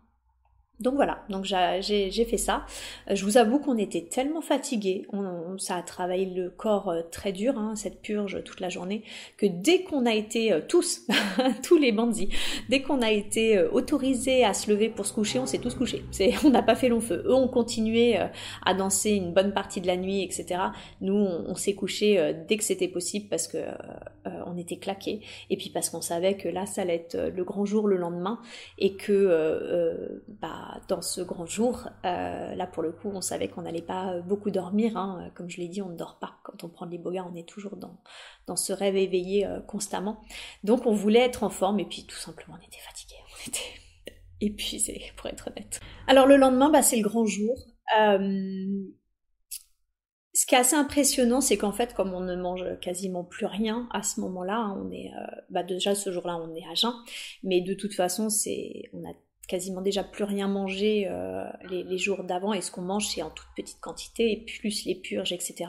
[0.83, 2.67] Donc voilà, donc j'ai fait ça.
[3.09, 7.03] Euh, je vous avoue qu'on était tellement fatigués, on, ça a travaillé le corps euh,
[7.09, 9.05] très dur, hein, cette purge toute la journée,
[9.37, 11.07] que dès qu'on a été tous,
[11.63, 12.31] tous les bandits,
[12.69, 16.05] dès qu'on a été autorisés à se lever pour se coucher, on s'est tous couchés.
[16.45, 17.23] On n'a pas fait long feu.
[17.25, 18.17] Eux ont continué
[18.65, 20.61] à danser une bonne partie de la nuit, etc.
[21.01, 23.59] Nous, on, s'est couchés dès que c'était possible parce que
[24.25, 27.65] on était claqués et puis parce qu'on savait que là, ça allait être le grand
[27.65, 28.41] jour le lendemain
[28.79, 33.63] et que bah dans ce grand jour, euh, là pour le coup, on savait qu'on
[33.63, 34.97] n'allait pas beaucoup dormir.
[34.97, 35.31] Hein.
[35.35, 36.37] Comme je l'ai dit, on ne dort pas.
[36.45, 37.99] Quand on prend les bogas, on est toujours dans,
[38.47, 40.21] dans ce rêve éveillé euh, constamment.
[40.65, 43.15] Donc on voulait être en forme et puis tout simplement on était fatigué.
[43.21, 45.81] On était épuisé pour être honnête.
[46.07, 47.57] Alors le lendemain, bah, c'est le grand jour.
[47.99, 48.83] Euh,
[50.35, 53.87] ce qui est assez impressionnant, c'est qu'en fait, comme on ne mange quasiment plus rien
[53.93, 55.11] à ce moment-là, hein, on est,
[55.51, 56.95] bah déjà ce jour-là, on est à jeun,
[57.43, 59.13] mais de toute façon, c'est, on a
[59.49, 63.31] quasiment déjà plus rien mangé euh, les, jours d'avant et ce qu'on mange c'est en
[63.31, 65.65] toute petite quantité et plus les purges etc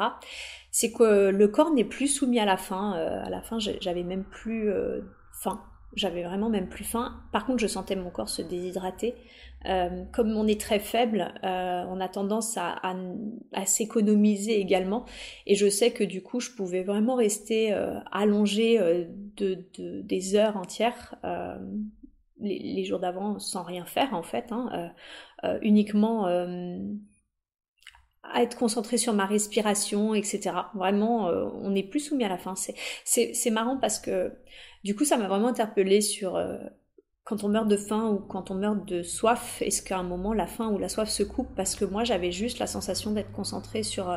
[0.71, 4.03] c'est que le corps n'est plus soumis à la faim euh, à la fin j'avais
[4.03, 5.01] même plus euh,
[5.33, 5.61] faim.
[5.95, 7.13] J'avais vraiment même plus faim.
[7.31, 9.13] Par contre je sentais mon corps se déshydrater.
[10.11, 12.95] Comme on est très faible on a tendance à,
[13.67, 15.05] s'économiser également.
[15.45, 17.71] Et je sais que du coup je pouvais vraiment rester
[18.11, 18.79] allongée
[19.37, 19.63] de,
[20.01, 21.13] des heures entières
[22.43, 26.77] les, jours d'avant sans rien faire en fait, hein, euh, euh, uniquement euh,
[28.23, 30.51] à être concentré sur ma respiration, etc.
[30.75, 32.53] Vraiment, on n'est plus soumis à la faim.
[32.55, 34.31] C'est marrant parce que
[34.83, 36.41] du coup, ça m'a vraiment interpellé sur
[37.25, 39.61] quand on meurt de faim ou quand on meurt de soif.
[39.61, 41.53] Est-ce qu'à un moment la faim ou la soif se coupe?
[41.53, 44.09] Parce que moi, j'avais juste la sensation d'être concentré sur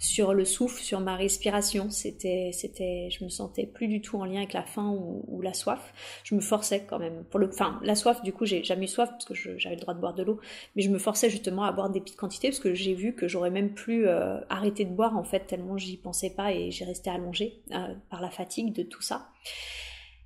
[0.00, 1.90] sur le souffle, sur ma respiration.
[1.90, 5.52] C'était, c'était, je me sentais plus du tout en lien avec la faim ou, la
[5.52, 5.92] soif.
[6.24, 7.24] Je me forçais quand même.
[7.30, 9.80] Pour le, enfin, la soif, du coup, j'ai jamais eu soif parce que j'avais le
[9.80, 10.40] droit de boire de l'eau,
[10.74, 13.28] mais je me forçais justement à boire des petites quantités parce que j'ai vu que
[13.28, 16.86] j'aurais même plus euh, arrêté de boire en fait tellement j'y pensais pas et j'ai
[16.86, 19.28] resté allongée euh, par la fatigue de tout ça.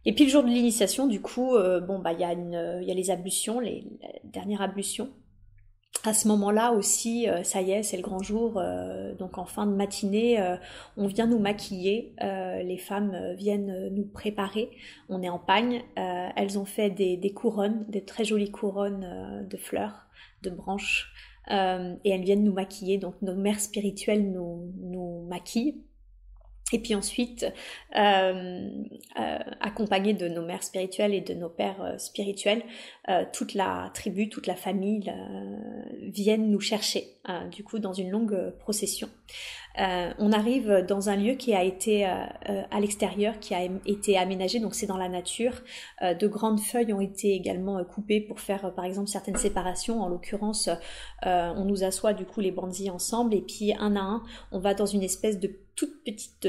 [0.05, 2.79] Et puis le jour de l'initiation, du coup, euh, bon bah il y a une,
[2.81, 3.85] il y a les ablutions, les,
[4.25, 5.11] dernières ablutions
[6.03, 8.59] à ce moment-là aussi, euh, ça y est, c'est le grand jour.
[8.59, 10.57] Euh, donc en fin de matinée, euh,
[10.97, 12.15] on vient nous maquiller.
[12.21, 14.71] les femmes viennent nous préparer.
[15.09, 15.83] On est en pagne.
[15.97, 20.07] elles ont fait des, couronnes, des très jolies couronnes de fleurs,
[20.43, 21.13] de branches.
[21.51, 22.99] et elles viennent nous maquiller.
[22.99, 25.83] Donc nos mères spirituelles nous, nous maquillent.
[26.73, 27.45] Et puis ensuite,
[27.95, 28.71] euh,
[29.21, 32.63] euh, accompagné de nos mères spirituelles et de nos pères euh, spirituels,
[33.35, 35.13] toute la tribu, toute la famille
[36.01, 37.05] viennent nous chercher,
[37.53, 39.11] du coup, dans une longue procession.
[39.77, 44.75] on arrive dans un lieu qui a été à l'extérieur, qui a été aménagé, donc
[44.75, 45.61] c'est dans la nature.
[46.01, 50.01] de grandes feuilles ont été également coupées pour faire, par exemple, certaines séparations.
[50.01, 50.71] En l'occurrence,
[51.25, 54.73] on nous assoit du coup les bandits ensemble et puis un à un, on va
[54.73, 56.49] dans une espèce de toute petite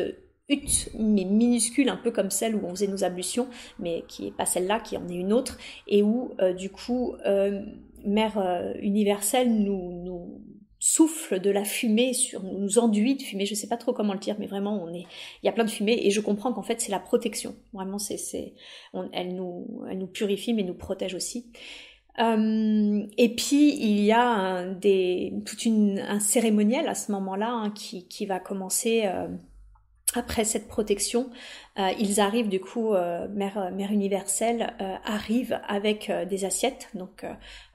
[0.50, 3.48] hutte, mais minuscule, un peu comme celle où on faisait nos ablutions,
[3.80, 5.58] mais qui est pas celle-là, qui en est une autre,
[5.88, 7.62] et où euh, du coup euh,
[8.06, 10.42] Mère euh, universelle nous,
[10.78, 13.48] souffle de la fumée sur nous enduit de fumée.
[13.48, 15.06] Je sais pas trop comment le dire mais vraiment on est
[15.42, 17.56] il y a plein de fumée et je comprends qu'en fait c'est la protection.
[17.74, 18.54] Vraiment c'est
[19.14, 21.48] elle nous purifie mais nous protège aussi
[22.18, 27.72] et puis il y a un, des toute une un cérémoniel à ce moment-là hein,
[27.72, 29.06] qui qui va commencer
[30.16, 31.30] après cette protection,
[31.78, 34.74] euh, ils arrivent du coup, euh, mère, euh, mère universelle
[35.04, 37.26] arrive avec des assiettes, donc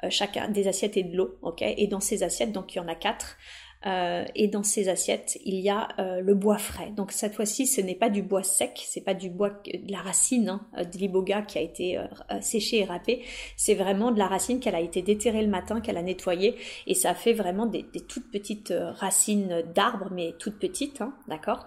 [0.09, 1.63] chacun des assiettes et de l'eau, ok?
[1.63, 3.37] Et dans ces assiettes, donc il y en a quatre.
[3.87, 6.93] Euh, et dans ces assiettes, il y a euh, le bois frais.
[6.95, 10.01] Donc cette fois-ci, ce n'est pas du bois sec, c'est pas du bois de la
[10.01, 12.07] racine hein, de l'iboga qui a été euh,
[12.43, 13.23] séché et râpé.
[13.57, 16.95] C'est vraiment de la racine qu'elle a été déterrée le matin, qu'elle a nettoyée, et
[16.95, 21.67] ça fait vraiment des, des toutes petites racines d'arbres, mais toutes petites, hein, d'accord?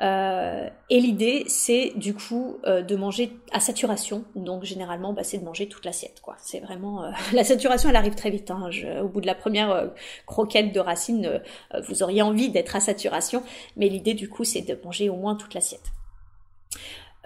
[0.00, 4.24] Et l'idée, c'est du coup de manger à saturation.
[4.34, 6.36] Donc généralement, bah, c'est de manger toute l'assiette, quoi.
[6.38, 8.50] C'est vraiment la saturation, elle arrive très vite.
[8.50, 8.70] Hein.
[9.02, 9.90] au bout de la première
[10.26, 11.36] croquette de racine
[11.74, 13.42] euh, vous auriez envie d'être à saturation,
[13.76, 15.92] mais l'idée du coup c'est de manger au moins toute l'assiette.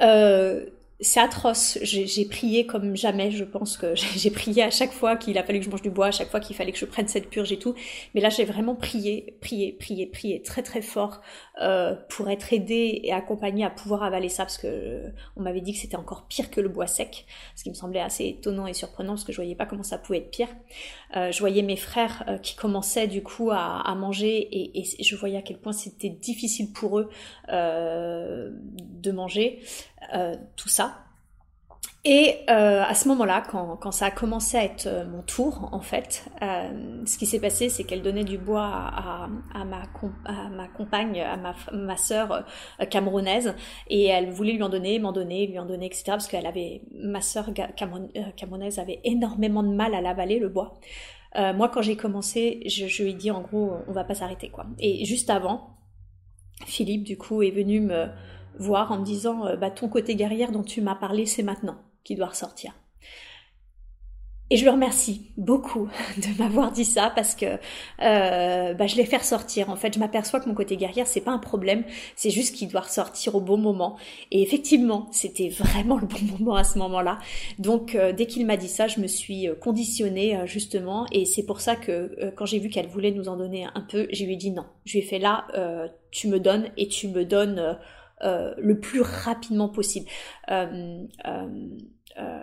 [0.00, 0.66] Euh,
[1.00, 1.78] c'est atroce.
[1.82, 3.30] J'ai prié comme jamais.
[3.30, 5.90] Je pense que j'ai prié à chaque fois qu'il a fallu que je mange du
[5.90, 7.74] bois, à chaque fois qu'il fallait que je prenne cette purge et tout.
[8.14, 11.20] Mais là, j'ai vraiment prié, prié, prié, prié très très fort
[11.60, 15.60] euh, pour être aidé et accompagné à pouvoir avaler ça, parce que euh, on m'avait
[15.60, 18.66] dit que c'était encore pire que le bois sec, ce qui me semblait assez étonnant
[18.66, 20.48] et surprenant, parce que je voyais pas comment ça pouvait être pire.
[21.16, 25.16] Euh, je voyais mes frères euh, qui commençaient du coup à, manger et, et, je
[25.16, 27.10] voyais à quel point c'était difficile pour eux
[27.48, 29.60] de manger
[30.56, 31.04] tout ça.
[32.02, 35.68] Et euh, à ce moment-là, quand, quand, ça a commencé à être euh, mon tour,
[35.72, 39.28] en fait, euh, ce qui s'est passé, c'est qu'elle donnait du bois à,
[39.66, 39.86] ma,
[40.68, 42.32] compagne, à ma, ma sœur
[42.80, 43.54] euh, camerounaise,
[43.88, 46.04] et elle voulait lui en donner, m'en donner, lui en donner, etc.
[46.06, 50.80] Parce qu'elle avait, ma sœur camerounaise avait énormément de mal à l'avaler le bois.
[51.36, 54.48] moi, quand j'ai commencé, je, je, lui ai dit en gros, on va pas s'arrêter,
[54.48, 54.64] quoi.
[54.78, 55.76] Et juste avant,
[56.64, 58.06] Philippe, du coup, est venu me
[58.58, 62.14] voir en me disant, bah, ton côté guerrière dont tu m'as parlé, c'est maintenant qui
[62.14, 62.72] doit ressortir.
[64.52, 67.46] Et je le remercie beaucoup de m'avoir dit ça parce que
[68.02, 69.70] euh, bah, je l'ai fait ressortir.
[69.70, 71.84] En fait, je m'aperçois que mon côté guerrière, c'est pas un problème,
[72.16, 73.96] c'est juste qu'il doit ressortir au bon moment.
[74.32, 77.20] Et effectivement, c'était vraiment le bon moment à ce moment-là.
[77.60, 81.26] Donc, euh, dès qu'il m'a dit ça, je me suis euh, conditionnée euh, justement, et
[81.26, 84.26] c'est pour ça que quand j'ai vu qu'elle voulait nous en donner un peu, j'ai
[84.26, 84.64] lui dit non.
[84.84, 85.46] Je lui ai fait là,
[86.10, 87.76] tu me donnes et tu me donnes
[88.22, 90.06] euh, le plus rapidement possible.
[90.50, 92.42] Euh, euh,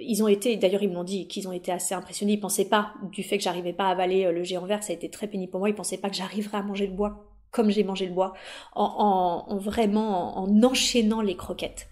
[0.00, 2.94] ils ont été, d'ailleurs ils m'ont dit qu'ils ont été assez impressionnés, ils pensaient pas
[3.12, 5.50] du fait que j'arrivais pas à avaler le géant vert, ça a été très pénible
[5.50, 8.12] pour moi, ils pensaient pas que j'arriverais à manger le bois comme j'ai mangé le
[8.12, 8.34] bois,
[8.74, 11.88] en, en, vraiment en enchaînant les croquettes.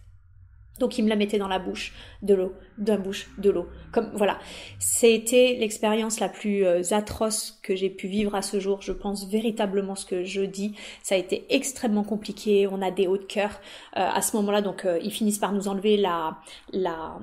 [0.79, 1.93] Donc il me la mettait dans la bouche,
[2.23, 3.69] de l'eau, d'un bouche, de l'eau.
[3.93, 4.39] Comme voilà,
[4.79, 8.83] c'était l'expérience la plus euh, atroce que j'ai pu vivre à ce jour.
[8.83, 10.75] Je pense véritablement ce que je dis.
[11.03, 12.67] Ça a été extrêmement compliqué.
[12.67, 13.51] On a des hauts de cœur
[13.97, 14.63] euh, à ce moment-là.
[14.63, 16.39] Donc euh, ils finissent par nous enlever la
[16.73, 17.19] la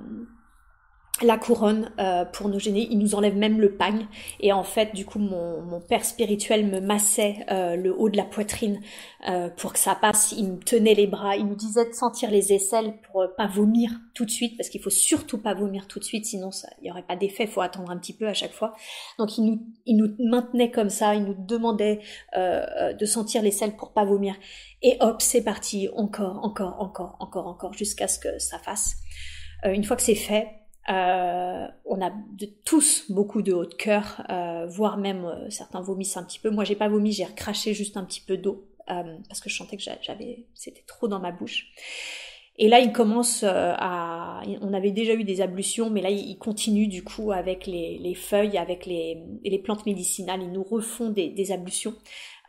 [1.21, 4.07] la couronne euh, pour nous gêner, il nous enlève même le pagne.
[4.39, 8.17] Et en fait du coup mon, mon père spirituel me massait euh, le haut de
[8.17, 8.79] la poitrine
[9.29, 12.31] euh, pour que ça passe, il me tenait les bras, il nous disait de sentir
[12.31, 15.99] les aisselles pour pas vomir tout de suite parce qu'il faut surtout pas vomir tout
[15.99, 16.49] de suite sinon
[16.81, 18.73] il y aurait pas d'effet, faut attendre un petit peu à chaque fois.
[19.19, 21.99] Donc il nous il nous maintenait comme ça, il nous demandait
[22.35, 24.35] de sentir les selles pour pas vomir.
[24.81, 25.89] Et hop c'est parti.
[25.95, 28.95] Encore encore encore encore encore jusqu'à ce que ça fasse.
[29.63, 30.47] une fois que c'est fait,
[30.89, 35.81] euh, on a de, tous beaucoup de haut de cœur, euh, voire même euh, certains
[35.81, 36.49] vomissent un petit peu.
[36.49, 39.55] Moi, j'ai pas vomi, j'ai recraché juste un petit peu d'eau euh, parce que je
[39.55, 41.71] sentais que j'avais, c'était trop dans ma bouche.
[42.57, 46.87] Et là, il commence à, on avait déjà eu des ablutions, mais là, il continue
[46.87, 50.43] du coup avec les, les feuilles, avec les, les, plantes médicinales.
[50.43, 51.95] Ils nous refont des, des ablutions.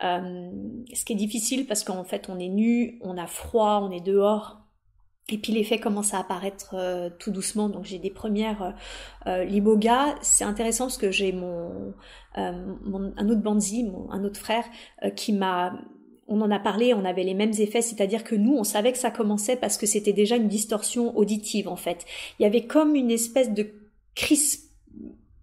[0.01, 4.05] ce qui est difficile parce qu'en fait, on est nu, on a froid, on est
[4.05, 4.64] dehors.
[5.29, 7.69] Et puis l'effet commence à apparaître euh, tout doucement.
[7.69, 8.71] Donc j'ai des premières euh,
[9.27, 10.15] euh liboga.
[10.21, 11.93] C'est intéressant parce que j'ai mon,
[12.37, 14.65] euh, mon, un autre bandzi, un autre frère,
[15.15, 15.73] qui m'a
[16.27, 18.97] on en a parlé, on avait les mêmes effets, c'est-à-dire que nous, on savait que
[18.97, 22.03] ça commençait parce que c'était déjà une distorsion auditive en fait.
[22.39, 23.69] Il y avait comme une espèce de
[24.15, 24.64] crisp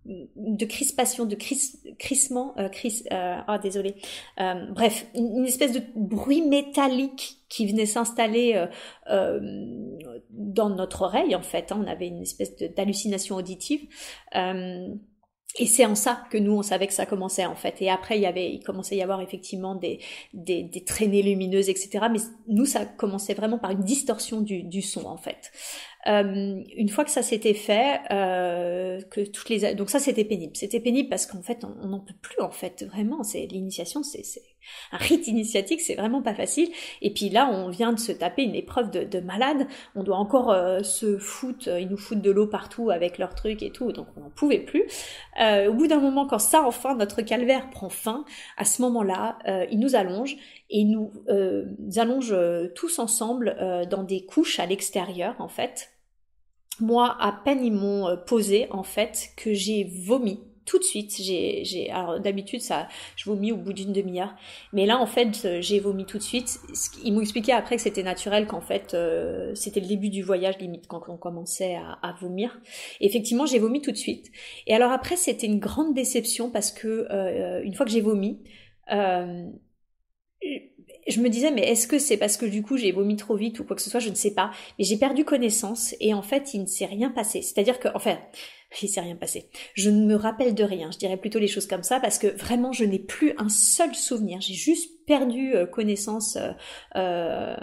[0.04, 3.94] de crispation, de crissement, euh, cris, euh, oh, désolé.
[4.40, 8.66] Euh, bref, une, espèce de bruit métallique qui venait s'installer euh,
[9.10, 9.40] euh,
[10.30, 11.70] dans notre oreille en fait.
[11.70, 11.82] Hein.
[11.84, 13.86] On avait une espèce d'hallucination auditive.
[15.58, 17.82] Et c'est en ça que nous on savait que ça commençait en fait.
[17.82, 20.00] Et après il y avait, il commençait à y avoir effectivement des,
[20.32, 22.06] des, des traînées lumineuses, etc.
[22.10, 25.52] Mais nous ça commençait vraiment par une distorsion du, du son en fait.
[26.08, 30.56] Euh, une fois que ça s'était fait, euh, que toutes les donc ça c'était pénible.
[30.56, 33.22] C'était pénible parce qu'en fait on n'en peut plus en fait vraiment.
[33.22, 34.22] C'est l'initiation, c'est
[34.92, 36.70] un rite initiatique, c'est vraiment pas facile.
[37.02, 39.68] Et puis là on vient de se taper une épreuve de, de malade.
[39.94, 43.62] On doit encore euh, se foutre, ils nous foutent de l'eau partout avec leurs trucs
[43.62, 44.84] et tout, donc on n'en pouvait plus.
[45.40, 48.24] Euh, au bout d'un moment, quand ça enfin notre calvaire prend fin,
[48.56, 50.36] à ce moment-là, euh, ils nous allongent
[50.68, 51.12] et nous
[51.96, 52.36] allongent
[52.74, 55.91] tous ensemble dans des couches à l'extérieur en fait
[56.80, 61.16] moi, à peine ils m'ont euh, posé, en fait, que j'ai vomi tout de suite.
[61.20, 64.32] J'ai, j'ai, alors d'habitude ça, je vomis au bout d'une demi-heure,
[64.72, 66.60] mais là en fait euh, j'ai vomi tout de suite.
[67.02, 70.58] Ils m'ont expliqué après que c'était naturel, qu'en fait euh, c'était le début du voyage
[70.58, 72.60] limite quand on commençait à, vomir.
[73.00, 74.30] effectivement j'ai vomi tout de suite.
[74.68, 77.08] Et alors après c'était une grande déception parce que
[77.64, 78.38] une fois que j'ai vomi,
[81.08, 83.58] je me disais, mais est-ce que c'est parce que du coup j'ai vomi trop vite
[83.60, 84.50] ou quoi que ce soit, je ne sais pas.
[84.78, 87.42] Mais j'ai perdu connaissance et en fait, il ne s'est rien passé.
[87.42, 88.18] C'est-à-dire que, enfin,
[88.82, 89.48] il s'est rien passé.
[89.74, 90.90] Je ne me rappelle de rien.
[90.90, 93.94] Je dirais plutôt les choses comme ça parce que vraiment, je n'ai plus un seul
[93.94, 94.40] souvenir.
[94.40, 96.36] J'ai juste perdu euh, connaissance.
[96.36, 96.52] Euh,
[96.96, 97.56] euh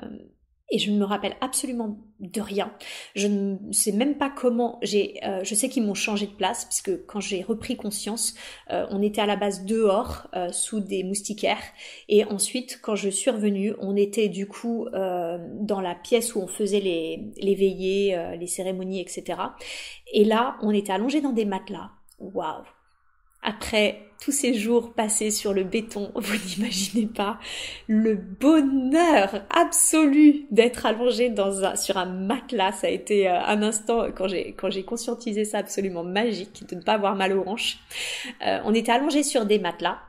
[0.71, 2.73] et je ne me rappelle absolument de rien.
[3.15, 5.19] Je ne sais même pas comment j'ai.
[5.23, 8.35] Euh, je sais qu'ils m'ont changé de place puisque quand j'ai repris conscience,
[8.71, 11.63] euh, on était à la base dehors euh, sous des moustiquaires
[12.07, 16.47] et ensuite quand je suis revenue, on était du coup dans la pièce où on
[16.47, 19.39] faisait les, les veillées, les cérémonies, etc.
[20.13, 21.91] Et là, on était allongé dans des matelas.
[22.19, 22.63] Waouh
[23.41, 27.39] après tous ces jours passés sur le béton, vous n'imaginez pas
[27.87, 32.73] le bonheur absolu d'être allongé dans un, sur un matelas.
[32.73, 36.75] Ça a été euh, un instant quand j'ai quand j'ai conscientisé ça absolument magique de
[36.75, 37.79] ne pas avoir mal aux hanches.
[38.45, 39.99] Euh, on était allongé sur des matelas.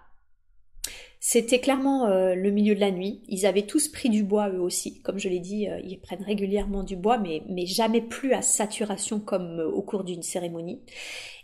[1.23, 3.23] C'était clairement euh, le milieu de la nuit.
[3.29, 5.03] Ils avaient tous pris du bois eux aussi.
[5.03, 9.21] Comme je l'ai dit, ils prennent régulièrement du bois, mais, mais jamais plus à saturation
[9.21, 10.81] comme au cours d'une cérémonie.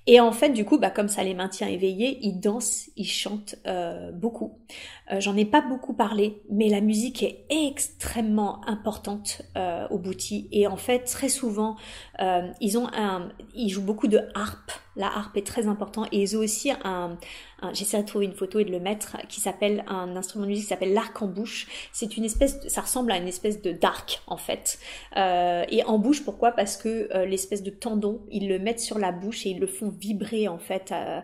[0.07, 3.57] Et en fait, du coup, bah, comme ça les maintient éveillés, ils dansent, ils chantent
[3.67, 4.59] euh, beaucoup.
[5.11, 10.49] Euh, J'en ai pas beaucoup parlé, mais la musique est extrêmement importante euh, au Bouti.
[10.53, 11.77] Et en fait, très souvent,
[12.61, 14.73] ils ont un, ils jouent beaucoup de harpe.
[14.97, 16.09] La harpe est très importante.
[16.13, 17.19] Et ils ont aussi un,
[17.73, 20.65] j'essaie de trouver une photo et de le mettre, qui s'appelle un instrument de musique
[20.65, 21.67] qui s'appelle l'arc en bouche.
[21.93, 24.79] C'est une espèce, ça ressemble à une espèce de d'arc en fait.
[25.17, 26.53] Euh, et en bouche, pourquoi?
[26.53, 29.67] Parce que euh, l'espèce de tendon, ils le mettent sur la bouche et ils le
[29.67, 31.21] font vibrer en fait euh,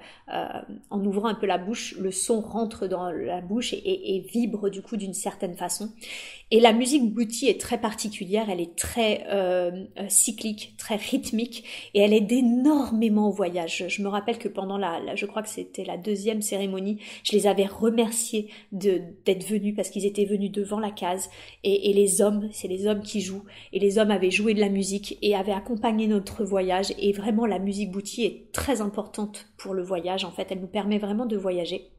[0.90, 1.94] en ouvrant un peu la bouche.
[1.98, 5.90] Le son rentre dans la bouche et, et vibre du coup d'une certaine façon.
[6.52, 11.64] Et la musique bouti est très particulière, elle est très euh, euh, cyclique, très rythmique,
[11.94, 13.61] et elle aide énormément au voyage.
[13.66, 17.46] Je, me rappelle que pendant la, je crois que c'était la deuxième cérémonie, je les
[17.46, 21.30] avais remerciés d'être venus parce qu'ils étaient venus devant la case,
[21.64, 24.60] et, et les hommes, c'est les hommes qui jouent, et les hommes avaient joué de
[24.60, 29.46] la musique et avaient accompagné notre voyage, et vraiment la musique bouti est très importante
[29.56, 30.24] pour le voyage.
[30.24, 31.90] En fait, elle nous permet vraiment de voyager.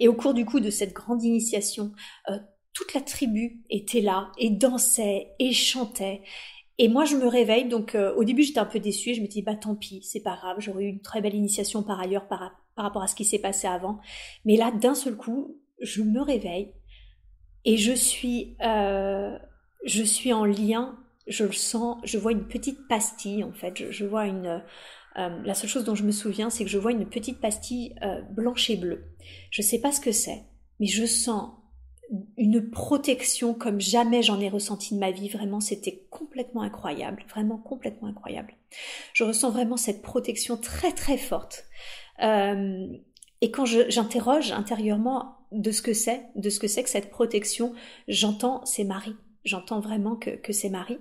[0.00, 1.92] Et au cours du coup de cette grande initiation,
[2.28, 2.38] euh,
[2.72, 6.22] toute la tribu était là et dansait et chantait.
[6.78, 9.28] Et moi, je me réveille, donc euh, au début, j'étais un peu déçue, je me
[9.28, 12.26] dis, bah tant pis, c'est pas grave, j'aurais eu une très belle initiation par ailleurs
[12.26, 14.00] par, par rapport à ce qui s'est passé avant.
[14.44, 16.72] Mais là, d'un seul coup, je me réveille
[17.64, 19.38] et je suis, euh,
[19.84, 24.04] je suis en lien, je le sens, je vois une petite pastille en fait, je,
[24.04, 24.62] vois une...
[25.16, 27.94] Euh, la seule chose dont je me souviens, c'est que je vois une petite pastille
[28.30, 29.04] blanche et bleue.
[29.50, 30.42] Je sais pas ce que c'est,
[30.80, 31.52] mais je sens
[32.36, 35.28] une protection comme jamais j'en ai ressenti de ma vie.
[35.28, 38.54] Vraiment, c'était complètement incroyable, vraiment complètement incroyable.
[39.12, 41.64] Je ressens vraiment cette protection très très forte.
[42.22, 42.86] Euh,
[43.40, 47.74] et quand j'interroge intérieurement de ce que c'est, de ce que c'est que cette protection,
[48.08, 49.16] j'entends c'est Marie.
[49.44, 50.98] J'entends vraiment que, que c'est Marie.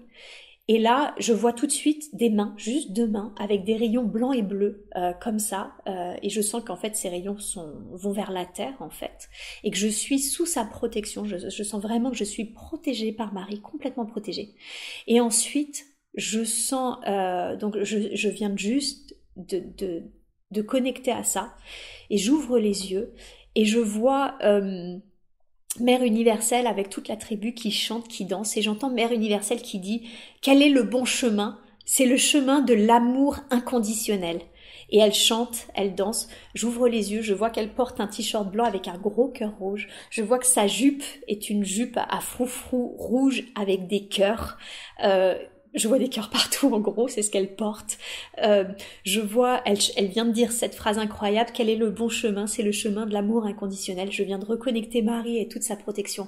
[0.70, 4.06] Et là, je vois tout de suite des mains, juste deux mains, avec des rayons
[4.06, 5.74] blancs et bleus, euh, comme ça.
[5.88, 9.30] Euh, et je sens qu'en fait, ces rayons sont, vont vers la terre, en fait.
[9.64, 11.26] Et que je suis sous sa protection.
[11.26, 14.56] Je, je sens vraiment que je suis protégée par Marie, complètement protégée.
[15.08, 15.86] Et ensuite,
[16.16, 20.04] je sens, euh, donc je, je viens juste de, de,
[20.52, 21.56] de connecter à ça.
[22.10, 23.14] Et j'ouvre les yeux
[23.56, 24.98] et je vois euh,
[25.80, 29.80] Mère universelle avec toute la tribu qui chante, qui danse, et j'entends Mère universelle qui
[29.80, 30.08] dit
[30.42, 31.58] Quel est le bon chemin?
[31.86, 34.40] C'est le chemin de l'amour inconditionnel.
[34.90, 38.66] Et elle chante, elle danse, j'ouvre les yeux, je vois qu'elle porte un t-shirt blanc
[38.66, 42.96] avec un gros cœur rouge, je vois que sa jupe est une jupe à froufrou
[42.98, 44.60] rouge avec des cœurs.
[45.04, 45.36] Euh,
[45.74, 47.98] je vois des cœurs partout en gros, c'est ce qu'elle porte.
[48.44, 48.66] Euh,
[49.04, 52.48] je vois, elle, elle vient de dire cette phrase incroyable, quel est le bon chemin?
[52.48, 54.12] C'est le chemin de l'amour inconditionnel.
[54.12, 56.28] Je viens de reconnecter Marie et toute sa protection.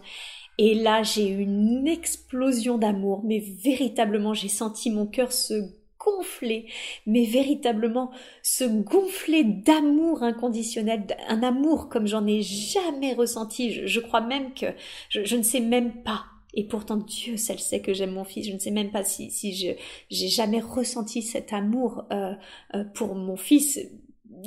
[0.57, 5.53] Et là, j'ai eu une explosion d'amour, mais véritablement, j'ai senti mon cœur se
[5.99, 6.67] gonfler,
[7.05, 8.11] mais véritablement
[8.43, 13.85] se gonfler d'amour inconditionnel, un amour comme j'en ai jamais ressenti.
[13.87, 14.67] Je, crois même que
[15.09, 18.47] je ne sais même pas et pourtant, Dieu seul sait que j'aime mon fils.
[18.47, 22.33] Je ne sais même pas si, si j'ai jamais ressenti cet amour euh,
[22.73, 23.79] euh, pour mon fils,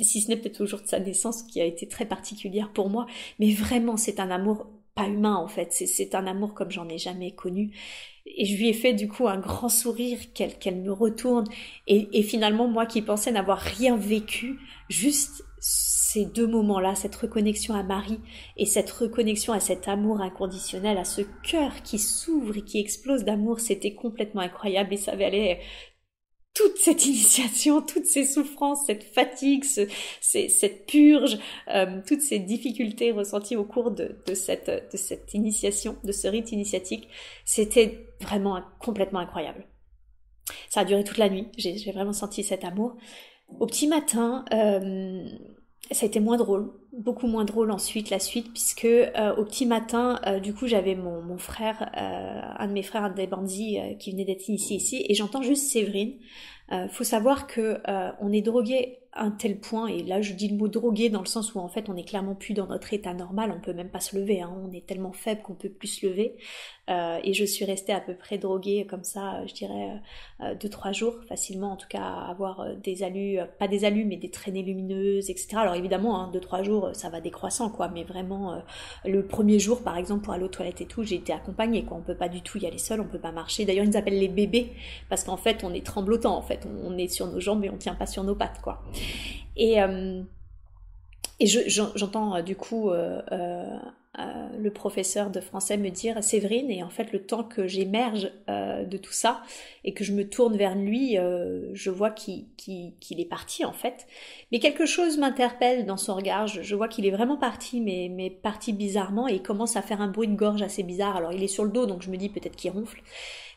[0.01, 2.89] si ce n'est peut-être au jour de sa naissance qui a été très particulière pour
[2.89, 3.05] moi.
[3.37, 5.71] Mais vraiment, c'est un amour pas humain en fait.
[5.71, 7.77] C'est un amour comme j'en ai jamais connu.
[8.25, 11.45] Et je lui ai fait du coup un grand sourire, qu'elle qu'elle me retourne.
[11.85, 14.59] Et, et finalement, moi qui pensais n'avoir rien vécu,
[14.89, 15.43] juste
[16.11, 18.19] ces deux moments-là, cette reconnexion à Marie
[18.57, 23.23] et cette reconnexion à cet amour inconditionnel, à ce cœur qui s'ouvre et qui explose
[23.23, 25.59] d'amour, c'était complètement incroyable et ça valait
[26.55, 31.37] toute cette initiation, toutes ces souffrances, cette fatigue, cette purge,
[31.67, 34.71] euh, toutes ces difficultés ressenties au cours de, cette,
[35.35, 37.07] initiation, de ce rite initiatique,
[37.45, 39.67] c'était vraiment complètement incroyable.
[40.69, 42.97] Ça a duré toute la nuit, j'ai vraiment senti cet amour.
[43.59, 45.23] Au petit matin, euh,
[45.91, 49.65] ça a été moins drôle, beaucoup moins drôle ensuite la suite, puisque euh, au petit
[49.65, 53.79] matin, euh, du coup, j'avais mon, mon frère, un de mes frères, un des bandits,
[53.99, 56.13] qui venait d'être initié ici, et j'entends juste Séverine.
[56.91, 57.79] faut savoir que
[58.21, 61.25] on est drogué un tel point, et là je dis le mot drogué dans le
[61.25, 63.89] sens où en fait on est clairement plus dans notre état normal, on peut même
[63.89, 64.53] pas se lever, hein.
[64.63, 66.35] on est tellement faible qu'on peut plus se lever.
[66.89, 70.01] Euh, et je suis restée à peu près droguée comme ça, je dirais
[70.41, 74.05] euh, deux trois jours facilement, en tout cas avoir euh, des alus, pas des alus
[74.05, 75.57] mais des traînées lumineuses, etc.
[75.57, 78.61] Alors évidemment, hein, deux trois jours ça va décroissant quoi, mais vraiment
[79.05, 81.97] le premier jour par exemple pour aller aux toilettes et tout, j'ai été accompagnée quoi,
[81.97, 83.65] on peut pas du tout y aller seul, on peut pas marcher.
[83.65, 84.71] D'ailleurs ils nous appellent les bébés
[85.09, 87.77] parce qu'en fait on est tremblotant en fait, on, est sur nos jambes et on
[87.77, 88.81] tient pas sur nos pattes quoi.
[89.55, 90.23] Et euh,
[91.39, 93.21] et j'entends euh, du coup euh,
[94.17, 98.97] le professeur de français me dire Séverine, et en fait le temps que j'émerge de
[98.97, 99.43] tout ça
[99.83, 101.15] et que je me tourne vers lui,
[101.73, 104.07] je vois qu'il est parti en fait.
[104.51, 108.29] Mais quelque chose m'interpelle dans son regard, je, vois qu'il est vraiment parti, mais, mais
[108.29, 111.15] parti bizarrement, et il commence à faire un bruit de gorge assez bizarre.
[111.15, 113.01] Alors il est sur le dos, donc je me dis peut-être qu'il ronfle.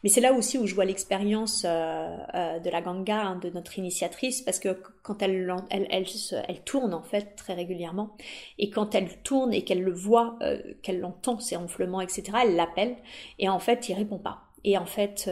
[0.03, 3.51] Mais c'est là aussi où je vois l'expérience euh, euh, de la ganga, hein, de
[3.51, 6.07] notre initiatrice, parce que quand elle, elle, elle,
[6.49, 8.17] elle, tourne en fait très régulièrement,
[8.59, 12.57] et quand elle tourne et qu'elle le voit, euh, qu'elle entend ses ronflements, etc., elle
[12.57, 12.97] l'appelle,
[13.39, 14.43] et en fait, il répond pas.
[14.65, 15.29] Et en fait,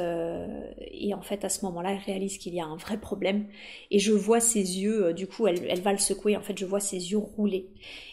[0.90, 3.46] et en fait, à ce moment-là, elle réalise qu'il y a un vrai problème.
[3.92, 6.36] Et je vois ses yeux, du coup, elle, elle va le secouer.
[6.36, 7.68] En fait, je vois ses yeux rouler.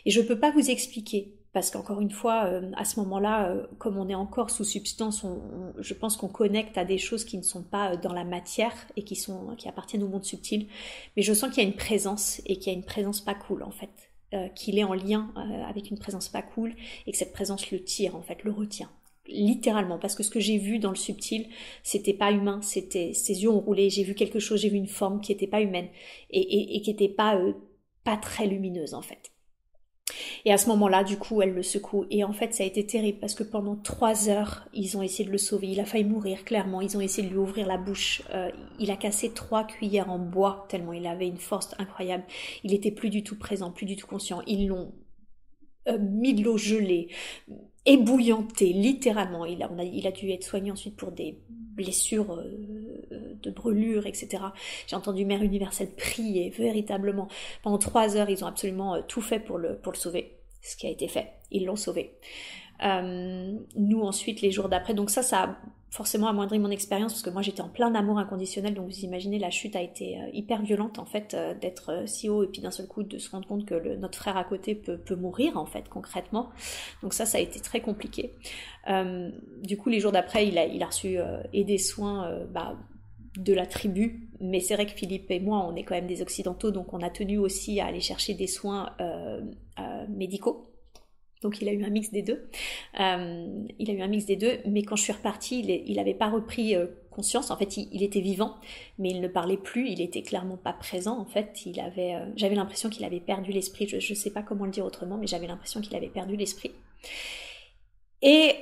[0.05, 3.65] Et je peux pas vous expliquer parce qu'encore une fois, euh, à ce moment-là, euh,
[3.79, 5.25] comme on est encore sous substance,
[5.79, 8.75] je pense qu'on connecte à des choses qui ne sont pas euh, dans la matière
[8.95, 10.67] et qui, sont, qui appartiennent au monde subtil.
[11.15, 13.33] Mais je sens qu'il y a une présence et qu'il y a une présence pas
[13.33, 14.06] cool en fait.
[14.55, 15.31] Qu'il est en lien
[15.67, 16.75] avec une présence pas cool
[17.05, 18.89] et que cette présence le tire en fait, le retient.
[19.27, 21.47] Littéralement parce que ce que j'ai vu dans le subtil
[21.83, 24.87] c'était pas humain c'était ses yeux ont roulé j'ai vu quelque chose j'ai vu une
[24.87, 25.89] forme qui était pas humaine
[26.29, 27.37] et, et, qui était pas
[28.05, 29.33] pas très lumineuse en fait
[30.45, 32.05] et à ce moment-là, du coup, elle le secoue.
[32.09, 35.25] Et en fait, ça a été terrible parce que pendant trois heures, ils ont essayé
[35.25, 35.67] de le sauver.
[35.67, 36.81] Il a failli mourir, clairement.
[36.81, 38.21] Ils ont essayé de lui ouvrir la bouche.
[38.33, 42.23] Euh, il a cassé trois cuillères en bois, tellement il avait une force incroyable.
[42.63, 44.41] Il était plus du tout présent, plus du tout conscient.
[44.47, 44.93] Ils l'ont
[45.87, 47.09] euh, mis de l'eau gelée,
[47.87, 49.45] ébouillanté, littéralement.
[49.45, 54.43] Il a, il a dû être soigné ensuite pour des blessures euh, de brûlure, etc.
[54.87, 57.29] J'ai entendu Mère Universelle prier véritablement.
[57.63, 60.37] Pendant trois heures, ils ont absolument euh, tout fait pour le, pour le sauver.
[60.61, 61.33] Ce qui a été fait.
[61.51, 62.15] Ils l'ont sauvé.
[62.83, 65.57] Euh, nous ensuite, les jours d'après, donc ça, ça a
[65.89, 69.39] forcément amoindri mon expérience parce que moi j'étais en plein amour inconditionnel, donc vous imaginez
[69.39, 72.47] la chute a été euh, hyper violente en fait euh, d'être euh, si haut et
[72.47, 75.57] puis d'un seul coup de se rendre compte que notre frère à côté peut, mourir
[75.57, 76.49] en fait concrètement.
[77.01, 78.35] Donc ça ça a été très compliqué.
[79.63, 81.17] du coup les jours d'après il a, il a reçu
[81.53, 82.77] et des soins bah,
[83.37, 86.21] de la tribu, mais c'est vrai que Philippe et moi on est quand même des
[86.21, 88.91] occidentaux donc on a tenu aussi à aller chercher des soins
[90.09, 90.76] médicaux
[91.41, 92.47] donc il a eu un mix des deux.
[92.99, 96.13] Euh, il a eu un mix des deux, mais quand je suis repartie, il n'avait
[96.13, 97.51] pas repris euh, conscience.
[97.51, 98.55] En fait, il, était vivant,
[98.97, 99.89] mais il ne parlait plus.
[99.89, 101.19] Il était clairement pas présent.
[101.19, 103.87] En fait, il avait, euh, j'avais l'impression qu'il avait perdu l'esprit.
[103.87, 106.71] Je ne sais pas comment le dire autrement, mais j'avais l'impression qu'il avait perdu l'esprit.
[108.21, 108.55] Et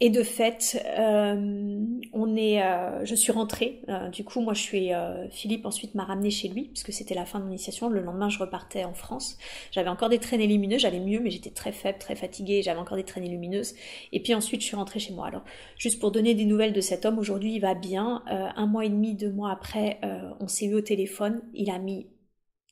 [0.00, 3.82] et de fait, euh, on est, euh, je suis rentrée.
[3.88, 4.90] Euh, du coup, moi, je suis.
[5.30, 7.88] Philippe ensuite m'a ramené chez lui puisque c'était la fin de mon initiation.
[7.88, 9.38] Le lendemain, je repartais en France.
[9.72, 10.82] J'avais encore des traînées lumineuses.
[10.82, 12.62] J'allais mieux, mais j'étais très faible, très fatiguée.
[12.62, 13.74] J'avais encore des traînées lumineuses.
[14.12, 15.26] Et puis ensuite, je suis rentrée chez moi.
[15.26, 15.42] Alors,
[15.78, 18.22] juste pour donner des nouvelles de cet homme, aujourd'hui, il va bien.
[18.28, 20.00] un mois et demi, deux mois après,
[20.40, 21.42] on s'est eu au téléphone.
[21.54, 22.06] Il a mis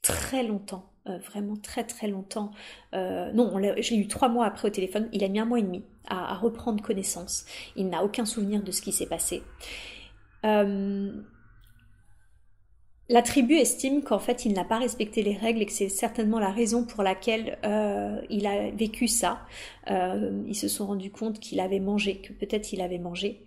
[0.02, 2.50] très longtemps vraiment très très longtemps.
[2.94, 5.08] Euh, non, je l'ai eu trois mois après au téléphone.
[5.12, 7.44] Il a mis un mois et demi à, reprendre connaissance.
[7.76, 9.42] Il n'a aucun souvenir de ce qui s'est passé.
[10.44, 11.12] Euh,
[13.08, 16.40] la tribu estime qu'en fait il n'a pas respecté les règles et que c'est certainement
[16.40, 19.46] la raison pour laquelle euh, il a vécu ça.
[19.90, 23.44] Euh, ils se sont rendus compte qu'il avait mangé, que peut-être il avait mangé.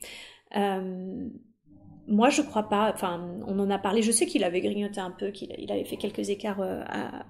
[2.10, 5.12] Moi je crois pas, enfin on en a parlé, je sais qu'il avait grignoté un
[5.12, 7.26] peu, qu'il avait fait quelques écarts à,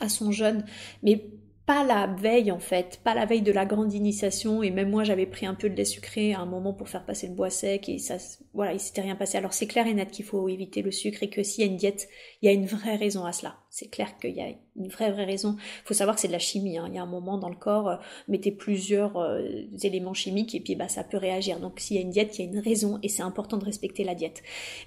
[0.00, 0.64] à, son jeûne,
[1.02, 1.24] mais
[1.66, 4.62] pas la veille en fait, pas la veille de la grande initiation.
[4.62, 7.04] Et même moi j'avais pris un peu de lait sucré à un moment pour faire
[7.04, 8.16] passer le bois sec et ça
[8.54, 9.36] voilà il s'était rien passé.
[9.38, 11.70] Alors c'est clair et net qu'il faut éviter le sucre et que s'il y a
[11.70, 12.08] une diète,
[12.40, 13.56] il y a une vraie raison à cela.
[13.70, 15.56] C'est clair qu'il y a une vraie vraie raison.
[15.58, 16.78] Il faut savoir que c'est de la chimie.
[16.78, 16.86] Hein.
[16.88, 17.96] Il y a un moment dans le corps, euh,
[18.28, 19.42] mettez plusieurs euh,
[19.82, 21.58] éléments chimiques et puis bah ça peut réagir.
[21.58, 23.64] Donc s'il y a une diète, il y a une raison et c'est important de
[23.64, 24.42] respecter la diète.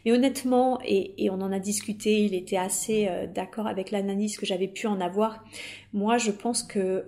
[0.05, 4.45] Mais honnêtement et, on en a discuté, il était assez euh, d'accord avec l'analyse que
[4.45, 5.43] j'avais pu en avoir.
[5.91, 7.05] Moi je pense que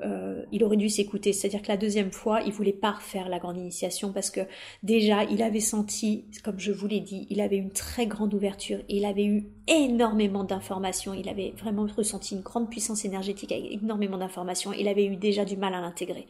[0.51, 1.33] il aurait dû s'écouter.
[1.33, 4.41] C'est-à-dire que la deuxième fois, il voulait pas refaire la grande initiation parce que
[4.83, 6.25] déjà, il avait senti,
[6.57, 10.43] je vous l'ai dit, il avait une très grande ouverture et il avait eu énormément
[10.43, 11.13] d'informations.
[11.13, 14.73] Il avait vraiment ressenti une grande puissance énergétique avec énormément d'informations.
[14.73, 16.27] Il avait eu déjà du mal à l'intégrer.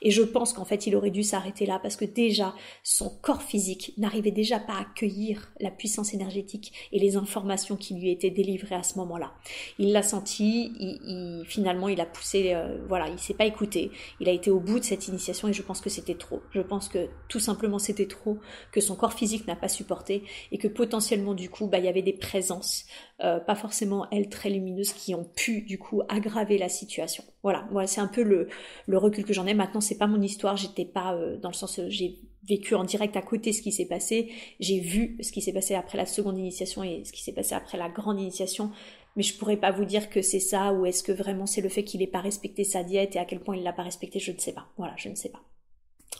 [0.00, 3.42] Et je pense qu'en fait, il aurait dû s'arrêter là parce que déjà, son corps
[3.42, 8.30] physique n'arrivait déjà pas à accueillir la puissance énergétique et les informations qui lui étaient
[8.30, 9.32] délivrées à ce moment-là.
[9.78, 13.90] Il l'a senti, il, finalement, il a poussé, euh, voilà, il s'est pas écouté.
[14.20, 16.40] Il a été au bout de cette initiation et je pense que c'était trop.
[16.52, 18.38] Je pense que tout simplement c'était trop,
[18.72, 21.88] que son corps physique n'a pas supporté et que potentiellement du coup, bah, il y
[21.88, 22.77] avait des présences
[23.22, 27.24] euh, pas forcément elles très lumineuses, qui ont pu du coup aggraver la situation.
[27.42, 28.48] Voilà, moi c'est un peu le,
[28.96, 29.54] recul que j'en ai.
[29.54, 32.18] Maintenant, c'est pas mon histoire, j'étais pas euh, dans le sens j'ai
[32.48, 35.74] vécu en direct à côté ce qui s'est passé, j'ai vu ce qui s'est passé
[35.74, 38.70] après la seconde initiation et ce qui s'est passé après la grande initiation,
[39.16, 41.68] mais je pourrais pas vous dire que c'est ça ou est-ce que vraiment c'est le
[41.68, 44.18] fait qu'il ait pas respecté sa diète et à quel point il l'a pas respecté,
[44.18, 44.66] je ne sais pas.
[44.78, 45.42] Voilà, je ne sais pas.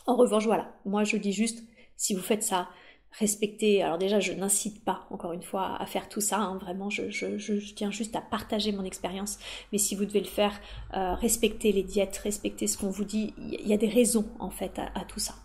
[0.05, 1.63] En revanche, voilà, moi je dis juste,
[1.97, 2.69] si vous faites ça,
[3.11, 3.81] respecter.
[3.83, 6.37] Alors déjà, je n'incite pas, encore une fois, à faire tout ça.
[6.37, 9.39] Hein, vraiment, je, je, tiens juste à partager mon expérience.
[9.71, 10.59] Mais si vous devez le faire,
[10.95, 13.33] euh, respectez les diètes, respectez ce qu'on vous dit.
[13.37, 15.35] Il y a des raisons, en fait, à, tout ça.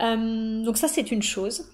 [0.00, 1.70] Euh, donc ça, c'est une chose.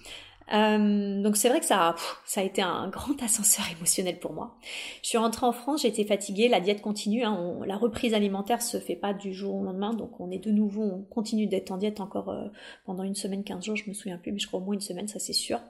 [0.52, 1.94] Euh, donc c'est vrai que ça,
[2.36, 4.56] a été un grand ascenseur émotionnel pour moi.
[5.02, 8.78] Je suis rentrée en France, j'étais fatiguée, la diète continue, hein, la reprise alimentaire se
[8.78, 11.76] fait pas du jour au lendemain, donc on est de nouveau, on continue d'être en
[11.76, 12.48] diète encore euh,
[12.86, 14.80] pendant une semaine, 15 jours, je me souviens plus, mais je crois au moins une
[14.80, 15.60] semaine, ça c'est sûr.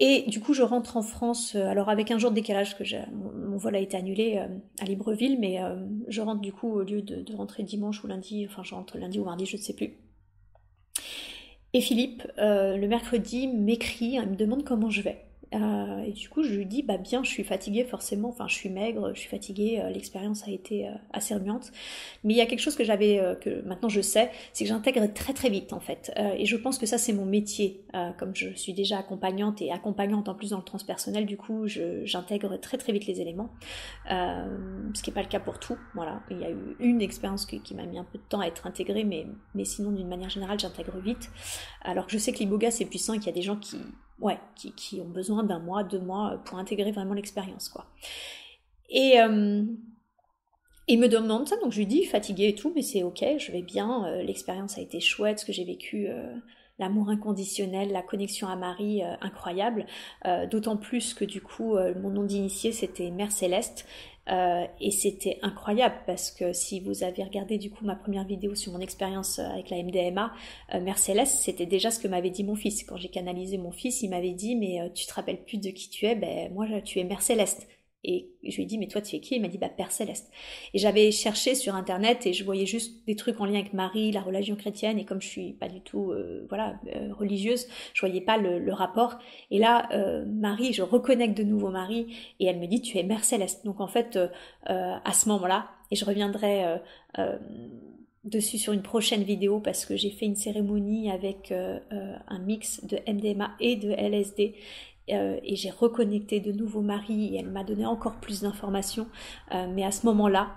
[0.00, 2.84] Et du coup, je rentre en France, euh, alors avec un jour de décalage, que
[3.12, 4.40] mon, vol a été annulé
[4.80, 5.58] à Libreville, mais
[6.06, 9.18] je rentre du coup, au lieu de, rentrer dimanche ou lundi, enfin je rentre lundi
[9.18, 9.98] ou mardi, je ne sais plus.
[11.74, 15.27] Et Philippe, euh, le mercredi, m'écrit, il me demande comment je vais.
[15.54, 18.54] Euh, et du coup, je lui dis, bah bien, je suis fatiguée forcément, enfin, je
[18.54, 21.72] suis maigre, je suis fatiguée, euh, l'expérience a été euh, assez remuante.
[22.24, 25.12] Mais il y a quelque chose que j'avais, que maintenant je sais, c'est que j'intègre
[25.12, 26.12] très très vite en fait.
[26.36, 27.82] et je pense que ça, c'est mon métier.
[28.18, 32.56] comme je suis déjà accompagnante et accompagnante en plus dans le transpersonnel, du coup, j'intègre
[32.60, 33.50] très très vite les éléments.
[34.08, 35.78] ce qui n'est pas le cas pour tout.
[35.94, 38.40] Voilà, il y a eu une expérience qui, qui m'a mis un peu de temps
[38.40, 41.30] à être intégrée, mais, mais sinon, d'une manière générale, j'intègre vite.
[41.82, 43.78] Alors que je sais que l'iboga, c'est puissant et qu'il y a des gens qui
[44.20, 47.86] ouais, qui, ont besoin d'un mois, deux mois pour intégrer vraiment l'expérience, quoi.
[48.90, 49.64] Et euh,
[50.86, 53.52] il me demande ça, donc je lui dis fatigué et tout, mais c'est ok, je
[53.52, 56.34] vais bien, euh, l'expérience a été chouette, ce que j'ai vécu, euh,
[56.78, 59.84] l'amour inconditionnel, la connexion à Marie, incroyable,
[60.48, 63.84] d'autant plus que du coup, mon nom d'initié c'était Mère Céleste,
[64.28, 68.72] et c'était incroyable parce que si vous avez regardé du coup ma première vidéo sur
[68.72, 70.32] mon expérience avec la MDMA,
[70.98, 72.84] Céleste, c'était déjà ce que m'avait dit mon fils.
[72.84, 75.88] Quand j'ai canalisé mon fils, il m'avait dit mais tu te rappelles plus de qui
[75.90, 76.14] tu es?
[76.14, 77.66] Ben moi tu es Mère Céleste.
[78.04, 79.34] Et je lui ai dit, mais toi, tu es qui?
[79.34, 80.30] Il m'a dit, bah, Père Céleste.
[80.72, 84.12] Et j'avais cherché sur Internet et je voyais juste des trucs en lien avec Marie,
[84.12, 84.98] la religion chrétienne.
[84.98, 88.72] Et comme je suis pas du tout, euh, voilà, euh, religieuse, je voyais pas le,
[88.72, 89.18] rapport.
[89.50, 93.02] Et là, euh, Marie, je reconnecte de nouveau Marie et elle me dit, tu es
[93.02, 93.64] Mère Céleste.
[93.64, 94.18] Donc en fait,
[94.66, 96.78] à ce moment-là, et je reviendrai
[98.24, 102.98] dessus sur une prochaine vidéo parce que j'ai fait une cérémonie avec un mix de
[103.10, 104.54] MDMA et de LSD
[105.10, 109.06] euh, et j'ai reconnecté de nouveau Marie et elle m'a donné encore plus d'informations.
[109.54, 110.56] Euh, mais à ce moment-là,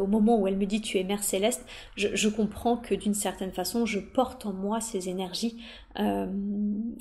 [0.00, 1.64] au moment où elle me dit tu es Mère Céleste,
[1.96, 5.62] je, comprends que d'une certaine façon, je porte en moi ces énergies,
[5.98, 6.26] euh,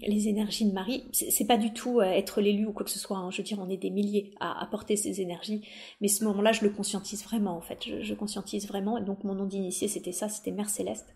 [0.05, 1.03] les énergies de Marie.
[1.11, 3.18] C'est pas du tout être l'élu ou quoi que ce soit.
[3.18, 3.31] Hein.
[3.31, 5.61] Je veux dire, on est des milliers à apporter ces énergies,
[6.01, 7.80] mais ce moment-là, je le conscientise vraiment en fait.
[7.85, 8.97] Je, je conscientise vraiment.
[8.97, 11.15] Et donc mon nom d'initié, c'était ça, c'était Mère Céleste.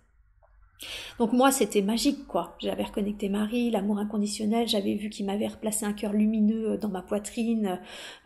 [1.19, 2.55] Donc moi, c'était magique, quoi.
[2.59, 6.89] J'avais reconnecté Marie, l'amour inconditionnel, j'avais vu qu'ils m'avaient replacé un cœur lumineux euh, dans
[6.89, 7.79] ma poitrine,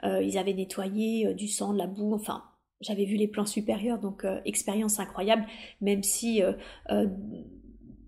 [0.04, 2.44] euh, ils avaient nettoyé euh, du sang, de la boue, enfin,
[2.82, 5.46] j'avais vu les plans supérieurs, donc expérience incroyable,
[5.80, 6.42] même si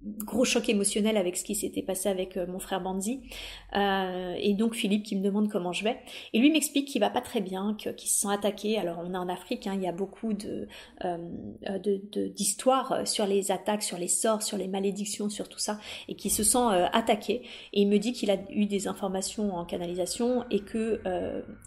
[0.03, 3.21] gros choc émotionnel avec ce qui s'était passé avec euh, mon frère Banzi.
[3.75, 5.97] Euh, et donc Philippe qui me demande comment je vais.
[6.33, 8.77] Et lui m'explique qu'il va pas très bien, qu'il se sent attaqué.
[8.77, 10.67] Alors on est en Afrique, hein, il y a beaucoup de
[11.03, 11.17] euh,
[12.35, 16.29] d'histoires sur les attaques, sur les sorts, sur les malédictions, sur tout ça, et qui
[16.29, 16.57] se sent
[16.93, 17.41] attaqué.
[17.73, 21.01] Et il me dit qu'il a eu des informations en canalisation et que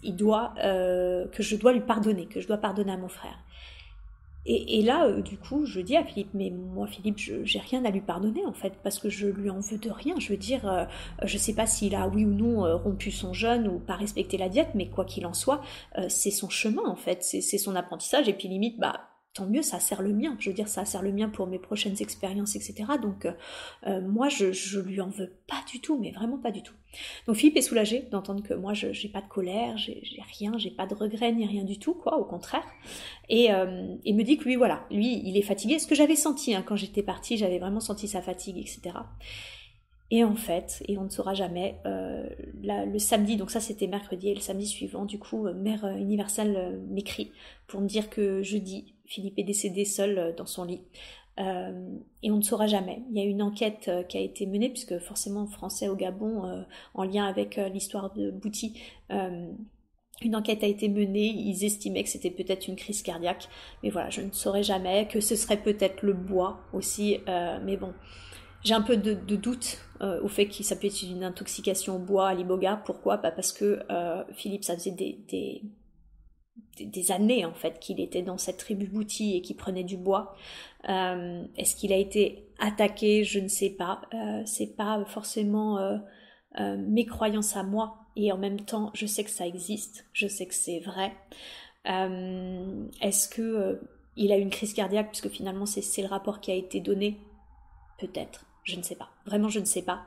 [0.03, 3.37] il doit, que je dois lui pardonner, que je dois pardonner à mon frère.
[4.45, 7.91] Et, là, euh, du coup, je dis à Philippe, mais moi, Philippe, j'ai rien à
[7.91, 10.15] lui pardonner en fait, parce que je lui en veux de rien.
[10.19, 10.85] Je veux dire, euh,
[11.23, 14.37] je sais pas s'il a oui ou non euh, rompu son jeûne ou pas respecté
[14.37, 15.61] la diète, mais quoi qu'il en soit,
[16.07, 18.27] c'est son chemin en fait, c'est son apprentissage.
[18.27, 20.35] Et puis limite, bah tant mieux, ça sert le mien.
[20.39, 22.83] Je veux dire, ça sert le mien pour mes prochaines expériences, etc.
[23.01, 23.31] Donc, euh,
[23.87, 26.73] euh, moi, je, je lui en veux pas du tout, mais vraiment pas du tout.
[27.27, 30.01] Donc, Philippe est soulagé d'entendre que moi, je n'ai pas de colère, j'ai
[30.39, 32.65] rien, j'ai pas de regret ni rien du tout, quoi, au contraire.
[33.29, 35.79] Et euh, il me dit que lui, voilà, lui, il est fatigué.
[35.79, 38.95] Ce que j'avais senti hein, quand j'étais partie, j'avais vraiment senti sa fatigue, etc.
[40.13, 44.35] Et en fait, et on ne saura jamais, le samedi, donc ça c'était mercredi, et
[44.35, 47.31] le samedi suivant, du coup, Mère Universelle m'écrit
[47.67, 50.81] pour me dire que jeudi, Philippe est décédé seul euh, dans son lit.
[51.39, 53.03] Euh, et on ne saura jamais.
[53.11, 56.63] Il y a une enquête euh, qui a été menée, puisque forcément français au Gabon,
[56.93, 58.79] en lien avec l'histoire de Bouti,
[59.09, 63.47] une enquête a été menée, ils estimaient que c'était peut-être une crise cardiaque,
[63.81, 67.17] mais voilà, je ne saurais jamais, que ce serait peut-être le bois aussi,
[67.63, 67.93] mais bon,
[68.63, 72.27] j'ai un peu de, doute au fait que ça peut être une intoxication au bois
[72.27, 72.81] à l'iboga.
[72.85, 73.17] Pourquoi?
[73.17, 73.79] Bah Parce que
[74.33, 75.63] Philippe, ça faisait des
[77.09, 80.35] années en fait qu'il était dans cette tribu boutie et qu'il prenait du bois.
[80.89, 83.23] Euh, est-ce qu'il a été attaqué?
[83.23, 84.01] Je ne sais pas.
[84.13, 89.23] Euh, c'est pas forcément euh, mes croyances à moi et en même temps je sais
[89.23, 91.13] que ça existe, je sais que c'est vrai.
[91.85, 93.81] Est-ce que
[94.17, 95.09] il a une crise cardiaque?
[95.09, 97.17] Puisque finalement c'est le rapport qui a été donné?
[97.97, 99.09] Peut-être, je ne sais pas.
[99.25, 100.01] Vraiment je ne sais pas.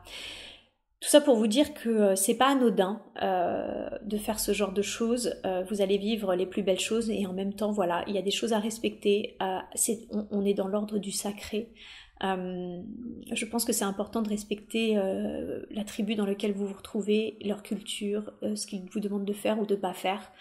[1.04, 4.72] Tout ça pour vous dire que euh, c'est pas anodin euh, de faire ce genre
[4.72, 5.34] de choses.
[5.44, 8.18] Euh, vous allez vivre les plus belles choses et en même temps, voilà, il y
[8.18, 9.36] a des choses à respecter.
[10.30, 11.68] on, est dans l'ordre du sacré.
[12.22, 14.94] je pense que c'est important de respecter
[15.70, 19.60] la tribu dans laquelle vous vous retrouvez, leur culture, ce qu'ils vous demandent de faire
[19.60, 20.32] ou de pas faire,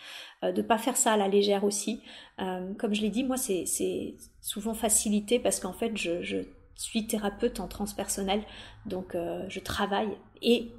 [0.44, 2.00] de pas faire ça à la légère aussi.
[2.38, 6.44] comme je l'ai dit, moi c'est souvent facilité parce qu'en fait je
[6.76, 8.44] suis thérapeute en transpersonnel,
[8.86, 10.72] donc euh, je travaille et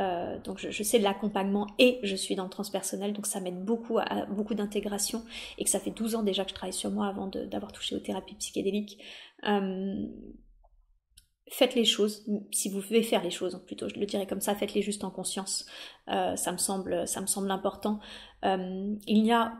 [0.00, 3.62] euh, donc je, sais de l'accompagnement et je suis dans le transpersonnel, donc ça m'aide
[3.64, 5.22] beaucoup à, beaucoup d'intégration
[5.58, 7.94] et que ça fait 12 ans déjà que je travaille sur moi avant d'avoir touché
[7.94, 8.98] aux thérapies psychédéliques.
[9.46, 10.06] Euh,
[11.50, 14.54] faites les choses, si vous pouvez faire les choses, plutôt je le dirais comme ça,
[14.54, 15.66] faites-les juste en conscience.
[16.06, 18.00] ça me semble, ça me semble important.
[18.42, 19.52] il n'y a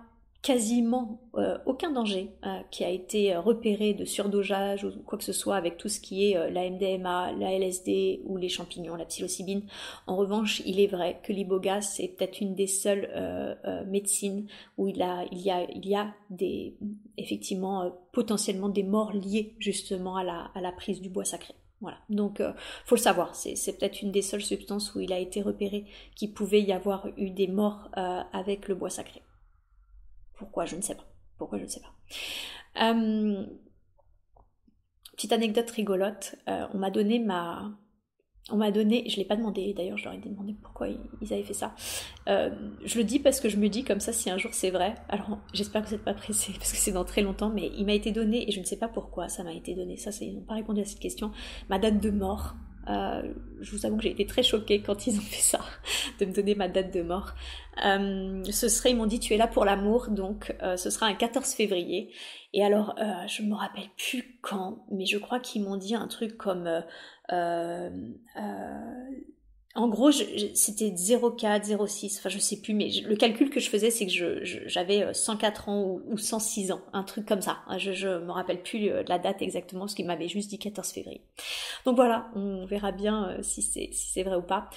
[0.43, 5.25] quasiment euh, aucun danger euh, qui a été euh, repéré de surdosage ou quoi que
[5.25, 9.05] ce soit avec tout ce qui est la MDMA, la LSD ou les champignons, la
[9.05, 9.63] psilocybine.
[10.09, 13.09] En revanche, il est vrai que l'iboga c'est peut-être une des seules
[13.87, 16.77] médecines où il, a, il, y a, il y a des
[17.17, 21.55] effectivement potentiellement des morts liées justement à la, à la prise du bois sacré.
[21.81, 22.43] Voilà, donc
[22.85, 25.87] faut le savoir, c'est peut-être une des seules substances où il a été repéré
[26.17, 27.89] qu'il pouvait y avoir eu des morts
[28.33, 29.23] avec le bois sacré.
[30.37, 31.07] Pourquoi Je ne sais pas.
[31.39, 31.95] Pourquoi Je ne sais pas.
[32.85, 33.47] Euh,
[35.13, 36.37] petite anecdote rigolote.
[36.49, 37.73] Euh, on m'a donné ma,
[38.51, 41.33] on m'a donné, je ne l'ai pas demandé d'ailleurs, je leur ai demandé pourquoi ils
[41.33, 41.75] avaient fait ça.
[42.29, 42.51] Euh,
[42.85, 44.97] je le dis parce que je me dis comme ça si un jour c'est vrai.
[45.09, 47.87] Alors j'espère que vous n'êtes pas pressé parce que c'est dans très longtemps, mais il
[47.87, 49.97] m'a été donné et je ne sais pas pourquoi ça m'a été donné.
[49.97, 51.31] Ça, ils n'ont pas répondu à cette question.
[51.69, 52.57] Ma date de mort.
[52.89, 53.23] Euh,
[53.61, 55.61] je vous avoue que j'ai été très choquée quand ils ont fait ça,
[56.21, 57.35] de me donner ma date de mort.
[57.85, 61.15] Euh, ce serait, ils m'ont dit, tu es là pour l'amour, donc ce sera un
[61.15, 62.13] 14 février.
[62.53, 62.95] Et alors,
[63.29, 66.69] je me rappelle plus quand, mais je crois qu'ils m'ont dit un truc comme
[67.33, 67.91] euh,
[68.37, 69.11] euh,
[69.75, 73.91] en gros, c'était 0,4, 0,6, enfin je sais plus, mais le calcul que je faisais,
[73.91, 77.59] c'est que j'avais 104 euh, ans ou, 106 ans, un truc comme ça.
[77.79, 81.23] Je, je me rappelle plus la date exactement, parce qu'il m'avait juste dit 14 février.
[81.85, 83.63] Donc voilà, on verra bien si
[83.93, 84.69] c'est vrai ou pas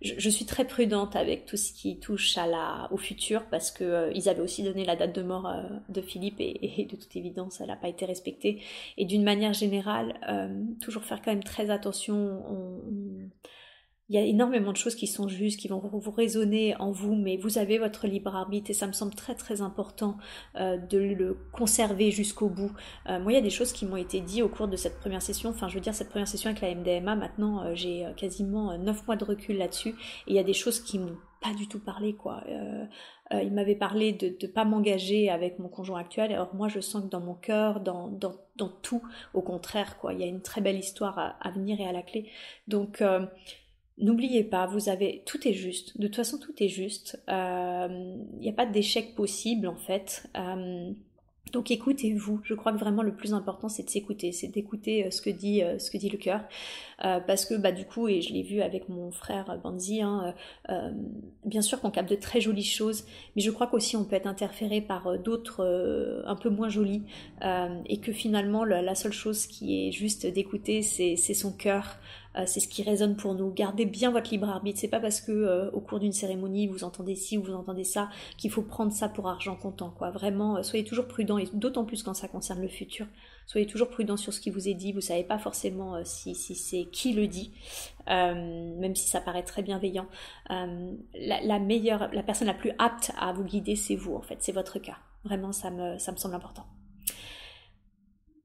[0.00, 3.84] je, suis très prudente avec tout ce qui touche à la, au futur parce que
[3.84, 7.14] euh, ils avaient aussi donné la date de mort euh, de Philippe et, de toute
[7.16, 8.62] évidence elle n'a pas été respectée.
[8.96, 12.14] Et d'une manière générale, euh, toujours faire quand même très attention.
[12.16, 13.28] On,
[14.08, 17.14] il y a énormément de choses qui sont justes, qui vont vous résonner en vous,
[17.14, 20.16] mais vous avez votre libre arbitre et ça me semble très très important
[20.56, 22.72] euh, de le conserver jusqu'au bout.
[23.08, 24.98] Euh, moi, il y a des choses qui m'ont été dites au cours de cette
[24.98, 25.50] première session.
[25.50, 29.06] Enfin, je veux dire, cette première session avec la MDMA, maintenant, euh, j'ai quasiment 9
[29.06, 29.90] mois de recul là-dessus.
[29.90, 32.42] Et il y a des choses qui m'ont pas du tout parlé, quoi.
[33.30, 36.32] il m'avait parlé de ne pas m'engager avec mon conjoint actuel.
[36.32, 39.02] Alors moi, je sens que dans mon cœur, dans, dans, dans, tout,
[39.34, 41.92] au contraire, quoi, il y a une très belle histoire à, à venir et à
[41.92, 42.28] la clé.
[42.66, 43.00] Donc
[44.00, 45.98] N'oubliez pas, vous avez tout est juste.
[45.98, 47.20] De toute façon, tout est juste.
[47.26, 50.28] Il euh, n'y a pas d'échec possible en fait.
[50.36, 50.92] Euh,
[51.52, 52.40] donc écoutez-vous.
[52.44, 55.30] Je crois que vraiment le plus important c'est de s'écouter, c'est d'écouter euh, ce que
[55.30, 56.42] dit ce que dit le cœur,
[56.98, 60.34] parce que bah du coup et je l'ai vu avec mon frère Banzi, hein,
[61.44, 63.04] bien sûr qu'on capte de très jolies choses,
[63.34, 67.04] mais je crois qu'aussi on peut être interféré par d'autres un peu moins jolies,
[67.86, 71.98] et que finalement la, seule chose qui est juste d'écouter c'est son cœur.
[72.36, 73.52] Euh, c'est ce qui résonne pour nous.
[73.52, 74.78] Gardez bien votre libre arbitre.
[74.78, 77.84] C'est pas parce que euh, au cours d'une cérémonie vous entendez ci ou vous entendez
[77.84, 79.92] ça qu'il faut prendre ça pour argent comptant.
[80.12, 83.06] Vraiment, euh, soyez toujours prudent et d'autant plus quand ça concerne le futur.
[83.46, 84.92] Soyez toujours prudent sur ce qui vous est dit.
[84.92, 87.50] Vous savez pas forcément si, c'est qui le dit,
[88.06, 90.06] même si ça paraît très bienveillant.
[90.50, 94.36] La, meilleure, la personne la plus apte à vous guider, c'est vous en fait.
[94.40, 94.98] C'est votre cas.
[95.24, 96.66] Vraiment, ça me, ça me semble important.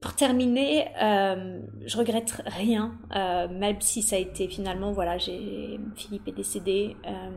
[0.04, 5.80] Pour terminer, euh, je regrette rien, euh, même si ça a été finalement, voilà, j'ai
[5.96, 6.98] Philippe est décédé.
[7.08, 7.30] Euh,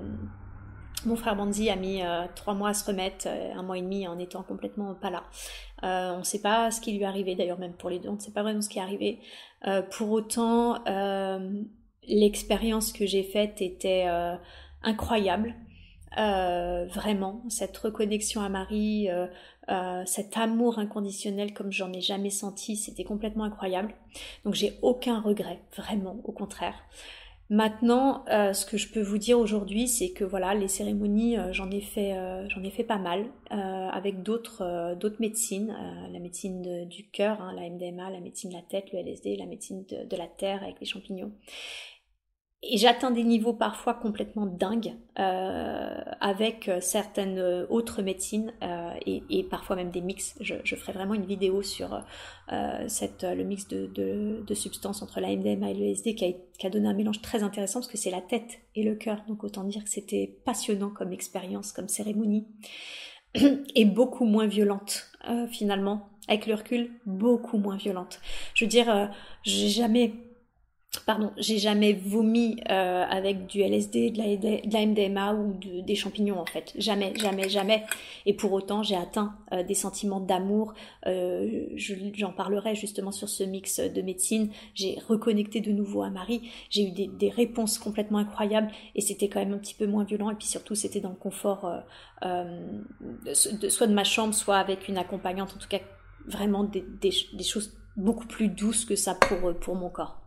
[1.05, 2.03] mon frère Banzi a mis
[2.35, 5.23] trois mois à se remettre, un mois et demi en étant complètement pas là.
[5.83, 8.15] on ne sait pas ce qui lui est arrivé, d'ailleurs même pour les deux, on
[8.15, 9.21] ne sait pas vraiment ce qui est arrivé.
[9.93, 10.83] pour autant,
[12.09, 14.09] l'expérience que j'ai faite était
[14.83, 15.55] incroyable.
[16.17, 19.09] vraiment, cette reconnexion à Marie,
[20.07, 23.95] cet amour inconditionnel comme j'en ai jamais senti, c'était complètement incroyable.
[24.45, 26.75] Donc j'ai aucun regret, vraiment, au contraire.
[27.49, 31.53] Maintenant, euh, ce que je peux vous dire aujourd'hui, c'est que voilà, les cérémonies, euh,
[31.53, 32.17] j'en ai fait,
[32.49, 35.75] j'en ai fait pas mal avec d'autres, d'autres médecines,
[36.13, 39.47] la médecine du cœur, hein, la MDMA, la médecine de la tête, le LSD, la
[39.47, 41.33] médecine de la terre avec les champignons
[42.63, 48.53] et j'atteins des niveaux parfois complètement dingues euh, avec euh, certaines euh, autres médecines
[49.05, 50.37] et, parfois même des mix.
[50.41, 52.03] Je, ferai vraiment une vidéo sur
[52.89, 56.71] cette, le mix de, substances entre la MDMA et le LSD qui a, qui a
[56.71, 59.23] donné un mélange très intéressant parce que c'est la tête et le cœur.
[59.29, 62.47] Donc autant dire que c'était passionnant comme expérience, comme cérémonie
[63.75, 65.11] et beaucoup moins violente
[65.51, 66.09] finalement.
[66.29, 68.21] Avec le recul, beaucoup moins violente.
[68.55, 69.13] Je veux dire,
[69.45, 70.13] j'ai jamais
[71.05, 76.47] pardon, j'ai jamais vomi euh, avec du LSD, de la, MDMA ou des champignons en
[76.47, 76.73] fait.
[76.77, 77.85] Jamais, jamais, jamais.
[78.25, 80.75] Et pour autant, j'ai atteint euh, des sentiments d'amour.
[81.07, 84.51] Euh, j'en parlerai justement sur ce mix de médecine.
[84.75, 86.51] J'ai reconnecté de nouveau à Marie.
[86.71, 90.31] J'ai eu des, réponses complètement incroyables et c'était quand même un petit peu moins violent.
[90.31, 91.69] Et puis surtout, c'était dans le confort
[93.33, 95.53] soit de ma chambre, soit avec une accompagnante.
[95.55, 95.81] En tout cas,
[96.27, 100.26] vraiment des, des choses beaucoup plus douces que ça pour, pour mon corps.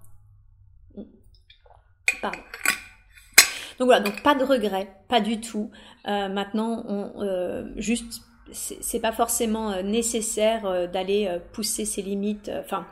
[2.22, 5.72] Donc voilà, donc pas de regret, pas du tout.
[6.08, 8.22] Euh, maintenant, on, euh, juste,
[8.52, 12.86] c'est pas forcément euh, nécessaire d'aller pousser ses limites, enfin,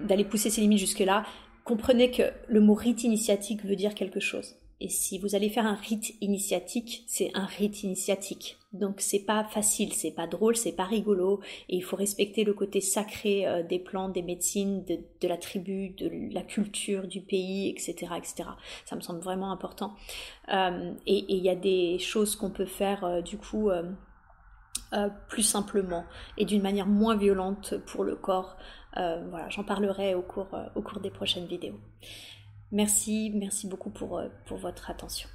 [0.00, 1.24] d'aller pousser ses limites jusque-là.
[1.64, 4.56] Comprenez que le mot rite initiatique veut dire quelque chose.
[4.80, 8.58] Et si vous allez faire un rite initiatique, c'est un rite initiatique.
[8.74, 11.40] Donc c'est pas facile, c'est pas drôle, c'est pas rigolo,
[11.70, 15.90] et il faut respecter le côté sacré euh, des plantes, des médecines, de, la tribu,
[15.90, 18.50] de la culture du pays, etc., etc.
[18.84, 19.94] Ça me semble vraiment important.
[20.52, 23.70] Euh, et il y a des choses qu'on peut faire euh, du coup
[25.28, 26.04] plus simplement
[26.38, 28.56] et d'une manière moins violente pour le corps.
[28.94, 31.78] voilà, j'en parlerai au cours, au cours des prochaines vidéos.
[32.76, 35.30] Merci, merci beaucoup pour, pour votre attention.